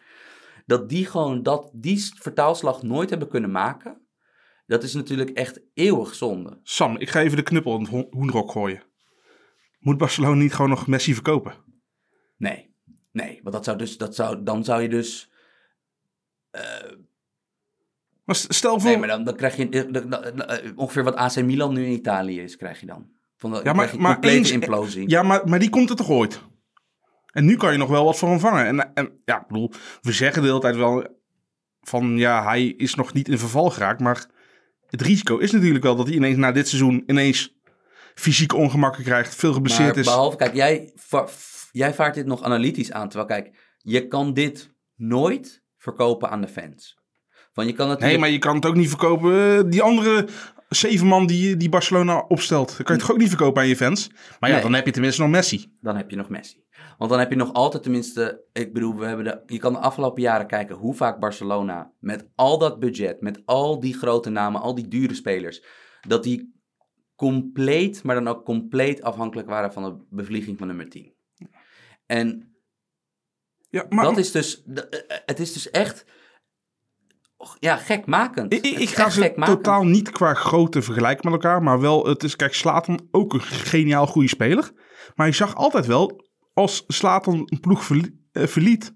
dat 0.66 0.88
die 0.88 1.06
gewoon 1.06 1.42
dat, 1.42 1.70
die 1.74 2.04
vertaalslag 2.14 2.82
nooit 2.82 3.10
hebben 3.10 3.28
kunnen 3.28 3.50
maken, 3.50 4.00
dat 4.66 4.82
is 4.82 4.94
natuurlijk 4.94 5.30
echt 5.30 5.60
eeuwig 5.74 6.14
zonde. 6.14 6.60
Sam, 6.62 6.96
ik 6.96 7.10
ga 7.10 7.20
even 7.20 7.36
de 7.36 7.42
knuppel 7.42 7.74
in 7.74 7.80
het 7.80 7.90
ho- 7.90 8.06
hoenderok 8.10 8.50
gooien. 8.50 8.82
Moet 9.78 9.98
Barcelona 9.98 10.34
niet 10.34 10.54
gewoon 10.54 10.70
nog 10.70 10.86
Messi 10.86 11.14
verkopen? 11.14 11.54
Nee, 12.36 12.74
nee, 13.12 13.40
want 13.42 13.54
dat 13.54 13.64
zou 13.64 13.78
dus, 13.78 13.96
dat 13.98 14.14
zou, 14.14 14.42
dan 14.42 14.64
zou 14.64 14.82
je 14.82 14.88
dus, 14.88 15.30
Maar 18.24 18.34
st- 18.36 18.54
stel 18.54 18.80
voor... 18.80 18.90
nee, 18.90 18.98
maar 18.98 19.08
dan, 19.08 19.24
dan 19.24 19.36
krijg 19.36 19.56
je 19.56 19.68
eh, 19.68 19.92
dan- 19.92 19.92
dan- 19.92 20.10
dan- 20.10 20.42
eh, 20.42 20.70
ongeveer 20.76 21.04
wat 21.04 21.14
AC 21.16 21.42
Milan 21.42 21.74
nu 21.74 21.84
in 21.84 21.92
Italië 21.92 22.40
is, 22.40 22.56
krijg 22.56 22.80
je 22.80 22.86
dan. 22.86 23.10
Van 23.36 23.50
de, 23.50 23.60
Ja, 23.64 23.72
maar- 23.72 23.94
maar, 23.98 24.18
maar 24.20 24.30
eens- 24.30 24.50
implosie. 24.50 25.08
Ja, 25.08 25.22
maar, 25.22 25.48
maar 25.48 25.58
die 25.58 25.70
komt 25.70 25.90
er 25.90 25.96
toch 25.96 26.10
ooit? 26.10 26.42
En 27.32 27.44
nu 27.44 27.56
kan 27.56 27.72
je 27.72 27.78
nog 27.78 27.88
wel 27.88 28.04
wat 28.04 28.18
voor 28.18 28.28
hem 28.28 28.40
vangen. 28.40 28.66
En, 28.66 28.94
en 28.94 29.20
ja, 29.24 29.40
ik 29.40 29.46
bedoel, 29.46 29.72
we 30.00 30.12
zeggen 30.12 30.42
de 30.42 30.48
hele 30.48 30.60
tijd 30.60 30.76
wel 30.76 31.06
van 31.80 32.16
ja, 32.18 32.42
hij 32.44 32.64
is 32.66 32.94
nog 32.94 33.12
niet 33.12 33.28
in 33.28 33.38
verval 33.38 33.70
geraakt. 33.70 34.00
Maar 34.00 34.26
het 34.86 35.02
risico 35.02 35.38
is 35.38 35.50
natuurlijk 35.52 35.84
wel 35.84 35.96
dat 35.96 36.06
hij 36.06 36.16
ineens 36.16 36.36
na 36.36 36.52
dit 36.52 36.68
seizoen 36.68 37.02
ineens 37.06 37.56
fysieke 38.14 38.56
ongemakken 38.56 39.04
krijgt, 39.04 39.34
veel 39.34 39.52
geblesseerd 39.52 39.88
Maar 39.88 39.98
is. 39.98 40.04
behalve, 40.04 40.36
kijk, 40.36 40.54
jij, 40.54 40.92
va- 40.96 41.28
jij 41.72 41.94
vaart 41.94 42.14
dit 42.14 42.26
nog 42.26 42.42
analytisch 42.42 42.92
aan. 42.92 43.08
Terwijl, 43.08 43.28
kijk, 43.28 43.56
je 43.78 44.08
kan 44.08 44.34
dit 44.34 44.70
nooit 44.96 45.62
verkopen 45.78 46.30
aan 46.30 46.40
de 46.40 46.48
fans. 46.48 47.00
Van, 47.52 47.66
je 47.66 47.72
kan 47.72 47.86
Nee, 47.86 47.94
natuurlijk... 47.94 48.20
maar 48.20 48.30
je 48.30 48.38
kan 48.38 48.54
het 48.54 48.66
ook 48.66 48.74
niet 48.76 48.88
verkopen. 48.88 49.56
eh, 49.56 49.70
Die 49.70 49.82
andere 49.82 50.26
zeven 50.68 51.06
man 51.06 51.26
die, 51.26 51.56
die 51.56 51.68
Barcelona 51.68 52.18
opstelt, 52.18 52.66
dan 52.68 52.76
kan 52.76 52.84
je 52.86 52.92
het 52.92 53.00
toch 53.00 53.10
ook 53.10 53.18
niet 53.18 53.28
verkopen 53.28 53.62
aan 53.62 53.68
je 53.68 53.76
fans. 53.76 54.08
Maar 54.40 54.48
ja, 54.50 54.54
Nee. 54.54 54.64
dan 54.64 54.74
heb 54.74 54.84
je 54.86 54.92
tenminste 54.92 55.20
nog 55.22 55.30
Messi. 55.30 55.76
Dan 55.80 55.96
heb 55.96 56.10
je 56.10 56.16
nog 56.16 56.28
Messi. 56.28 56.61
Want 57.02 57.14
dan 57.14 57.22
heb 57.22 57.30
je 57.30 57.36
nog 57.36 57.52
altijd 57.52 57.82
tenminste... 57.82 58.44
Ik 58.52 58.72
bedoel, 58.72 58.96
we 58.96 59.06
hebben 59.06 59.24
de, 59.24 59.42
je 59.46 59.58
kan 59.58 59.72
de 59.72 59.78
afgelopen 59.78 60.22
jaren 60.22 60.46
kijken 60.46 60.76
hoe 60.76 60.94
vaak 60.94 61.18
Barcelona... 61.20 61.92
met 61.98 62.28
al 62.34 62.58
dat 62.58 62.78
budget, 62.78 63.20
met 63.20 63.42
al 63.44 63.80
die 63.80 63.94
grote 63.94 64.30
namen, 64.30 64.60
al 64.60 64.74
die 64.74 64.88
dure 64.88 65.14
spelers... 65.14 65.64
dat 66.08 66.22
die 66.22 66.54
compleet, 67.16 68.02
maar 68.02 68.14
dan 68.14 68.28
ook 68.28 68.44
compleet 68.44 69.02
afhankelijk 69.02 69.48
waren 69.48 69.72
van 69.72 69.82
de 69.82 70.04
bevlieging 70.10 70.58
van 70.58 70.66
nummer 70.66 70.88
10. 70.88 71.14
En 72.06 72.54
Ja, 73.68 73.86
maar, 73.88 74.04
dat 74.04 74.18
is 74.18 74.30
dus, 74.30 74.62
d- 74.74 74.88
eh, 74.88 75.16
het 75.26 75.38
is 75.40 75.52
dus 75.52 75.70
echt, 75.70 76.04
ja, 77.58 77.76
gekmakend. 77.76 78.52
Ik, 78.52 78.66
ik, 78.66 78.88
ga 78.88 79.10
ze 79.10 79.20
gekmakend. 79.20 79.56
totaal 79.56 79.84
niet 79.84 80.10
qua 80.10 80.34
grootte 80.34 80.82
vergelijken 80.82 81.30
met 81.30 81.42
elkaar. 81.42 81.62
Maar 81.62 81.80
wel, 81.80 82.06
het 82.06 82.22
is, 82.22 82.36
kijk, 82.36 82.54
Slatan 82.54 83.08
ook 83.10 83.32
een 83.32 83.42
geniaal 83.42 84.06
goede 84.06 84.28
speler. 84.28 84.70
Maar 85.14 85.26
je 85.26 85.32
zag 85.32 85.54
altijd 85.54 85.86
wel, 85.86 86.21
als 86.52 86.84
Slatan 86.88 87.42
een 87.50 87.60
ploeg 87.60 87.90
eh, 88.32 88.46
verliet, 88.46 88.94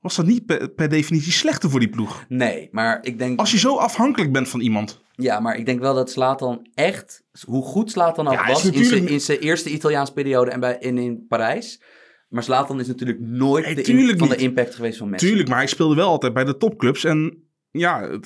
was 0.00 0.16
dat 0.16 0.26
niet 0.26 0.46
per, 0.46 0.68
per 0.70 0.88
definitie 0.88 1.32
slechter 1.32 1.70
voor 1.70 1.80
die 1.80 1.88
ploeg. 1.88 2.24
Nee, 2.28 2.68
maar 2.72 2.98
ik 3.02 3.18
denk, 3.18 3.38
Als 3.40 3.50
je 3.50 3.58
zo 3.58 3.76
afhankelijk 3.76 4.32
bent 4.32 4.48
van 4.48 4.60
iemand. 4.60 5.00
ja, 5.14 5.40
maar 5.40 5.56
ik 5.56 5.66
denk 5.66 5.80
wel 5.80 5.94
dat 5.94 6.10
Slatan 6.10 6.66
echt, 6.74 7.24
hoe 7.46 7.62
goed 7.62 7.90
Slatan 7.90 8.24
Ja, 8.24 8.46
is 8.46 8.52
was 8.52 8.64
in 8.64 8.66
natuurlijk- 8.66 8.96
zijn, 9.02 9.08
in 9.08 9.20
zijn 9.20 9.38
eerste 9.38 9.70
Italiaanse 9.70 10.12
periode 10.12 10.50
en 10.50 10.60
bij, 10.60 10.76
in, 10.80 10.98
in 10.98 11.26
Parijs. 11.28 11.80
Maar 12.28 12.42
Slatan 12.42 12.80
is 12.80 12.86
natuurlijk 12.86 13.20
nooit 13.20 13.86
de 13.86 14.14
van 14.16 14.28
de 14.28 14.36
impact 14.36 14.74
geweest 14.74 14.98
van 14.98 15.10
Messi. 15.10 15.26
Tuurlijk, 15.26 15.48
maar 15.48 15.58
hij 15.58 15.66
speelde 15.66 15.94
wel 15.94 16.08
altijd 16.08 16.32
bij 16.34 16.44
de 16.44 16.56
topclubs. 16.56 17.04
En 17.04 17.48
ja, 17.70 18.18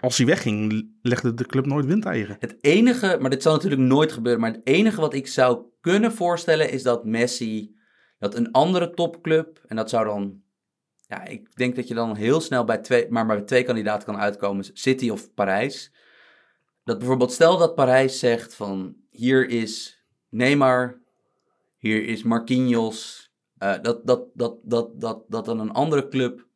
als 0.00 0.16
hij 0.16 0.26
wegging, 0.26 0.86
legde 1.02 1.34
de 1.34 1.46
club 1.46 1.66
nooit 1.66 1.86
windeieren. 1.86 2.36
Het 2.40 2.56
enige, 2.60 3.16
maar 3.20 3.30
dit 3.30 3.42
zal 3.42 3.52
natuurlijk 3.52 3.82
nooit 3.82 4.12
gebeuren, 4.12 4.40
maar 4.40 4.52
het 4.52 4.60
enige 4.64 5.00
wat 5.00 5.14
ik 5.14 5.26
zou 5.26 5.62
kunnen 5.80 6.12
voorstellen 6.12 6.70
is 6.70 6.82
dat 6.82 7.04
Messi, 7.04 7.74
dat 8.20 8.34
een 8.34 8.52
andere 8.52 8.90
topclub, 8.90 9.60
en 9.66 9.76
dat 9.76 9.90
zou 9.90 10.04
dan, 10.04 10.42
ja, 11.06 11.24
ik 11.24 11.56
denk 11.56 11.76
dat 11.76 11.88
je 11.88 11.94
dan 11.94 12.16
heel 12.16 12.40
snel 12.40 12.64
bij 12.64 12.78
twee, 12.78 13.06
maar 13.10 13.26
bij 13.26 13.40
twee 13.40 13.62
kandidaten 13.62 14.06
kan 14.06 14.18
uitkomen, 14.18 14.64
City 14.72 15.10
of 15.10 15.34
Parijs. 15.34 15.92
Dat 16.84 16.98
bijvoorbeeld, 16.98 17.32
stel 17.32 17.58
dat 17.58 17.74
Parijs 17.74 18.18
zegt 18.18 18.54
van, 18.54 18.96
hier 19.10 19.48
is 19.48 20.02
Neymar, 20.28 21.00
hier 21.78 22.04
is 22.04 22.22
Marquinhos, 22.22 23.30
eh, 23.58 23.74
dat, 23.82 24.06
dat, 24.06 24.24
dat, 24.34 24.56
dat, 24.62 25.00
dat, 25.00 25.24
dat 25.28 25.44
dan 25.44 25.60
een 25.60 25.72
andere 25.72 26.08
club 26.08 26.46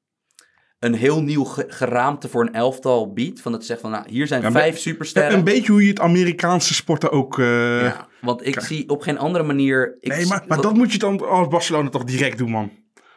een 0.84 0.94
heel 0.94 1.22
nieuw 1.22 1.44
ge- 1.44 1.64
geraamte 1.68 2.28
voor 2.28 2.42
een 2.42 2.52
elftal 2.54 3.12
biedt. 3.12 3.40
Van 3.40 3.52
dat 3.52 3.60
ze 3.60 3.66
zegt 3.66 3.80
van, 3.80 3.90
nou, 3.90 4.04
hier 4.08 4.26
zijn 4.26 4.42
Ja, 4.42 4.50
vijf 4.50 4.78
supersterren. 4.78 5.38
Een 5.38 5.44
beetje 5.44 5.72
hoe 5.72 5.82
je 5.82 5.88
het 5.88 6.00
Amerikaanse 6.00 6.74
sporten 6.74 7.10
ook... 7.10 7.38
eh, 7.38 7.80
Ja, 7.80 8.08
want 8.20 8.46
ik 8.46 8.60
zie 8.60 8.88
op 8.88 9.00
geen 9.02 9.18
andere 9.18 9.44
manier... 9.44 9.96
Ik 10.00 10.08
nee, 10.08 10.26
maar, 10.26 10.44
maar 10.48 10.60
dat 10.60 10.74
moet 10.74 10.92
je 10.92 10.98
dan 10.98 11.28
als 11.28 11.48
Barcelona 11.48 11.88
toch 11.88 12.04
direct 12.04 12.38
doen, 12.38 12.50
man. 12.50 12.70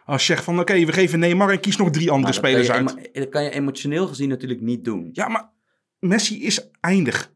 Als 0.05 0.27
je 0.27 0.33
zegt 0.33 0.43
van, 0.43 0.59
oké, 0.59 0.85
we 0.85 0.91
geven 0.91 1.19
Neymar 1.19 1.49
en 1.49 1.59
kies 1.59 1.77
nog 1.77 1.89
drie 1.89 2.11
andere 2.11 2.33
kan 2.33 2.43
spelers 2.43 2.71
uit. 2.71 3.09
Dat 3.13 3.29
kan 3.29 3.43
je 3.43 3.49
emotioneel 3.49 4.07
gezien 4.07 4.29
natuurlijk 4.29 4.61
niet 4.61 4.83
doen. 4.83 5.09
Ja, 5.13 5.27
maar 5.27 5.49
Messi 5.99 6.43
is 6.45 6.69
eindig. 6.79 7.31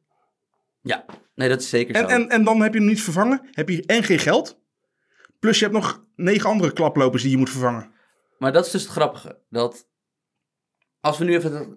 Ja, 0.81 1.05
nee, 1.35 1.49
dat 1.49 1.61
is 1.61 1.69
zeker 1.69 1.95
En, 1.95 2.01
zo. 2.01 2.15
en, 2.15 2.29
en 2.29 2.43
dan 2.43 2.61
heb 2.61 2.73
je 2.73 2.79
hem 2.79 2.87
niet 2.87 3.01
vervangen. 3.01 3.41
Heb 3.51 3.69
je 3.69 3.83
en 3.85 4.03
geen 4.03 4.19
geld. 4.19 4.59
Plus 5.39 5.57
je 5.59 5.65
hebt 5.65 5.75
nog 5.77 6.03
negen 6.15 6.49
andere 6.49 6.73
klaplopers 6.73 7.21
die 7.21 7.31
je 7.31 7.37
moet 7.37 7.49
vervangen. 7.49 7.91
Maar 8.37 8.51
dat 8.53 8.65
is 8.65 8.71
dus 8.71 8.81
het 8.81 8.91
grappige. 8.91 9.37
Dat 9.49 9.87
als 11.01 11.17
we 11.17 11.23
nu 11.23 11.35
even 11.35 11.53
het, 11.53 11.67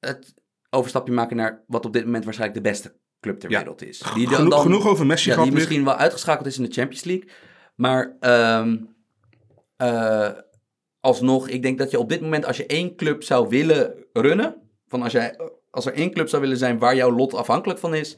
het 0.00 0.34
overstapje 0.70 1.12
maken 1.12 1.36
naar 1.36 1.64
wat 1.66 1.84
op 1.86 1.92
dit 1.92 2.04
moment 2.04 2.24
waarschijnlijk 2.24 2.62
de 2.64 2.68
beste 2.70 2.96
club 3.20 3.40
ter 3.40 3.50
Ja. 3.50 3.58
wereld 3.58 3.82
is. 3.82 4.02
Die 4.14 4.26
dan- 4.28 4.34
Genoeg, 4.34 4.62
genoeg 4.62 4.86
over 4.88 5.06
Messi 5.06 5.28
ja, 5.30 5.34
die 5.36 5.44
weer. 5.44 5.52
misschien 5.54 5.84
wel 5.84 5.96
uitgeschakeld 5.96 6.46
is 6.46 6.58
in 6.58 6.64
de 6.64 6.72
Champions 6.72 7.04
League. 7.04 7.28
Maar 7.76 8.16
ehm, 8.20 8.76
eh, 9.76 10.30
alsnog, 11.00 11.48
ik 11.48 11.62
denk 11.62 11.78
dat 11.78 11.90
je 11.90 11.98
op 11.98 12.08
dit 12.08 12.20
moment, 12.20 12.44
als 12.44 12.56
je 12.56 12.66
één 12.66 12.96
club 12.96 13.22
zou 13.22 13.48
willen 13.48 13.94
runnen, 14.12 14.56
van 14.86 15.02
als, 15.02 15.12
jij, 15.12 15.38
als 15.70 15.86
er 15.86 15.92
één 15.94 16.12
club 16.12 16.28
zou 16.28 16.42
willen 16.42 16.56
zijn 16.56 16.78
waar 16.78 16.96
jouw 16.96 17.12
lot 17.12 17.34
afhankelijk 17.34 17.78
van 17.80 17.94
is, 17.94 18.16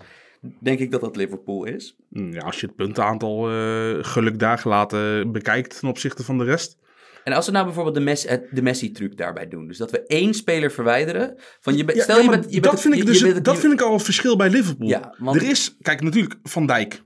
denk 0.60 0.78
ik 0.78 0.90
dat 0.90 1.00
dat 1.00 1.16
Liverpool 1.16 1.64
is. 1.64 1.96
Mm, 2.08 2.32
Ja, 2.32 2.40
als 2.40 2.60
je 2.60 2.66
het 2.66 2.76
puntenaantal 2.76 3.50
eh 3.50 3.98
geluk 4.04 4.38
daar 4.38 4.58
gelaten 4.58 5.32
bekijkt 5.32 5.78
ten 5.80 5.88
opzichte 5.88 6.24
van 6.24 6.38
de 6.38 6.44
rest. 6.44 6.76
En 7.24 7.32
als 7.32 7.46
we 7.46 7.52
nou 7.52 7.64
bijvoorbeeld 7.64 7.94
de, 7.94 8.00
Messi, 8.00 8.26
eh, 8.28 8.38
de 8.50 8.62
Messi-truc 8.62 9.16
daarbij 9.16 9.48
doen, 9.48 9.66
dus 9.66 9.78
dat 9.78 9.90
we 9.90 10.02
één 10.06 10.34
speler 10.34 10.70
verwijderen, 10.70 11.34
van 11.60 11.76
je 11.76 11.84
stel 12.00 12.18
je 12.20 12.24
maar 12.28 12.40
bent, 12.40 12.52
je 12.54 12.60
dat 12.60 12.80
vind 12.80 12.94
ik 12.94 13.06
dus 13.06 13.42
dat 13.42 13.58
vind 13.58 13.72
ik 13.72 13.80
al 13.80 13.92
een 13.92 14.00
verschil 14.00 14.36
bij 14.36 14.50
Liverpool. 14.50 14.88
Ja, 14.88 15.14
want- 15.18 15.36
Er 15.36 15.48
is, 15.48 15.76
kijk, 15.80 16.00
natuurlijk 16.00 16.34
Van 16.42 16.66
Dijk. 16.66 17.02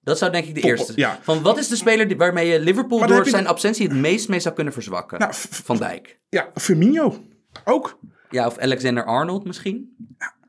Dat 0.00 0.18
zou 0.18 0.32
denk 0.32 0.46
ik 0.46 0.54
de 0.54 0.60
Top, 0.60 0.70
eerste 0.70 0.92
ja. 0.96 1.18
Van 1.22 1.42
wat 1.42 1.58
is 1.58 1.68
de 1.68 1.76
speler 1.76 2.08
die, 2.08 2.16
waarmee 2.16 2.48
je 2.48 2.60
Liverpool 2.60 2.98
Maar 2.98 3.08
door 3.08 3.24
je 3.24 3.30
zijn 3.30 3.46
absentie 3.46 3.88
het 3.88 3.96
meest 3.96 4.28
mee 4.28 4.40
zou 4.40 4.54
kunnen 4.54 4.72
verzwakken? 4.72 5.18
Nou, 5.18 5.32
Van 5.34 5.76
Dijk. 5.76 6.20
Ja, 6.28 6.50
Firmino 6.54 7.24
ook. 7.64 7.98
Ja, 8.30 8.46
of 8.46 8.58
Alexander 8.58 9.04
Arnold 9.04 9.44
misschien. 9.44 9.96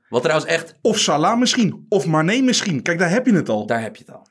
Wat 0.09 0.21
trouwens 0.21 0.49
echt, 0.51 0.75
Of 0.81 0.99
Salah 0.99 1.39
misschien. 1.39 1.85
Of 1.89 2.05
Mane 2.05 2.41
misschien. 2.41 2.81
Kijk, 2.81 2.99
daar 2.99 3.09
heb 3.09 3.25
je 3.25 3.33
het 3.33 3.49
al. 3.49 3.65
daar 3.65 3.81
heb 3.81 3.95
je 3.95 4.03
het 4.05 4.15
al. 4.15 4.27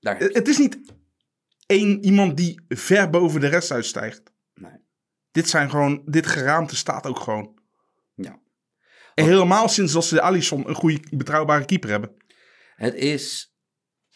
Daar 0.00 0.22
je 0.22 0.30
Het 0.32 0.48
is 0.48 0.58
niet 0.58 0.78
één 1.72 2.04
iemand 2.04 2.36
die 2.36 2.64
ver 2.68 3.10
boven 3.10 3.40
de 3.40 3.46
rest 3.46 3.70
uitstijgt. 3.70 4.22
Nee. 4.54 4.78
Dit 5.30 5.48
zijn 5.48 5.70
gewoon, 5.70 6.02
dit 6.04 6.26
geraamte 6.26 6.76
staat 6.76 7.06
ook 7.06 7.20
gewoon. 7.20 7.60
Ja. 8.14 8.40
En 9.14 9.24
helemaal 9.24 9.68
sinds 9.68 9.92
dat 9.92 10.04
ze 10.04 10.14
de 10.14 10.20
Alisson 10.20 10.68
een 10.68 10.74
goede, 10.74 11.00
betrouwbare 11.10 11.64
keeper 11.64 11.90
hebben. 11.90 12.14
Het 12.74 12.94
is 12.94 13.56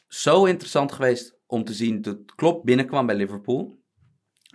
zo 0.08 0.44
interessant 0.44 0.92
geweest 0.92 1.38
om 1.46 1.64
te 1.64 1.72
zien 1.72 2.02
dat 2.02 2.34
Klopp 2.34 2.64
binnenkwam 2.64 3.06
bij 3.06 3.16
Liverpool. 3.16 3.84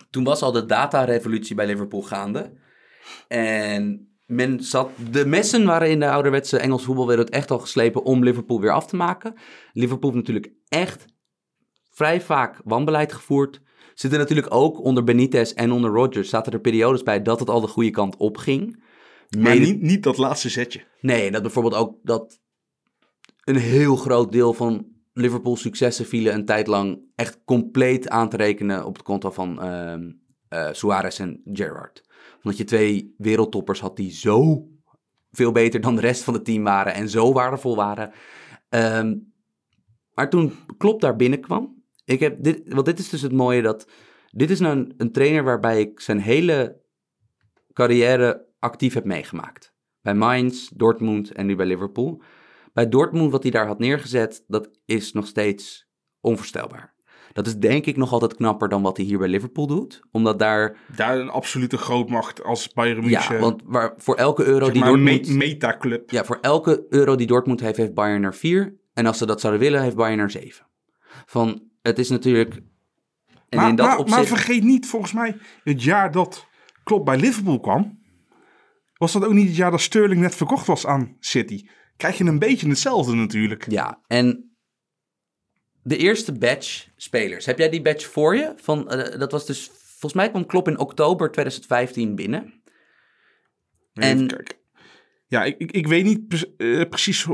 Toen 0.09 0.23
was 0.23 0.41
al 0.41 0.51
de 0.51 0.65
data-revolutie 0.65 1.55
bij 1.55 1.65
Liverpool 1.65 2.01
gaande. 2.01 2.53
En 3.27 4.11
men 4.25 4.63
zat, 4.63 4.91
de 5.11 5.25
messen 5.25 5.65
waren 5.65 5.89
in 5.89 5.99
de 5.99 6.09
ouderwetse 6.09 6.57
Engelse 6.57 6.85
voetbalwereld 6.85 7.29
echt 7.29 7.51
al 7.51 7.59
geslepen 7.59 8.03
om 8.03 8.23
Liverpool 8.23 8.61
weer 8.61 8.71
af 8.71 8.87
te 8.87 8.95
maken. 8.95 9.33
Liverpool 9.73 10.11
heeft 10.11 10.27
natuurlijk 10.27 10.53
echt 10.67 11.05
vrij 12.01 12.21
vaak 12.21 12.61
wanbeleid 12.63 13.13
gevoerd. 13.13 13.61
Zitten 13.93 14.19
natuurlijk 14.19 14.53
ook 14.53 14.83
onder 14.83 15.03
Benitez 15.03 15.51
en 15.51 15.71
onder 15.71 15.91
Rodgers. 15.91 16.29
Zaten 16.29 16.53
er 16.53 16.59
periodes 16.59 17.03
bij 17.03 17.21
dat 17.21 17.39
het 17.39 17.49
al 17.49 17.61
de 17.61 17.67
goede 17.67 17.89
kant 17.89 18.15
op 18.17 18.37
ging. 18.37 18.83
Maar 19.29 19.41
Mede- 19.41 19.65
niet, 19.65 19.81
niet 19.81 20.03
dat 20.03 20.17
laatste 20.17 20.49
zetje. 20.49 20.83
Nee, 21.01 21.31
dat 21.31 21.41
bijvoorbeeld 21.41 21.75
ook 21.75 21.97
dat 22.03 22.39
een 23.43 23.55
heel 23.55 23.95
groot 23.95 24.31
deel 24.31 24.53
van 24.53 24.85
Liverpool's 25.13 25.61
successen 25.61 26.05
vielen 26.05 26.33
een 26.33 26.45
tijd 26.45 26.67
lang 26.67 26.99
echt 27.15 27.41
compleet 27.45 28.09
aan 28.09 28.29
te 28.29 28.37
rekenen 28.37 28.85
op 28.85 28.93
het 28.93 29.03
konto 29.03 29.31
van 29.31 29.61
ehm 29.61 30.11
eh, 30.49 30.69
Suarez 30.71 31.19
en 31.19 31.41
Gerrard. 31.45 32.03
Omdat 32.43 32.57
je 32.57 32.63
twee 32.63 33.15
wereldtoppers 33.17 33.79
had 33.79 33.95
die 33.95 34.11
zo 34.11 34.67
veel 35.31 35.51
beter 35.51 35.81
dan 35.81 35.95
de 35.95 36.01
rest 36.01 36.23
van 36.23 36.33
het 36.33 36.45
team 36.45 36.63
waren 36.63 36.93
en 36.93 37.09
zo 37.09 37.33
waardevol 37.33 37.75
waren. 37.75 38.11
Ehm, 38.69 39.15
maar 40.13 40.29
toen 40.29 40.53
Klopp 40.77 41.01
daar 41.01 41.15
binnenkwam, 41.15 41.80
ik 42.11 42.19
heb 42.19 42.43
dit, 42.43 42.61
want 42.65 42.85
dit 42.85 42.99
is 42.99 43.09
dus 43.09 43.21
het 43.21 43.31
mooie 43.31 43.61
dat 43.61 43.87
dit 44.31 44.49
is 44.49 44.59
nou 44.59 44.77
een, 44.77 44.93
een 44.97 45.11
trainer 45.11 45.43
waarbij 45.43 45.79
ik 45.79 45.99
zijn 45.99 46.19
hele 46.19 46.81
carrière 47.73 48.45
actief 48.59 48.93
heb 48.93 49.05
meegemaakt. 49.05 49.73
Bij 50.01 50.13
Mainz, 50.15 50.69
Dortmund 50.75 51.31
en 51.31 51.45
nu 51.45 51.55
bij 51.55 51.65
Liverpool. 51.65 52.21
Bij 52.73 52.89
Dortmund, 52.89 53.31
wat 53.31 53.43
hij 53.43 53.51
daar 53.51 53.67
had 53.67 53.79
neergezet, 53.79 54.43
dat 54.47 54.69
is 54.85 55.11
nog 55.11 55.27
steeds 55.27 55.87
onvoorstelbaar. 56.19 56.93
Dat 57.33 57.47
is 57.47 57.57
denk 57.57 57.85
ik 57.85 57.97
nog 57.97 58.11
altijd 58.11 58.35
knapper 58.35 58.69
dan 58.69 58.81
wat 58.81 58.97
hij 58.97 59.05
hier 59.05 59.17
bij 59.17 59.27
Liverpool 59.27 59.67
doet. 59.67 60.01
Omdat 60.11 60.39
daar, 60.39 60.77
Daar 60.95 61.19
een 61.19 61.29
absolute 61.29 61.77
grootmacht 61.77 62.43
als 62.43 62.67
Bayern 62.73 62.99
München. 62.99 63.35
ja, 63.35 63.41
want 63.41 63.61
waar, 63.65 63.93
voor 63.97 64.15
elke 64.15 64.43
euro 64.43 64.63
zeg 64.63 64.73
die 64.73 64.81
maar, 64.81 64.89
Dortmund... 64.91 65.27
me- 65.27 65.33
metaclub. 65.35 66.09
Ja, 66.09 66.23
voor 66.23 66.37
elke 66.41 66.85
euro 66.89 67.15
die 67.15 67.27
Dortmund 67.27 67.59
heeft, 67.59 67.77
heeft 67.77 67.93
Bayern 67.93 68.23
er 68.23 68.35
vier. 68.35 68.79
En 68.93 69.05
als 69.05 69.17
ze 69.17 69.25
dat 69.25 69.41
zouden 69.41 69.61
willen, 69.61 69.81
heeft 69.81 69.95
Bayern 69.95 70.19
er 70.19 70.29
zeven. 70.31 70.67
Van, 71.25 71.63
het 71.81 71.99
is 71.99 72.09
natuurlijk... 72.09 72.55
En 73.49 73.57
maar, 73.57 73.69
in 73.69 73.75
dat 73.75 73.87
maar, 73.87 73.97
opzicht... 73.97 74.17
maar 74.17 74.27
vergeet 74.27 74.63
niet, 74.63 74.85
volgens 74.85 75.13
mij, 75.13 75.37
het 75.63 75.83
jaar 75.83 76.11
dat 76.11 76.47
Klopp 76.83 77.05
bij 77.05 77.17
Liverpool 77.17 77.59
kwam, 77.59 77.99
was 78.93 79.11
dat 79.11 79.25
ook 79.25 79.33
niet 79.33 79.47
het 79.47 79.55
jaar 79.55 79.71
dat 79.71 79.81
Sterling 79.81 80.21
net 80.21 80.35
verkocht 80.35 80.67
was 80.67 80.85
aan 80.85 81.15
City. 81.19 81.67
Krijg 81.97 82.17
je 82.17 82.23
een 82.23 82.39
beetje 82.39 82.67
hetzelfde 82.67 83.13
natuurlijk. 83.13 83.71
Ja, 83.71 84.01
en 84.07 84.55
de 85.83 85.97
eerste 85.97 86.31
batch 86.31 86.87
spelers. 86.95 87.45
Heb 87.45 87.57
jij 87.57 87.69
die 87.69 87.81
batch 87.81 88.05
voor 88.05 88.35
je? 88.35 88.53
Van, 88.55 88.89
eh, 88.89 89.19
dat 89.19 89.31
was 89.31 89.45
dus, 89.45 89.71
volgens 89.81 90.13
mij 90.13 90.29
kwam 90.29 90.45
Klopp 90.45 90.67
in 90.67 90.79
oktober 90.79 91.31
2015 91.31 92.15
binnen. 92.15 92.61
Even 93.93 94.19
En- 94.19 94.27
kijken. 94.27 94.59
Ja, 95.27 95.43
ik, 95.43 95.57
ik, 95.57 95.71
ik 95.71 95.87
weet 95.87 96.03
niet 96.03 96.27
pre- 96.27 96.53
eh, 96.57 96.89
precies 96.89 97.27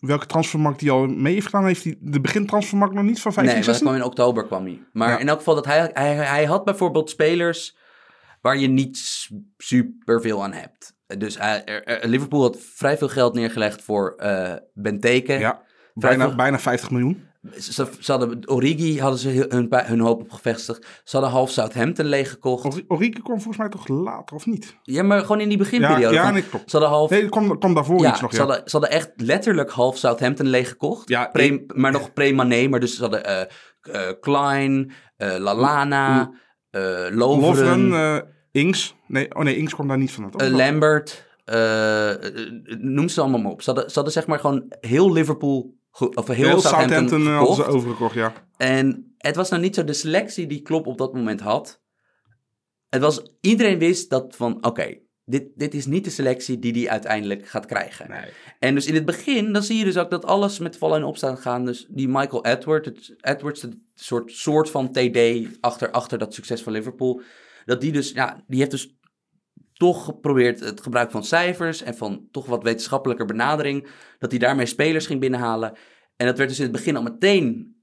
welke 0.00 0.26
transfermarkt 0.26 0.80
hij 0.80 0.90
al 0.90 1.06
mee 1.06 1.32
heeft 1.34 1.46
gedaan. 1.46 1.66
Heeft 1.66 1.84
hij 1.84 1.96
de 2.00 2.20
begintransfermarkt 2.20 2.94
nog 2.94 3.04
niet 3.04 3.20
van 3.20 3.32
15, 3.32 3.44
nee, 3.44 3.64
maar 3.64 3.72
dat 3.72 3.74
16? 3.76 3.86
kwam 3.86 3.96
in 4.00 4.04
oktober 4.18 4.46
kwam 4.46 4.64
hij. 4.64 4.82
Maar 4.92 5.08
Ja. 5.10 5.18
in 5.18 5.28
elk 5.28 5.38
geval, 5.38 5.54
dat 5.54 5.64
hij, 5.66 5.90
hij, 5.92 6.14
hij 6.14 6.44
had 6.44 6.64
bijvoorbeeld 6.64 7.10
spelers 7.10 7.76
waar 8.40 8.56
je 8.58 8.68
niet 8.68 8.96
s- 8.96 9.32
super 9.56 10.20
veel 10.20 10.42
aan 10.44 10.52
hebt. 10.52 10.96
Dus 11.18 11.36
er- 11.38 11.64
er- 11.84 12.08
Liverpool 12.08 12.42
had 12.42 12.56
vrij 12.60 12.98
veel 12.98 13.08
geld 13.08 13.34
neergelegd 13.34 13.82
voor 13.82 14.14
eh 14.16 14.54
Benteke. 14.74 15.32
Ja, 15.32 15.62
bijna, 15.94 16.26
veel- 16.26 16.36
bijna 16.36 16.58
50 16.58 16.90
miljoen. 16.90 17.26
Ze, 17.58 17.72
ze- 17.72 17.86
ze 18.00 18.10
hadden, 18.12 18.50
Origi 18.50 19.00
hadden 19.00 19.18
ze 19.18 19.28
hun, 19.50 19.68
hun 19.86 20.00
hoop 20.00 20.20
op 20.20 20.30
gevestigd. 20.32 20.86
Ze 21.04 21.16
hadden 21.16 21.30
half 21.30 21.50
Southampton 21.50 22.06
leeggekocht. 22.06 22.64
Ori- 22.64 22.84
Origi 22.88 23.10
kwam 23.22 23.36
volgens 23.40 23.56
mij 23.56 23.68
toch 23.68 23.88
later, 23.88 24.36
of 24.36 24.46
niet? 24.46 24.76
Ja, 24.82 25.02
maar 25.02 25.20
gewoon 25.20 25.40
in 25.40 25.48
die 25.48 25.58
beginperiode. 25.58 26.14
Ja, 26.14 26.22
ja, 26.22 26.30
nee, 26.30 26.42
klopt. 26.42 26.70
Ze 26.70 26.76
hadden 26.78 26.96
half... 26.96 27.10
Nee, 27.10 27.28
kwam, 27.28 27.74
daarvoor 27.74 28.00
ja, 28.00 28.10
iets 28.10 28.20
nog. 28.20 28.30
ze, 28.34 28.40
Ja. 28.40 28.44
hadden, 28.46 28.62
ze 28.70 28.76
hadden 28.78 28.90
echt 28.96 29.12
letterlijk 29.16 29.70
half 29.70 29.96
Southampton 29.96 30.46
leeggekocht. 30.46 31.08
Ja, 31.08 31.26
Pre- 31.26 31.42
ik- 31.42 31.76
maar 31.76 31.92
nog 31.92 32.12
pre-Mané. 32.12 32.68
Maar 32.68 32.80
dus 32.80 32.94
ze 32.96 33.00
hadden 33.00 33.24
eh 33.24 33.40
eh, 33.92 34.12
Klein, 34.20 34.92
eh, 35.16 35.36
Lalana, 35.38 36.30
Lovren, 37.10 37.92
eh, 37.92 38.18
Ings. 38.52 38.94
Nee, 39.06 39.34
oh 39.34 39.42
nee, 39.42 39.56
Ings 39.56 39.74
kwam 39.74 39.88
daar 39.88 39.98
niet 39.98 40.10
van. 40.12 40.32
eh, 40.36 40.48
Lambert. 40.48 41.26
eh, 41.44 42.10
eh, 42.10 42.20
noem 42.78 43.08
ze 43.08 43.20
allemaal 43.20 43.40
maar 43.40 43.52
op. 43.52 43.62
Ze 43.62 43.70
hadden, 43.70 43.88
ze 43.88 43.94
hadden 43.94 44.12
zeg 44.12 44.26
maar 44.26 44.38
gewoon 44.38 44.64
heel 44.80 45.12
Liverpool... 45.12 45.76
ge- 45.90 46.14
Of 46.14 46.26
heel, 46.26 46.36
Heel 46.36 46.60
Southampton, 46.60 47.08
Southampton 47.08 47.54
ze 47.54 47.64
overgekocht, 47.64 48.14
ja. 48.14 48.32
En 48.56 49.14
het 49.18 49.36
was 49.36 49.50
nou 49.50 49.62
niet 49.62 49.74
zo 49.74 49.84
de 49.84 49.92
selectie 49.92 50.46
die 50.46 50.62
Klopp 50.62 50.86
op 50.86 50.98
dat 50.98 51.14
moment 51.14 51.40
had. 51.40 51.82
Het 52.88 53.00
was, 53.00 53.22
iedereen 53.40 53.78
wist 53.78 54.10
dat 54.10 54.36
van, 54.36 54.64
oké, 54.64 54.98
dit, 55.24 55.48
dit 55.54 55.74
is 55.74 55.86
niet 55.86 56.04
de 56.04 56.10
selectie 56.10 56.58
die 56.58 56.72
hij 56.72 56.88
uiteindelijk 56.90 57.48
gaat 57.48 57.66
krijgen. 57.66 58.10
Nee. 58.10 58.30
En 58.58 58.74
dus 58.74 58.86
in 58.86 58.94
het 58.94 59.04
begin, 59.04 59.52
dan 59.52 59.62
zie 59.62 59.78
je 59.78 59.84
dus 59.84 59.96
ook 59.96 60.10
dat 60.10 60.24
alles 60.24 60.58
met 60.58 60.76
vallen 60.78 60.96
en 60.98 61.04
opstaan 61.04 61.38
gaan. 61.38 61.64
Dus 61.64 61.86
die 61.90 62.08
Michael 62.08 62.44
Edward, 62.44 62.84
het, 62.84 63.14
Edwards, 63.20 63.62
het 63.62 63.76
soort, 63.94 64.32
soort 64.32 64.70
van 64.70 64.92
TD 64.92 65.18
achter, 65.60 65.90
achter 65.90 66.18
dat 66.18 66.34
succes 66.34 66.62
van 66.62 66.72
Liverpool. 66.72 67.20
Dat 67.64 67.80
die 67.80 67.92
dus, 67.92 68.10
ja, 68.10 68.44
die 68.46 68.58
heeft 68.58 68.70
dus 68.70 68.97
toch 69.78 70.04
geprobeerd 70.04 70.60
het 70.60 70.80
gebruik 70.80 71.10
van 71.10 71.24
cijfers 71.24 71.82
en 71.82 71.96
van 71.96 72.28
toch 72.30 72.46
wat 72.46 72.62
wetenschappelijker 72.62 73.26
benadering. 73.26 73.88
Dat 74.18 74.30
hij 74.30 74.38
daarmee 74.40 74.66
spelers 74.66 75.06
ging 75.06 75.20
binnenhalen. 75.20 75.76
En 76.16 76.26
dat 76.26 76.36
werd 76.36 76.48
dus 76.48 76.58
in 76.58 76.64
het 76.64 76.72
begin 76.72 76.96
al 76.96 77.02
meteen, 77.02 77.76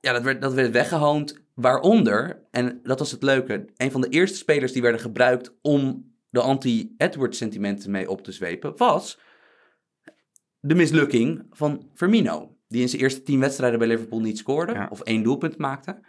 ja, 0.00 0.12
dat 0.12 0.22
werd, 0.22 0.42
dat 0.42 0.52
werd 0.52 0.72
weggehoond. 0.72 1.46
Waaronder, 1.54 2.46
en 2.50 2.80
dat 2.82 2.98
was 2.98 3.10
het 3.10 3.22
leuke, 3.22 3.68
een 3.76 3.90
van 3.90 4.00
de 4.00 4.08
eerste 4.08 4.36
spelers 4.36 4.72
die 4.72 4.82
werden 4.82 5.00
gebruikt 5.00 5.54
om 5.62 6.12
de 6.30 6.40
anti-Edward 6.40 7.36
sentimenten 7.36 7.90
mee 7.90 8.10
op 8.10 8.22
te 8.22 8.32
zwepen, 8.32 8.76
was 8.76 9.18
de 10.60 10.74
mislukking 10.74 11.46
van 11.50 11.90
Firmino. 11.94 12.56
Die 12.68 12.80
in 12.80 12.88
zijn 12.88 13.02
eerste 13.02 13.22
tien 13.22 13.40
wedstrijden 13.40 13.78
bij 13.78 13.88
Liverpool 13.88 14.20
niet 14.20 14.38
scoorde, 14.38 14.72
Ja. 14.72 14.88
of 14.90 15.00
één 15.00 15.22
doelpunt 15.22 15.56
maakte. 15.58 16.00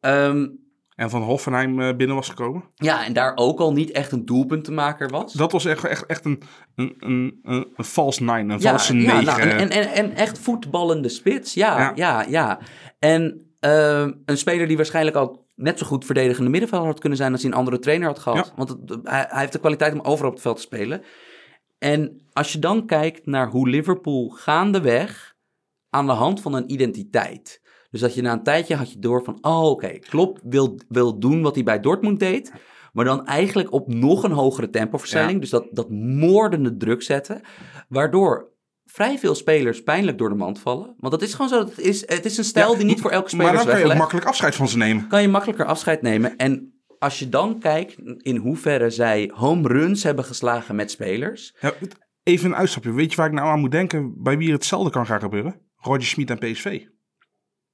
Ehm, 0.00 0.48
En 0.94 1.10
van 1.10 1.22
Hoffenheim 1.22 1.80
eh, 1.80 1.96
binnen 1.96 2.16
was 2.16 2.28
gekomen. 2.28 2.64
ja, 2.74 3.04
en 3.06 3.12
daar 3.12 3.32
ook 3.34 3.60
al 3.60 3.72
niet 3.72 3.90
echt 3.90 4.12
een 4.12 4.24
doelpuntenmaker 4.24 5.08
was. 5.08 5.32
Dat 5.32 5.52
was 5.52 5.64
echt, 5.64 5.84
echt, 5.84 6.06
echt 6.06 6.24
een, 6.24 6.42
een, 6.74 6.94
een, 6.98 7.38
een, 7.42 7.66
een 7.76 7.84
false 7.84 8.22
nine, 8.24 8.52
een 8.54 8.60
ja, 8.60 8.70
valse 8.70 8.96
ja, 8.96 9.12
negen. 9.12 9.24
nou, 9.24 9.40
en, 9.40 9.70
en, 9.70 9.92
en, 9.92 10.12
echt 10.16 10.38
voetballende 10.38 11.08
spits. 11.08 11.54
Ja, 11.54 11.78
ja, 11.78 11.92
Ja. 11.94 12.24
ja. 12.28 12.58
En 12.98 13.54
ehm, 13.60 14.12
een 14.24 14.38
speler 14.38 14.66
die 14.66 14.76
waarschijnlijk 14.76 15.16
ook 15.16 15.42
net 15.54 15.78
zo 15.78 15.86
goed 15.86 16.04
verdedigende 16.04 16.50
middenvelder 16.50 16.88
had 16.88 17.00
kunnen 17.00 17.18
zijn 17.18 17.32
als 17.32 17.42
hij 17.42 17.50
een 17.50 17.56
andere 17.56 17.78
trainer 17.78 18.06
had 18.08 18.18
gehad. 18.18 18.46
Ja. 18.46 18.52
Want 18.56 18.68
het- 18.68 18.98
hij, 19.02 19.26
hij 19.28 19.40
heeft 19.40 19.52
de 19.52 19.58
kwaliteit 19.58 19.92
om 19.92 20.00
overal 20.00 20.26
op 20.28 20.32
het 20.34 20.42
veld 20.42 20.56
te 20.56 20.62
spelen. 20.62 21.02
En 21.78 22.22
als 22.32 22.52
je 22.52 22.58
dan 22.58 22.86
kijkt 22.86 23.26
naar 23.26 23.48
hoe 23.48 23.68
Liverpool 23.68 24.28
gaandeweg 24.28 25.34
aan 25.90 26.06
de 26.06 26.12
hand 26.12 26.40
van 26.40 26.54
een 26.54 26.72
identiteit. 26.72 27.62
Dus 27.94 28.02
dat 28.02 28.14
je 28.14 28.22
na 28.22 28.32
een 28.32 28.42
tijdje 28.42 28.74
had 28.74 28.92
je 28.92 28.98
door 28.98 29.24
van, 29.24 29.38
oh 29.40 29.64
oké, 29.70 29.98
Klopp 29.98 30.40
wil, 30.42 30.78
wil 30.88 31.18
doen 31.18 31.42
wat 31.42 31.54
hij 31.54 31.64
bij 31.64 31.80
Dortmund 31.80 32.18
deed. 32.18 32.52
Maar 32.92 33.04
dan 33.04 33.26
eigenlijk 33.26 33.72
op 33.72 33.92
nog 33.92 34.22
een 34.22 34.32
hogere 34.32 34.70
tempoversnelling. 34.70 35.32
Ja. 35.32 35.38
Dus 35.38 35.50
dat, 35.50 35.66
dat 35.70 35.90
moordende 35.90 36.76
druk 36.76 37.02
zetten. 37.02 37.40
Waardoor 37.88 38.52
vrij 38.84 39.18
veel 39.18 39.34
spelers 39.34 39.82
pijnlijk 39.82 40.18
door 40.18 40.28
de 40.28 40.34
mand 40.34 40.58
vallen. 40.58 40.94
Want 40.98 41.12
dat 41.12 41.22
is 41.22 41.34
gewoon 41.34 41.48
zo. 41.48 41.58
Het 41.58 41.78
is, 41.78 42.08
het 42.08 42.24
is 42.24 42.38
een 42.38 42.44
stijl 42.44 42.70
Ja, 42.70 42.76
die 42.76 42.86
niet 42.86 43.00
voor 43.00 43.10
elke 43.10 43.28
speler 43.28 43.46
Maar 43.46 43.54
is 43.54 43.64
dan 43.64 43.74
kan 43.74 43.84
je 43.84 43.92
ook 43.92 43.98
makkelijk 43.98 44.26
afscheid 44.26 44.54
van 44.54 44.68
ze 44.68 44.76
nemen. 44.76 45.08
Kan 45.08 45.22
je 45.22 45.28
makkelijker 45.28 45.66
afscheid 45.66 46.02
nemen. 46.02 46.36
En 46.36 46.82
als 46.98 47.18
je 47.18 47.28
dan 47.28 47.58
kijkt 47.58 47.98
in 48.18 48.36
hoeverre 48.36 48.90
zij 48.90 49.30
home 49.34 49.68
runs 49.68 50.02
hebben 50.02 50.24
geslagen 50.24 50.74
met 50.74 50.90
spelers. 50.90 51.56
Ja, 51.60 51.72
even 52.22 52.46
een 52.50 52.56
uitstapje. 52.56 52.92
Weet 52.92 53.10
je 53.10 53.16
waar 53.16 53.26
ik 53.26 53.32
nou 53.32 53.48
aan 53.48 53.60
moet 53.60 53.70
denken? 53.70 54.22
Bij 54.22 54.38
wie 54.38 54.52
hetzelfde 54.52 54.90
kan 54.90 55.06
gaan 55.06 55.20
gebeuren? 55.20 55.60
Roger 55.76 56.04
Schmid 56.04 56.30
en 56.30 56.38
PSV. 56.38 56.92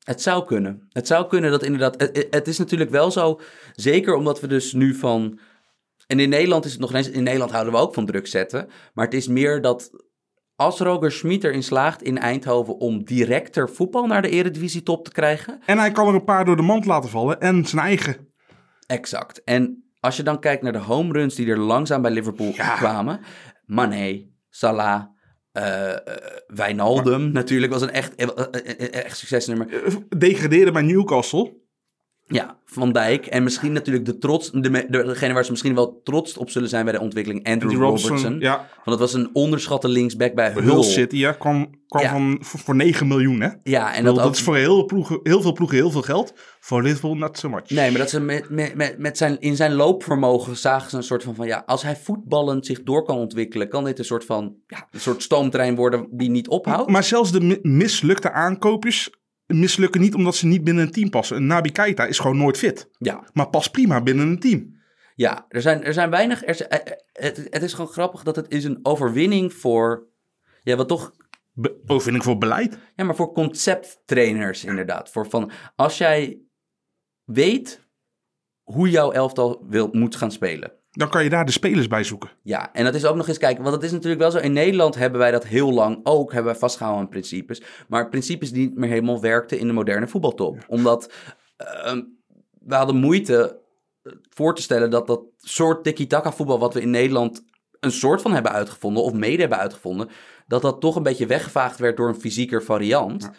Het 0.05 0.23
zou 0.23 0.45
kunnen. 0.45 0.89
Het 0.93 1.07
zou 1.07 1.27
kunnen 1.27 1.51
dat 1.51 1.63
inderdaad. 1.63 2.01
Het, 2.01 2.27
het 2.31 2.49
is 2.49 2.59
natuurlijk 2.59 2.91
wel 2.91 3.11
zo. 3.11 3.41
Zeker 3.75 4.15
omdat 4.15 4.41
we 4.41 4.47
dus 4.47 4.73
nu 4.73 4.95
van. 4.95 5.39
En 6.07 6.21
in 6.21 6.29
Nederland 6.29 6.65
is 6.65 6.73
het 6.73 6.81
nog 6.81 6.95
eens. 6.95 7.11
In 7.11 7.23
Nederland 7.23 7.51
houden 7.51 7.73
we 7.73 7.79
ook 7.79 7.95
van 7.95 8.07
druk 8.07 8.27
zetten. 8.27 8.69
Maar 8.95 9.05
het 9.05 9.15
is 9.15 9.29
meer 9.29 9.61
dat. 9.63 9.91
Als 10.57 10.79
Roger 10.79 11.13
Schmid 11.13 11.45
erin 11.45 11.63
slaagt 11.63 12.03
in 12.03 12.19
Eindhoven 12.19 12.79
om 12.79 13.05
directer 13.05 13.71
voetbal 13.71 14.07
naar 14.07 14.23
de 14.23 14.29
Eredivisie 14.29 14.83
top 14.83 15.05
te 15.05 15.11
krijgen. 15.13 15.61
En 15.67 15.79
hij 15.79 15.93
kan 15.93 16.09
er 16.09 16.15
een 16.15 16.25
paar 16.25 16.45
door 16.45 16.57
de 16.57 16.63
mand 16.63 16.85
laten 16.85 17.11
vallen. 17.11 17.41
En 17.41 17.65
zijn 17.67 17.83
eigen. 17.83 18.29
Exact. 18.87 19.45
En 19.45 19.91
als 20.01 20.17
je 20.17 20.23
dan 20.23 20.41
kijkt 20.41 20.63
naar 20.63 20.73
de 20.73 20.79
home 20.79 21.13
runs 21.13 21.35
die 21.35 21.47
er 21.49 21.59
langzaam 21.59 22.03
bij 22.03 22.11
Liverpool 22.11 22.53
Ja. 22.55 22.77
kwamen. 22.77 23.21
Mané, 23.67 24.27
Salah, 24.51 25.03
eh, 25.53 25.91
eh, 25.91 25.99
Wijnaldum 26.47 27.33
natuurlijk 27.33 27.73
was 27.73 27.83
een 27.83 27.91
echt, 27.91 28.15
eh, 28.15 28.95
echt 29.05 29.19
succesnummer. 29.19 29.67
Degradeerde 30.19 30.71
bij 30.73 30.83
Newcastle. 30.83 31.53
Ja, 32.33 32.59
Van 32.65 32.93
Dijk. 32.93 33.27
En 33.27 33.43
misschien 33.43 33.73
natuurlijk 33.73 34.05
de 34.05 34.19
trots, 34.19 34.51
de, 34.51 34.87
degene 34.91 35.33
waar 35.35 35.45
ze 35.45 35.51
misschien 35.51 35.75
wel 35.75 36.01
trots 36.05 36.37
op 36.37 36.51
zullen 36.51 36.69
zijn 36.69 36.85
bij 36.85 36.93
de 36.93 37.01
ontwikkeling, 37.01 37.47
Andrew 37.49 37.73
Robertson. 37.73 38.09
Robertson. 38.09 38.41
Ja, 38.41 38.57
Want 38.57 38.85
dat 38.85 38.99
was 38.99 39.13
een 39.15 39.31
onderschatte 39.33 39.89
linksback 39.89 40.35
bij 40.35 40.51
Hull. 40.53 40.63
Hull 40.63 40.83
City. 40.83 41.17
Ja, 41.17 41.33
kwam, 41.33 41.71
kwam 41.89 42.03
Ja. 42.03 42.11
van, 42.11 42.39
voor, 42.41 42.61
voor 42.61 42.75
9 42.77 43.09
miljoen. 43.09 43.41
Hè? 43.41 43.49
Ja, 43.63 43.95
en 43.95 44.05
dat, 44.05 44.17
dat, 44.17 44.25
ook, 44.25 44.33
is 44.33 44.43
voor 44.43 44.57
heel, 44.57 44.85
ploegen, 44.85 45.21
heel 45.23 45.41
veel 45.43 45.53
ploegen 45.53 45.77
heel 45.77 45.91
veel 45.91 46.03
geld. 46.03 46.33
Voor 46.61 46.83
Liverpool 46.83 47.17
not 47.17 47.39
so 47.39 47.49
much. 47.49 47.71
Nee, 47.71 47.91
maar 47.91 48.01
dat 48.01 48.11
ze 48.11 48.21
met, 48.21 48.99
met, 48.99 49.19
zijn, 49.19 49.41
in 49.41 49.57
zijn 49.57 49.73
loopvermogen 49.73 50.57
zagen 50.57 50.91
ze 50.91 50.97
een 50.97 51.03
soort 51.03 51.23
van, 51.23 51.35
van 51.35 51.47
ja, 51.47 51.63
als 51.67 51.83
hij 51.83 51.97
voetballend 51.97 52.67
zich 52.67 52.83
door 52.83 53.05
kan 53.05 53.17
ontwikkelen, 53.17 53.69
kan 53.69 53.85
dit 53.85 53.99
een 53.99 54.05
soort 54.05 54.25
van, 54.25 54.55
ja, 54.67 54.89
een 54.91 55.01
soort 55.01 55.23
stoomtrein 55.23 55.75
worden 55.77 56.07
die 56.11 56.31
niet 56.31 56.49
ophoudt. 56.49 56.91
Maar 56.91 57.05
zelfs 57.05 57.33
de 57.33 57.41
mi- 57.41 57.59
mislukte 57.63 58.33
aankoopjes 58.33 59.11
mislukken 59.53 60.01
niet 60.01 60.15
omdat 60.15 60.35
ze 60.35 60.47
niet 60.47 60.65
binnen 60.65 60.85
een 60.85 60.93
team 60.93 61.11
passen. 61.11 61.37
Een 61.37 61.47
Naby 61.47 61.71
Keita 61.71 62.07
is 62.07 62.19
gewoon 62.19 62.37
nooit 62.37 62.59
fit. 62.59 62.89
ja, 62.99 63.29
Maar 63.33 63.49
past 63.49 63.71
prima 63.71 64.03
binnen 64.03 64.29
een 64.29 64.39
team. 64.41 64.79
ja, 65.15 65.47
er 65.49 65.61
zijn, 65.63 65.85
er 65.85 65.93
zijn 65.93 66.11
weinig, 66.11 66.47
er, 66.47 66.55
zijn- 66.55 66.69
eh, 66.71 66.93
eh, 66.93 66.99
het, 67.13 67.47
het 67.51 67.63
is 67.63 67.73
gewoon 67.73 67.91
grappig 67.91 68.23
dat 68.23 68.37
het 68.37 68.53
is 68.53 68.65
een 68.65 68.79
overwinning 68.83 69.53
voor, 69.55 70.07
ja, 70.63 70.77
wat 70.77 70.89
toch 70.89 71.13
Be 71.53 71.81
overwinning 71.87 72.25
voor 72.25 72.39
beleid. 72.39 72.79
Ja, 72.97 73.05
maar 73.05 73.17
voor 73.17 73.33
concepttrainers 73.33 74.65
inderdaad. 74.65 75.11
Voor 75.11 75.29
van, 75.31 75.51
als 75.77 75.99
jij 75.99 76.41
weet 77.25 77.87
hoe 78.63 78.91
jouw 78.91 79.11
elftal 79.13 79.65
wil, 79.69 79.89
moet 79.93 80.17
gaan 80.17 80.31
spelen. 80.33 80.73
Dan 80.91 81.09
kan 81.09 81.25
je 81.25 81.31
daar 81.31 81.45
de 81.45 81.53
spelers 81.53 81.87
bij 81.87 82.05
zoeken. 82.05 82.31
Ja, 82.43 82.73
en 82.73 82.85
dat 82.85 82.95
is 82.95 83.05
ook 83.05 83.17
nog 83.17 83.29
eens 83.29 83.39
kijken, 83.39 83.63
want 83.63 83.75
het 83.75 83.85
is 83.85 83.93
natuurlijk 83.93 84.21
wel 84.21 84.31
zo. 84.31 84.39
In 84.39 84.53
Nederland 84.53 84.95
hebben 84.95 85.19
wij 85.19 85.31
dat 85.31 85.47
heel 85.47 85.73
lang 85.73 86.01
ook, 86.03 86.33
hebben 86.33 86.53
wij 86.53 86.61
vastgehouden 86.61 87.05
aan 87.05 87.11
principes. 87.11 87.63
Maar 87.89 88.09
principes 88.09 88.53
die 88.53 88.69
niet 88.69 88.77
meer 88.77 88.89
helemaal 88.89 89.21
werkten 89.21 89.59
in 89.59 89.67
de 89.67 89.73
moderne 89.73 90.09
voetbaltop. 90.09 90.65
Omdat 90.69 91.13
ehm, 91.57 92.03
we 92.61 92.75
hadden 92.75 92.97
moeite 92.97 93.61
eh, 94.03 94.13
voor 94.29 94.55
te 94.55 94.63
stellen 94.63 94.91
dat 94.91 95.07
dat 95.07 95.23
soort 95.37 95.85
tiki-taka 95.85 96.33
voetbal 96.33 96.59
wat 96.59 96.75
we 96.75 96.81
in 96.81 96.91
Nederland 96.91 97.45
een 97.81 97.93
soort 97.93 98.23
van 98.23 98.33
hebben 98.33 98.53
uitgevonden, 98.53 99.03
of 99.03 99.13
mede 99.13 99.41
hebben 99.41 99.59
uitgevonden, 99.59 100.09
dat 100.47 100.63
dat 100.63 100.81
toch 100.81 100.97
een 100.97 101.03
beetje 101.03 101.27
weggevaagd 101.27 101.79
werd 101.79 101.97
door 101.97 102.09
een 102.09 102.21
fysieker 102.21 102.63
variant. 102.63 103.31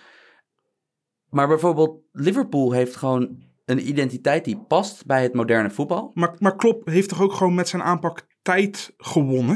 Maar 1.29 1.47
bijvoorbeeld 1.47 2.01
Liverpool 2.11 2.71
heeft 2.71 2.95
gewoon 2.95 3.43
een 3.65 3.87
identiteit 3.87 4.45
die 4.45 4.63
past 4.67 5.05
bij 5.05 5.23
het 5.23 5.33
moderne 5.33 5.69
voetbal. 5.69 6.11
Maar, 6.13 6.35
maar 6.37 6.55
Klopp 6.55 6.87
heeft 6.87 7.09
toch 7.09 7.21
ook 7.21 7.33
gewoon 7.33 7.55
met 7.55 7.67
zijn 7.67 7.83
aanpak 7.83 8.27
tijd 8.41 8.93
gewonnen? 8.97 9.55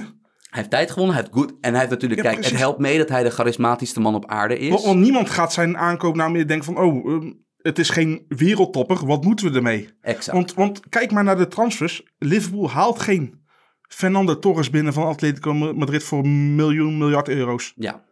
Hij 0.56 0.64
heeft 0.64 0.70
tijd 0.70 0.92
gewonnen, 0.92 1.16
hij 1.16 1.24
heeft 1.24 1.38
goed. 1.38 1.54
En 1.62 1.70
hij 1.70 1.80
heeft 1.80 1.92
natuurlijk, 1.92 2.24
Ja, 2.24 2.32
kijk, 2.32 2.46
het 2.46 2.58
helpt 2.58 2.80
mee 2.80 2.98
dat 2.98 3.10
hij 3.10 3.24
de 3.24 3.30
charismatischste 3.30 4.00
man 4.00 4.16
op 4.16 4.26
aarde 4.26 4.58
is. 4.58 4.70
Want, 4.70 4.84
want 4.84 5.00
niemand 5.00 5.30
gaat 5.30 5.54
zijn 5.54 5.78
aankoop 5.78 6.16
nou 6.16 6.32
meer 6.32 6.48
denken 6.48 6.66
van... 6.66 6.78
Oh, 6.78 7.14
ehm, 7.14 7.32
het 7.58 7.80
is 7.80 7.90
geen 7.90 8.26
wereldtopper. 8.28 9.06
Wat 9.06 9.24
moeten 9.24 9.52
we 9.52 9.56
ermee? 9.56 9.90
exact. 10.02 10.38
Want, 10.38 10.54
want 10.54 10.90
kijk 10.90 11.12
maar 11.12 11.24
naar 11.24 11.38
de 11.38 11.48
transfers. 11.48 12.04
Liverpool 12.18 12.70
haalt 12.70 13.00
geen 13.00 13.46
Fernando 13.88 14.40
Torres 14.40 14.70
binnen 14.70 14.94
van 14.94 15.08
Atletico 15.08 15.54
Madrid 15.54 16.04
voor 16.04 16.28
miljoen, 16.28 16.98
miljard 16.98 17.30
euro's. 17.30 17.74
Ja. 17.76 18.04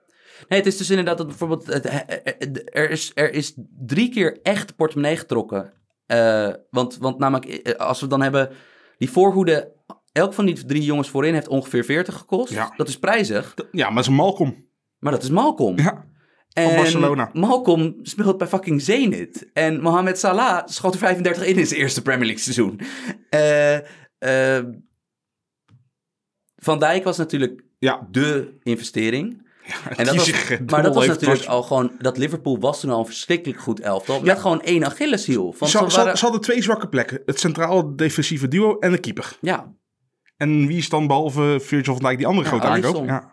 Nee, 0.48 0.60
het 0.60 0.68
is 0.68 0.78
dus 0.78 0.89
inderdaad 0.89 1.18
dat 1.18 1.28
bijvoorbeeld. 1.28 1.66
Het, 1.66 1.86
er, 2.76 2.89
is, 2.89 3.12
er 3.14 3.34
is 3.34 3.54
drie 3.86 4.10
keer 4.10 4.39
echt 4.41 4.76
portemonnee 4.76 5.18
getrokken. 5.18 5.74
Eh, 6.14 6.53
want, 6.70 6.97
want 6.97 7.20
namelijk, 7.20 7.45
eh, 7.45 7.76
als 7.76 8.01
we 8.01 8.07
dan 8.07 8.22
hebben. 8.22 8.49
Die 8.97 9.09
voorhoede. 9.09 9.72
Elk 10.11 10.34
van 10.34 10.45
die 10.45 10.66
drie 10.66 10.84
jongens 10.84 11.09
voorin 11.09 11.34
heeft 11.34 11.47
ongeveer 11.47 11.84
40 11.84 12.16
gekost. 12.18 12.53
Ja. 12.53 12.74
Dat 12.78 12.88
is 12.88 12.99
prijzig. 12.99 13.53
Ja, 13.72 13.89
maar 13.89 14.03
zijn 14.03 14.16
Malcolm. 14.16 14.68
Maar 14.99 15.11
dat 15.11 15.24
is 15.24 15.30
Malcolm. 15.30 15.78
Ja, 15.78 16.05
en 16.53 16.76
Barcelona. 16.76 17.30
Malcolm 17.34 17.99
speelt 18.01 18.38
bij 18.38 18.47
fucking 18.47 18.82
Zenit. 18.82 19.49
En 19.53 19.82
Mohamed 19.82 20.20
Salah 20.20 20.68
schoot 20.68 20.93
er 20.93 20.99
35 20.99 21.45
in 21.45 21.57
in 21.57 21.68
zijn 21.68 21.80
eerste 21.80 22.01
Premier 22.01 22.26
League 22.26 22.43
seizoen. 22.43 22.80
Eh, 23.30 23.76
eh, 24.57 24.66
Van 26.55 26.80
Dijk 26.80 27.03
was 27.03 27.18
natuurlijk 27.18 27.64
ja. 27.80 28.07
de 28.11 28.57
investering. 28.64 29.43
En 29.95 30.05
dat 30.05 30.16
was, 30.16 30.32
maar 30.66 30.84
dat 30.84 30.95
was 30.95 31.07
natuurlijk 31.07 31.45
al 31.45 31.64
gewoon... 31.64 31.91
Dat 31.99 32.18
Liverpool 32.18 32.59
was 32.59 32.80
toen 32.80 32.91
al 32.91 32.99
een 32.99 33.05
verschrikkelijk 33.05 33.59
goed 33.59 33.80
elftal. 33.80 34.22
Met 34.22 34.39
gewoon 34.39 34.61
één 34.61 34.86
Achilleshiel. 34.86 35.55
Ze, 35.59 35.66
ze 35.68 35.72
ze, 35.89 35.97
waren- 35.97 36.18
ze 36.18 36.24
hadden 36.24 36.41
twee 36.41 36.61
zwakke 36.61 36.88
plekken. 36.89 37.22
Het 37.26 37.39
centraal 37.39 37.95
defensieve 37.95 38.47
duo 38.47 38.80
en 38.80 38.91
de 38.91 38.97
keeper. 38.97 39.38
Ja, 39.41 39.74
En 40.38 40.68
wie 40.68 40.78
is 40.78 40.89
dan 40.89 41.07
behalve 41.07 41.59
Virgil 41.61 41.93
van 41.93 42.03
Dijk 42.03 42.18
die 42.18 42.28
andere 42.28 42.45
Ja, 42.45 42.51
grote 42.51 42.68
aankoop? 42.68 43.05
Ja. 43.05 43.32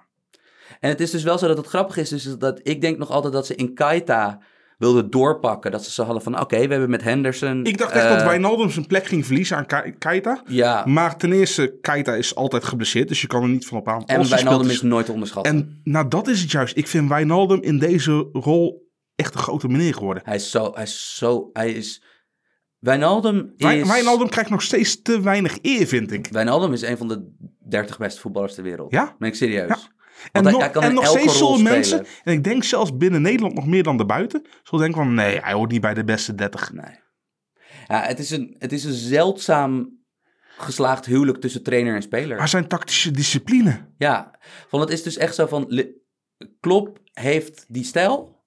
en 0.81 0.89
het 0.89 1.01
is 1.01 1.11
dus 1.11 1.23
wel 1.23 1.39
zo 1.39 1.47
dat 1.47 1.57
het 1.57 1.67
grappig 1.67 1.97
is. 1.97 2.09
Dus 2.09 2.25
dat 2.25 2.61
ik 2.63 2.81
denk 2.81 2.99
nog 2.99 3.11
altijd 3.11 3.33
dat 3.33 3.47
ze 3.47 3.55
in 3.55 3.75
Kaita 3.75 4.41
wilden 4.81 5.11
doorpakken. 5.11 5.71
Dat 5.71 5.85
ze 5.85 5.91
zo 5.91 6.03
hadden 6.05 6.23
van... 6.23 6.41
Oké, 6.41 6.57
we 6.57 6.67
hebben 6.73 6.91
met 6.91 7.03
Henderson... 7.03 7.65
Ik 7.65 7.79
dacht 7.79 7.93
echt 7.93 8.05
eh, 8.05 8.11
dat 8.15 8.23
Wijnaldum 8.23 8.71
zijn 8.71 8.87
plek 8.87 9.07
ging 9.07 9.27
verliezen 9.27 9.57
aan 9.57 9.67
Ke- 9.67 9.95
Keita. 9.99 10.43
Ja, 10.47 10.85
Maar 10.87 11.17
ten 11.17 11.33
eerste, 11.33 11.79
Keita 11.81 12.15
is 12.15 12.35
altijd 12.35 12.65
geblesseerd, 12.65 13.09
dus 13.09 13.21
je 13.21 13.27
kan 13.27 13.43
er 13.43 13.49
niet 13.49 13.67
van 13.67 13.79
op 13.79 13.89
aan. 13.89 14.05
en 14.07 14.29
Wijnaldum 14.29 14.71
is 14.71 14.83
nooit 14.83 15.07
te 15.07 15.13
onderschatten. 15.13 15.53
En 15.55 15.81
nou, 15.85 16.09
dat 16.09 16.29
is 16.29 16.41
het 16.41 16.51
juist. 16.51 16.77
Ik 16.77 16.87
vind 16.87 17.09
Wijnaldum 17.09 17.63
in 17.63 17.79
deze 17.79 18.29
rol 18.33 18.89
echt 19.17 19.35
een 19.35 19.41
grote 19.41 19.69
meneer 19.69 19.95
geworden. 19.95 20.23
Hij 20.27 20.35
is 20.37 20.51
zo... 20.51 20.71
Hij 20.75 20.83
is 20.83 21.17
zo... 21.17 21.51
Hij 21.53 21.73
is... 21.73 22.03
Wijnaldum 22.79 23.53
is... 23.57 23.65
Wij- 23.65 23.87
Wijnaldum 23.87 24.29
krijgt 24.29 24.51
nog 24.51 24.63
steeds 24.63 25.03
te 25.03 25.21
weinig 25.21 25.59
eer, 25.63 25.87
vind 25.87 26.13
ik. 26.13 26.29
Wijnaldum 26.31 26.73
is 26.73 26.83
een 26.83 26.97
van 26.97 27.09
de 27.09 27.33
30 27.69 27.99
beste 27.99 28.21
voetballers 28.21 28.55
ter 28.55 28.63
wereld. 28.65 28.93
Ja? 28.93 29.15
Ben 29.19 29.29
ik 29.29 29.35
serieus. 29.35 29.69
Ja. 29.69 29.79
En 30.33 30.43
hij- 30.43 30.53
nog, 30.53 30.61
hij 30.61 30.71
kan 30.71 30.83
en 30.83 30.95
nog 30.95 31.07
steeds 31.07 31.39
zullen 31.39 31.63
mensen, 31.63 32.07
en 32.25 32.33
ik 32.33 32.45
denk 32.45 32.65
zelfs 32.65 32.97
binnen 32.97 33.23
Nederland 33.23 33.55
nog 33.55 33.67
meer 33.67 33.83
dan 33.83 33.97
daarbuiten, 33.97 34.43
zullen 34.63 34.85
denken 34.85 35.05
van 35.05 35.15
nee, 35.15 35.39
hij 35.41 35.53
hoort 35.53 35.71
niet 35.71 35.81
bij 35.81 35.95
de 35.95 36.05
beste 36.05 36.35
30. 36.35 36.73
Nee. 36.73 36.99
Ja, 37.87 38.03
het 38.03 38.19
is 38.19 38.31
een, 38.31 38.57
het 38.59 38.73
is 38.73 38.85
een 38.85 38.93
zeldzaam 38.93 39.99
geslaagd 40.59 41.07
huwelijk 41.07 41.41
tussen 41.41 41.63
trainer 41.63 41.95
en 41.95 42.03
speler. 42.03 42.37
Maar 42.37 42.49
zijn 42.49 42.69
tactische 42.69 43.11
discipline. 43.11 43.87
Ja, 43.99 44.39
want 44.71 44.85
het 44.85 44.93
is 44.93 45.03
dus 45.03 45.17
echt 45.17 45.35
zo 45.35 45.47
van... 45.47 45.85
Klopp 46.61 46.99
heeft 47.13 47.65
die 47.69 47.85
stijl. 47.85 48.39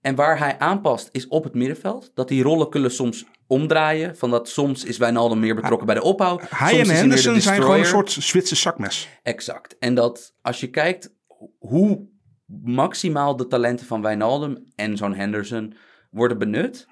En 0.00 0.14
waar 0.14 0.38
hij 0.38 0.58
aanpast 0.58 1.08
is 1.12 1.28
op 1.28 1.44
het 1.44 1.54
middenveld. 1.54 2.10
Dat 2.14 2.28
die 2.28 2.42
rollen 2.42 2.70
kunnen 2.70 2.90
soms 2.90 3.24
omdraaien. 3.46 4.16
Van 4.16 4.30
dat 4.30 4.48
soms 4.48 4.84
is 4.84 4.96
Wijnaldum 4.96 5.40
meer 5.40 5.54
betrokken 5.54 5.86
bij 5.86 5.94
de 5.94 6.02
opbouw. 6.02 6.40
Hij 6.48 6.80
en 6.80 6.90
Henderson 6.90 7.40
zijn 7.40 7.62
gewoon 7.62 7.78
een 7.78 7.84
soort 7.84 8.10
Zwitser 8.10 8.56
zakmes. 8.56 9.08
Exact. 9.22 9.78
En 9.78 9.94
dat 9.94 10.34
als 10.40 10.60
je 10.60 10.70
kijkt 10.70 11.14
hoe 11.58 12.08
maximaal 12.62 13.36
de 13.36 13.46
talenten 13.46 13.86
van 13.86 14.02
Wijnaldum 14.02 14.72
en 14.74 14.96
zo'n 14.96 15.14
Henderson 15.14 15.74
worden 16.10 16.38
benut, 16.38 16.86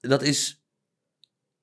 dat 0.00 0.22
is, 0.22 0.64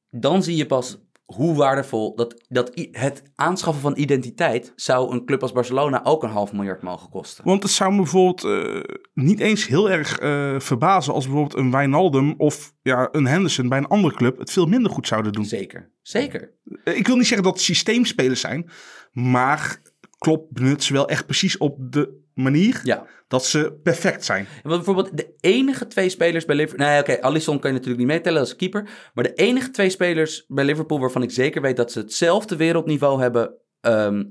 dan 0.10 0.44
zie 0.44 0.56
je 0.56 0.66
pas 0.66 0.98
hoe 1.34 1.56
waardevol 1.56 2.16
dat, 2.16 2.46
dat 2.50 2.72
het 2.92 3.24
aanschaffen 3.36 3.82
van 3.82 3.98
identiteit 3.98 4.74
zou 4.76 5.12
een 5.12 5.26
club 5.26 5.42
als 5.42 5.52
Barcelona 5.52 6.04
ook 6.04 6.24
een 6.24 6.30
half 6.30 6.54
miljard 6.54 6.82
mogen 6.82 7.10
kosten. 7.10 7.44
Want 7.46 7.64
het 7.64 7.72
zou 7.72 7.92
me 7.92 7.98
bijvoorbeeld 7.98 8.44
eh, 8.44 8.96
niet 9.14 9.40
eens 9.40 9.68
heel 9.68 9.90
erg 9.90 10.20
eh, 10.20 10.60
verbazen 10.60 11.14
als 11.14 11.26
bijvoorbeeld 11.26 11.56
een 11.56 11.72
Wijnaldum 11.72 12.34
of 12.38 12.74
ja, 12.82 13.10
een 13.12 13.26
Henderson 13.28 13.70
bij 13.70 13.78
een 13.78 13.88
andere 13.88 14.16
club 14.16 14.38
het 14.38 14.52
veel 14.52 14.66
minder 14.66 14.92
goed 14.92 15.08
zouden 15.08 15.32
doen. 15.32 15.46
Zeker, 15.46 15.92
zeker. 16.02 16.54
Eh, 16.84 16.98
Ik 16.98 17.08
wil 17.08 17.16
niet 17.16 17.28
zeggen 17.28 17.46
dat 17.46 17.54
het 17.54 17.64
systeemspelers 17.64 18.40
zijn, 18.42 18.70
maar 19.12 19.82
Klopp 20.18 20.48
benut 20.54 20.84
ze 20.84 20.94
wel 20.94 21.08
echt 21.10 21.26
precies 21.26 21.58
op 21.58 21.78
de 21.80 22.26
manier 22.38 22.80
Ja. 22.84 23.06
dat 23.28 23.46
ze 23.46 23.80
perfect 23.84 24.26
zijn. 24.26 24.48
Want 24.64 24.76
bijvoorbeeld 24.76 25.18
de 25.18 25.34
enige 25.40 25.88
twee 25.88 26.10
spelers 26.10 26.46
bij 26.46 26.56
Liverpool... 26.56 26.88
Nee, 26.88 27.00
oké, 27.00 27.22
Alisson 27.22 27.60
kan 27.60 27.70
je 27.72 27.76
natuurlijk 27.78 28.04
niet 28.06 28.14
meetellen 28.16 28.40
als 28.40 28.56
keeper. 28.56 28.90
Maar 29.14 29.24
de 29.24 29.34
enige 29.34 29.70
twee 29.72 29.90
spelers 29.90 30.46
bij 30.48 30.66
Liverpool 30.66 31.00
waarvan 31.00 31.24
ik 31.24 31.32
zeker 31.32 31.62
weet 31.62 31.78
dat 31.78 31.92
ze 31.92 32.00
hetzelfde 32.00 32.56
wereldniveau 32.56 33.22
hebben... 33.22 33.54
ehm, 33.82 34.24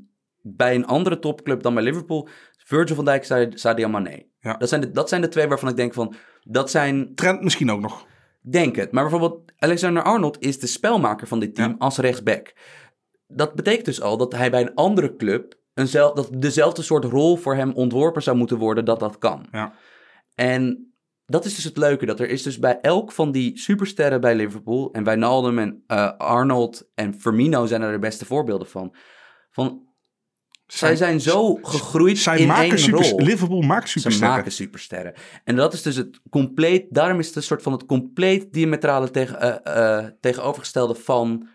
bij 0.42 0.74
een 0.74 0.86
andere 0.86 1.18
topclub 1.18 1.62
dan 1.62 1.74
bij 1.74 1.82
Liverpool... 1.82 2.28
Virgil 2.56 2.94
van 2.94 3.04
Dijk, 3.04 3.24
Sa- 3.24 3.46
Sadio 3.50 3.88
Mane. 3.88 4.26
Ja. 4.40 4.56
Dat, 4.56 4.68
zijn 4.68 4.80
de, 4.80 4.90
dat 4.90 5.08
zijn 5.08 5.20
de 5.20 5.28
twee 5.28 5.48
waarvan 5.48 5.68
ik 5.68 5.76
denk 5.76 5.94
van, 5.94 6.14
dat 6.42 6.70
zijn, 6.70 7.14
Trent 7.14 7.42
misschien 7.42 7.70
ook 7.70 7.80
nog. 7.80 8.06
denk 8.40 8.76
het. 8.76 8.92
Maar 8.92 9.02
bijvoorbeeld 9.02 9.52
Alexander 9.58 10.02
Arnold 10.02 10.36
is 10.40 10.58
de 10.58 10.66
spelmaker 10.66 11.26
van 11.26 11.40
dit 11.40 11.54
team 11.54 11.70
Ja. 11.70 11.74
als 11.78 11.98
rechtsback. 11.98 12.52
Dat 13.28 13.54
betekent 13.54 13.84
dus 13.84 14.00
al 14.00 14.16
dat 14.16 14.32
hij 14.32 14.50
bij 14.50 14.60
een 14.60 14.74
andere 14.74 15.16
club 15.16 15.54
eenzel, 15.76 16.14
dat 16.14 16.28
dezelfde 16.32 16.82
soort 16.82 17.04
rol 17.04 17.36
voor 17.36 17.54
hem 17.54 17.72
ontworpen 17.72 18.22
zou 18.22 18.36
moeten 18.36 18.58
worden 18.58 18.84
dat 18.84 19.00
dat 19.00 19.18
kan. 19.18 19.46
Ja. 19.52 19.72
En 20.34 20.92
dat 21.26 21.44
is 21.44 21.54
dus 21.54 21.64
het 21.64 21.76
leuke, 21.76 22.06
dat 22.06 22.20
er 22.20 22.28
is 22.28 22.42
dus 22.42 22.58
bij 22.58 22.78
elk 22.80 23.12
van 23.12 23.32
die 23.32 23.58
supersterren 23.58 24.20
bij 24.20 24.34
Liverpool, 24.34 24.92
en 24.92 25.04
Wijnaldum 25.04 25.58
en 25.58 25.82
eh, 25.86 26.16
Arnold 26.16 26.90
en 26.94 27.14
Firmino 27.14 27.66
zijn 27.66 27.82
er 27.82 27.92
de 27.92 27.98
beste 27.98 28.24
voorbeelden 28.24 28.68
van, 28.68 28.94
van 29.50 29.86
zij 30.66 30.96
zijn 30.96 31.20
zo 31.20 31.54
gegroeid 31.54 32.18
Zij 32.18 32.38
in 32.38 32.46
maken 32.46 32.68
één 32.68 32.78
super, 32.78 33.08
rol. 33.08 33.20
Liverpool 33.20 33.60
maakt 33.60 33.88
Ze 33.88 33.98
supersterren. 33.98 34.34
maken 34.36 34.52
supersterren. 34.52 35.14
En 35.44 35.56
dat 35.56 35.72
is 35.72 35.82
dus 35.82 35.96
het 35.96 36.20
compleet, 36.30 36.86
daarom 36.90 37.18
is 37.18 37.26
het 37.26 37.36
een 37.36 37.42
soort 37.42 37.62
van 37.62 37.72
het 37.72 37.86
compleet 37.86 38.52
diametrale 38.52 39.10
tegen, 39.10 39.40
eh, 39.40 39.98
eh, 39.98 40.10
tegenovergestelde 40.20 40.94
van 40.94 41.48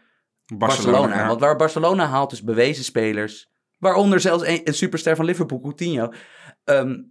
Barcelona. 0.58 1.16
ja. 1.16 1.28
Want 1.28 1.40
waar 1.40 1.56
Barcelona 1.56 2.06
haalt 2.06 2.30
dus 2.30 2.44
bewezen 2.44 2.84
spelers, 2.84 3.51
waaronder 3.82 4.20
zelfs 4.20 4.48
een, 4.48 4.62
een 4.64 4.74
superster 4.74 5.16
van 5.16 5.26
Liverpool, 5.26 5.60
Coutinho, 5.60 6.12
ehm, 6.64 7.02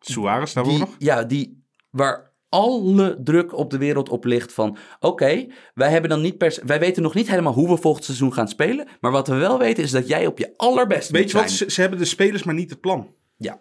Suarez, 0.00 0.52
daar 0.52 0.64
die, 0.64 0.78
nog. 0.78 0.94
ja, 0.98 1.22
die, 1.22 1.64
waar 1.90 2.32
alle 2.48 3.16
druk 3.24 3.52
op 3.56 3.70
de 3.70 3.78
wereld 3.78 4.08
op 4.08 4.24
ligt 4.24 4.52
van, 4.52 4.76
oké, 5.00 5.46
wij 5.74 5.90
hebben 5.90 6.10
dan 6.10 6.20
niet 6.20 6.38
per 6.38 6.52
se- 6.52 6.62
wij 6.64 6.78
weten 6.78 7.02
nog 7.02 7.14
niet 7.14 7.28
helemaal 7.28 7.52
hoe 7.52 7.68
we 7.68 7.76
volgend 7.76 8.04
seizoen 8.04 8.32
gaan 8.32 8.48
spelen, 8.48 8.88
maar 9.00 9.10
wat 9.10 9.28
we 9.28 9.34
wel 9.34 9.58
weten 9.58 9.82
is 9.82 9.90
dat 9.90 10.08
jij 10.08 10.26
op 10.26 10.38
je 10.38 10.54
allerbest 10.56 11.10
Weet 11.10 11.30
je 11.30 11.36
wat, 11.38 11.50
ze, 11.50 11.70
ze 11.70 11.80
hebben 11.80 11.98
de 11.98 12.04
spelers, 12.04 12.42
maar 12.42 12.54
niet 12.54 12.70
het 12.70 12.80
plan. 12.80 13.14
Ja. 13.36 13.60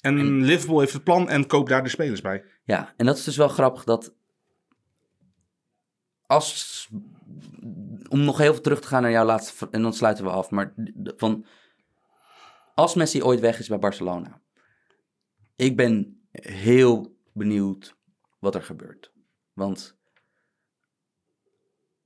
En, 0.00 0.42
Liverpool 0.42 0.80
heeft 0.80 0.92
het 0.92 1.04
plan 1.04 1.28
en 1.28 1.46
koopt 1.46 1.68
daar 1.68 1.82
de 1.82 1.88
spelers 1.88 2.20
bij. 2.20 2.44
Ja, 2.64 2.94
en 2.96 3.06
dat 3.06 3.16
is 3.16 3.24
dus 3.24 3.36
wel 3.36 3.48
grappig 3.48 3.84
dat 3.84 4.14
als, 6.26 6.88
om 8.08 8.24
nog 8.24 8.38
heel 8.38 8.52
veel 8.52 8.62
terug 8.62 8.80
te 8.80 8.88
gaan 8.88 9.02
naar 9.02 9.10
jouw 9.10 9.24
laatste, 9.24 9.68
en 9.70 9.82
dan 9.82 9.92
sluiten 9.92 10.24
we 10.24 10.30
af, 10.30 10.50
maar 10.50 10.74
van, 11.16 11.44
als 12.80 12.94
Messi 12.94 13.22
ooit 13.22 13.40
weg 13.40 13.58
is 13.58 13.68
bij 13.68 13.78
Barcelona, 13.78 14.40
ik 15.56 15.76
ben 15.76 16.20
heel 16.30 17.16
benieuwd 17.32 17.96
wat 18.38 18.54
er 18.54 18.62
gebeurt. 18.62 19.12
Want, 19.52 19.96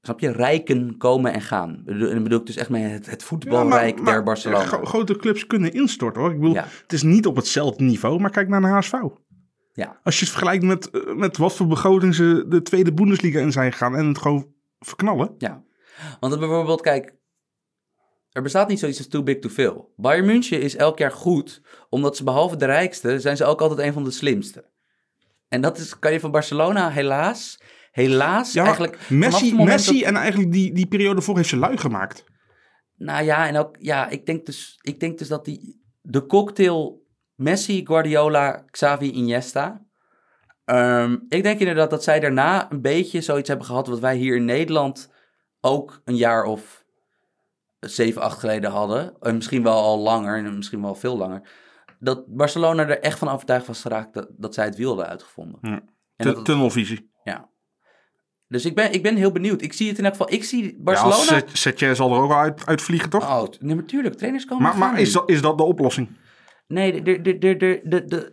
snap 0.03 0.21
je, 0.21 0.31
rijken 0.33 0.97
komen 0.97 1.33
en 1.33 1.41
gaan. 1.41 1.83
En 1.87 1.99
dan 1.99 2.23
bedoel 2.23 2.39
ik 2.41 2.47
dus 2.47 2.57
echt 2.57 2.71
mee 2.71 2.83
het, 2.83 3.11
het 3.11 3.23
voetbalrijk 3.23 4.05
der 4.05 4.23
Barcelona. 4.23 4.65
gro- 4.65 4.85
grote 4.85 5.17
clubs 5.17 5.47
kunnen 5.47 5.73
instorten 5.73 6.21
hoor. 6.23 6.31
Ik 6.31 6.39
bedoel, 6.39 6.55
Ja. 6.55 6.67
het 6.83 6.93
is 6.93 7.03
niet 7.03 7.27
op 7.27 7.37
hetzelfde 7.37 7.85
niveau, 7.85 8.21
maar 8.21 8.31
kijk 8.31 8.49
naar 8.49 8.61
de 8.61 8.67
HSV. 8.67 8.93
Ja. 9.73 10.01
Als 10.03 10.15
je 10.15 10.21
het 10.25 10.31
vergelijkt 10.31 10.65
met, 10.65 10.91
eh, 10.91 11.15
met 11.15 11.37
wat 11.37 11.57
voor 11.57 11.67
begroting 11.67 12.15
ze 12.15 12.45
de 12.49 12.63
tweede 12.63 12.93
Bundesliga 12.95 13.39
in 13.41 13.53
zijn 13.53 13.73
gegaan 13.73 13.97
en 13.97 14.07
het 14.07 14.19
gewoon 14.19 14.53
verknallen. 14.79 15.35
Ja, 15.39 15.65
want 16.21 16.39
bijvoorbeeld, 16.39 16.81
kijk, 16.81 17.15
er 18.35 18.43
bestaat 18.43 18.69
niet 18.69 18.79
zoiets 18.79 18.99
als 18.99 19.09
too 19.09 19.23
big 19.23 19.39
to 19.39 19.49
fail. 19.49 19.93
Bayern 19.97 20.27
München 20.27 20.61
is 20.61 20.77
elk 20.77 20.99
jaar 20.99 21.11
goed, 21.13 21.61
omdat 21.89 22.17
ze 22.17 22.25
behalve 22.25 22.57
de 22.57 22.65
rijkste, 22.65 23.21
zijn 23.21 23.37
ze 23.37 23.45
ook 23.45 23.61
altijd 23.61 23.87
een 23.87 23.93
van 23.93 24.05
de 24.05 24.11
slimste. 24.11 24.71
En 25.49 25.61
dat 25.61 25.79
is, 25.79 25.99
kan 25.99 26.13
je 26.13 26.21
van 26.21 26.31
Barcelona 26.31 26.91
helaas, 26.91 27.61
helaas 27.91 28.53
Ja, 28.53 28.63
eigenlijk... 28.65 28.99
Messi, 29.11 29.55
Messi 29.55 29.99
dat- 29.99 30.09
en 30.09 30.17
eigenlijk 30.17 30.53
die, 30.53 30.73
die 30.73 30.87
periode 30.87 31.23
voor 31.23 31.37
heeft 31.37 31.49
ze 31.49 31.57
lui 31.57 31.77
gemaakt. 31.79 32.25
nou 32.97 33.25
ja, 33.25 33.47
en 33.49 33.57
ook, 33.57 33.77
ja, 33.79 34.09
ik 34.09 34.27
denk 34.27 34.47
dus, 34.47 34.79
ik 34.83 35.01
denk 35.01 35.19
dus 35.19 35.29
dat 35.29 35.45
die, 35.45 35.83
de 36.01 36.27
cocktail 36.27 37.03
Messi, 37.35 37.87
Guardiola, 37.87 38.65
Xavi, 38.71 39.11
Iniesta... 39.11 39.87
ehm, 40.65 41.17
ik 41.29 41.43
denk 41.43 41.59
inderdaad 41.61 41.91
dat 41.91 42.05
zij 42.05 42.21
daarna 42.21 42.73
een 42.73 42.81
beetje 42.83 43.21
zoiets 43.21 43.49
hebben 43.49 43.67
gehad 43.67 43.87
wat 43.87 44.01
wij 44.01 44.17
hier 44.17 44.37
in 44.37 44.45
Nederland 44.45 45.11
ook 45.61 46.01
een 46.05 46.17
jaar 46.17 46.45
of 46.45 46.84
zeven, 47.91 48.23
acht 48.23 48.39
geleden 48.39 48.71
hadden. 48.71 49.17
En 49.21 49.35
misschien 49.35 49.63
wel 49.63 49.83
al 49.83 49.99
langer 49.99 50.37
en 50.45 50.57
misschien 50.57 50.83
wel 50.83 50.95
veel 50.95 51.17
langer. 51.17 51.49
Dat 51.99 52.25
Barcelona 52.27 52.83
er 52.89 53.01
echt 53.01 53.19
van 53.19 53.29
overtuigd 53.29 53.67
was 53.67 53.81
geraakt 53.81 54.15
dat, 54.15 54.29
dat 54.37 54.55
zij 54.55 54.65
het 54.65 54.77
wiel 54.77 54.89
hadden 54.89 55.07
uitgevonden. 55.09 55.59
Ja. 55.63 55.71
En 55.71 55.83
Tu- 56.17 56.25
dat 56.25 56.37
het- 56.37 56.45
tunnelvisie. 56.45 57.11
ja. 57.25 57.53
Dus 58.49 58.65
ik 58.65 58.75
ben, 58.75 58.93
ik 58.93 59.03
ben 59.03 59.17
heel 59.17 59.33
benieuwd. 59.33 59.63
Ik 59.63 59.73
zie 59.73 59.89
het 59.89 59.99
in 59.99 60.05
elk 60.05 60.13
geval. 60.13 60.33
Ik 60.33 60.45
zie 60.45 60.65
Ja, 60.65 60.73
Barcelona... 60.79 61.43
Setien 61.53 61.97
zal 61.97 62.13
er 62.15 62.21
ook 62.21 62.31
al 62.31 62.39
uit, 62.39 62.67
uitvliegen, 62.67 63.11
toch? 63.11 63.23
Oh, 63.43 63.49
nee, 63.61 63.75
natuurlijk. 63.75 64.15
Trainers 64.15 64.45
komen 64.45 64.63
maar 64.63 64.79
maar 64.79 65.01
is, 65.01 65.13
dat, 65.13 65.31
is 65.31 65.41
dat 65.43 65.59
de 65.59 65.65
oplossing? 65.65 66.09
Nee, 66.67 67.03
de, 67.03 67.21
de, 67.21 67.39
de, 67.39 67.57
de, 67.57 67.81
de, 67.85 68.05
de, 68.05 68.33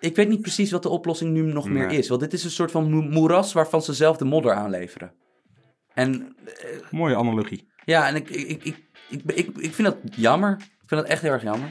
ik 0.00 0.16
weet 0.16 0.28
niet 0.28 0.40
precies 0.40 0.70
wat 0.70 0.82
de 0.82 0.88
oplossing 0.88 1.32
nu 1.32 1.42
nog 1.42 1.68
meer 1.68 1.90
is. 1.90 2.08
Want 2.08 2.20
dit 2.20 2.32
is 2.32 2.44
een 2.44 2.50
soort 2.50 2.70
van 2.70 2.90
mo- 2.90 3.02
moeras 3.02 3.52
waarvan 3.52 3.82
ze 3.82 3.92
zelf 3.92 4.16
de 4.16 4.24
modder 4.24 4.52
aanleveren. 4.52 5.12
En 5.94 6.36
Mooie 6.90 7.16
analogie. 7.16 7.68
Ja, 7.84 8.08
en 8.08 8.14
ik, 8.14 8.30
ik, 8.30 8.64
ik, 8.64 8.76
ik, 9.26 9.48
ik, 9.56 9.74
vind 9.74 9.88
dat 9.88 9.96
jammer. 10.16 10.56
Ik 10.58 10.88
vind 10.88 11.00
dat 11.00 11.10
echt 11.10 11.22
heel 11.22 11.32
erg 11.32 11.42
jammer. 11.42 11.68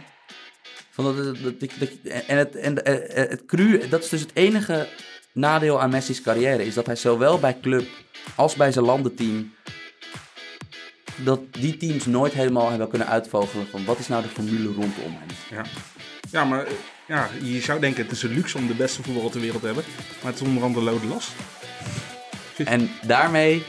Van 0.90 1.04
dat, 1.04 1.38
dat, 1.44 1.60
dat, 1.60 1.90
en 2.28 2.38
het, 2.38 2.56
en 2.56 2.86
eh, 2.86 3.30
het 3.30 3.46
cru, 3.46 3.88
dat 3.90 4.04
is 4.04 4.10
dus 4.10 4.22
het 4.22 4.32
enige 4.34 4.88
nadeel 5.32 5.82
aan 5.82 5.90
Messi's 5.90 6.22
carrière. 6.22 6.66
Is 6.66 6.74
dat 6.74 6.86
hij 6.86 6.96
zowel 6.96 7.40
bij 7.40 7.60
club 7.62 7.88
als 8.36 8.56
bij 8.56 8.72
zijn 8.72 8.86
landenteam... 8.86 9.54
dat 11.16 11.40
die 11.52 11.78
teams 11.78 12.06
nooit 12.06 12.34
helemaal 12.34 12.70
hebben 12.70 12.90
kunnen 12.90 13.08
uitvogelen 13.08 13.68
van 13.68 13.86
wat 13.86 14.00
is 14.00 14.08
nou 14.08 14.24
de 14.24 14.30
formule 14.30 14.66
rondom 14.66 15.18
hem. 15.18 15.28
Ja, 15.50 15.64
ja 16.32 16.46
maar 16.46 16.66
eh, 16.66 16.74
ja, 17.08 17.30
je 17.42 17.62
zou 17.62 17.80
denken 17.80 18.04
het 18.04 18.12
is 18.12 18.24
een 18.24 18.34
luxe 18.34 18.58
om 18.58 18.68
de 18.68 18.76
beste 18.76 19.04
voetballer 19.04 19.32
ter 19.32 19.42
wereld 19.42 19.60
te 19.60 19.66
hebben. 19.66 19.84
Maar 20.22 20.32
het 20.32 20.42
is 20.42 20.48
onder 20.48 20.64
andere 20.64 20.86
lode 20.86 21.08
last. 21.08 21.32
En 22.58 22.90
daarmee 23.02 23.64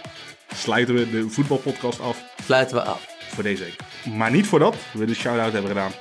Sluiten 0.55 0.95
we 0.95 1.11
de 1.11 1.31
voetbalpodcast 1.31 2.01
af 2.01 2.23
sluiten 2.45 2.77
we 2.77 2.83
af. 2.83 3.07
voor 3.35 3.43
deze 3.43 3.63
week. 3.63 3.77
Maar 4.17 4.31
niet 4.31 4.47
voordat 4.47 4.77
we 4.93 5.05
de 5.05 5.15
shout-out 5.15 5.53
hebben 5.53 5.71
gedaan. 5.71 5.93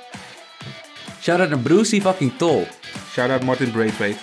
Shout 1.20 1.40
out 1.40 1.48
naar 1.48 1.58
Brucey 1.58 2.00
fucking 2.00 2.32
Tol. 2.36 2.66
Shout-out 3.12 3.42
Martin 3.44 3.70
Braithwaite. 3.70 4.18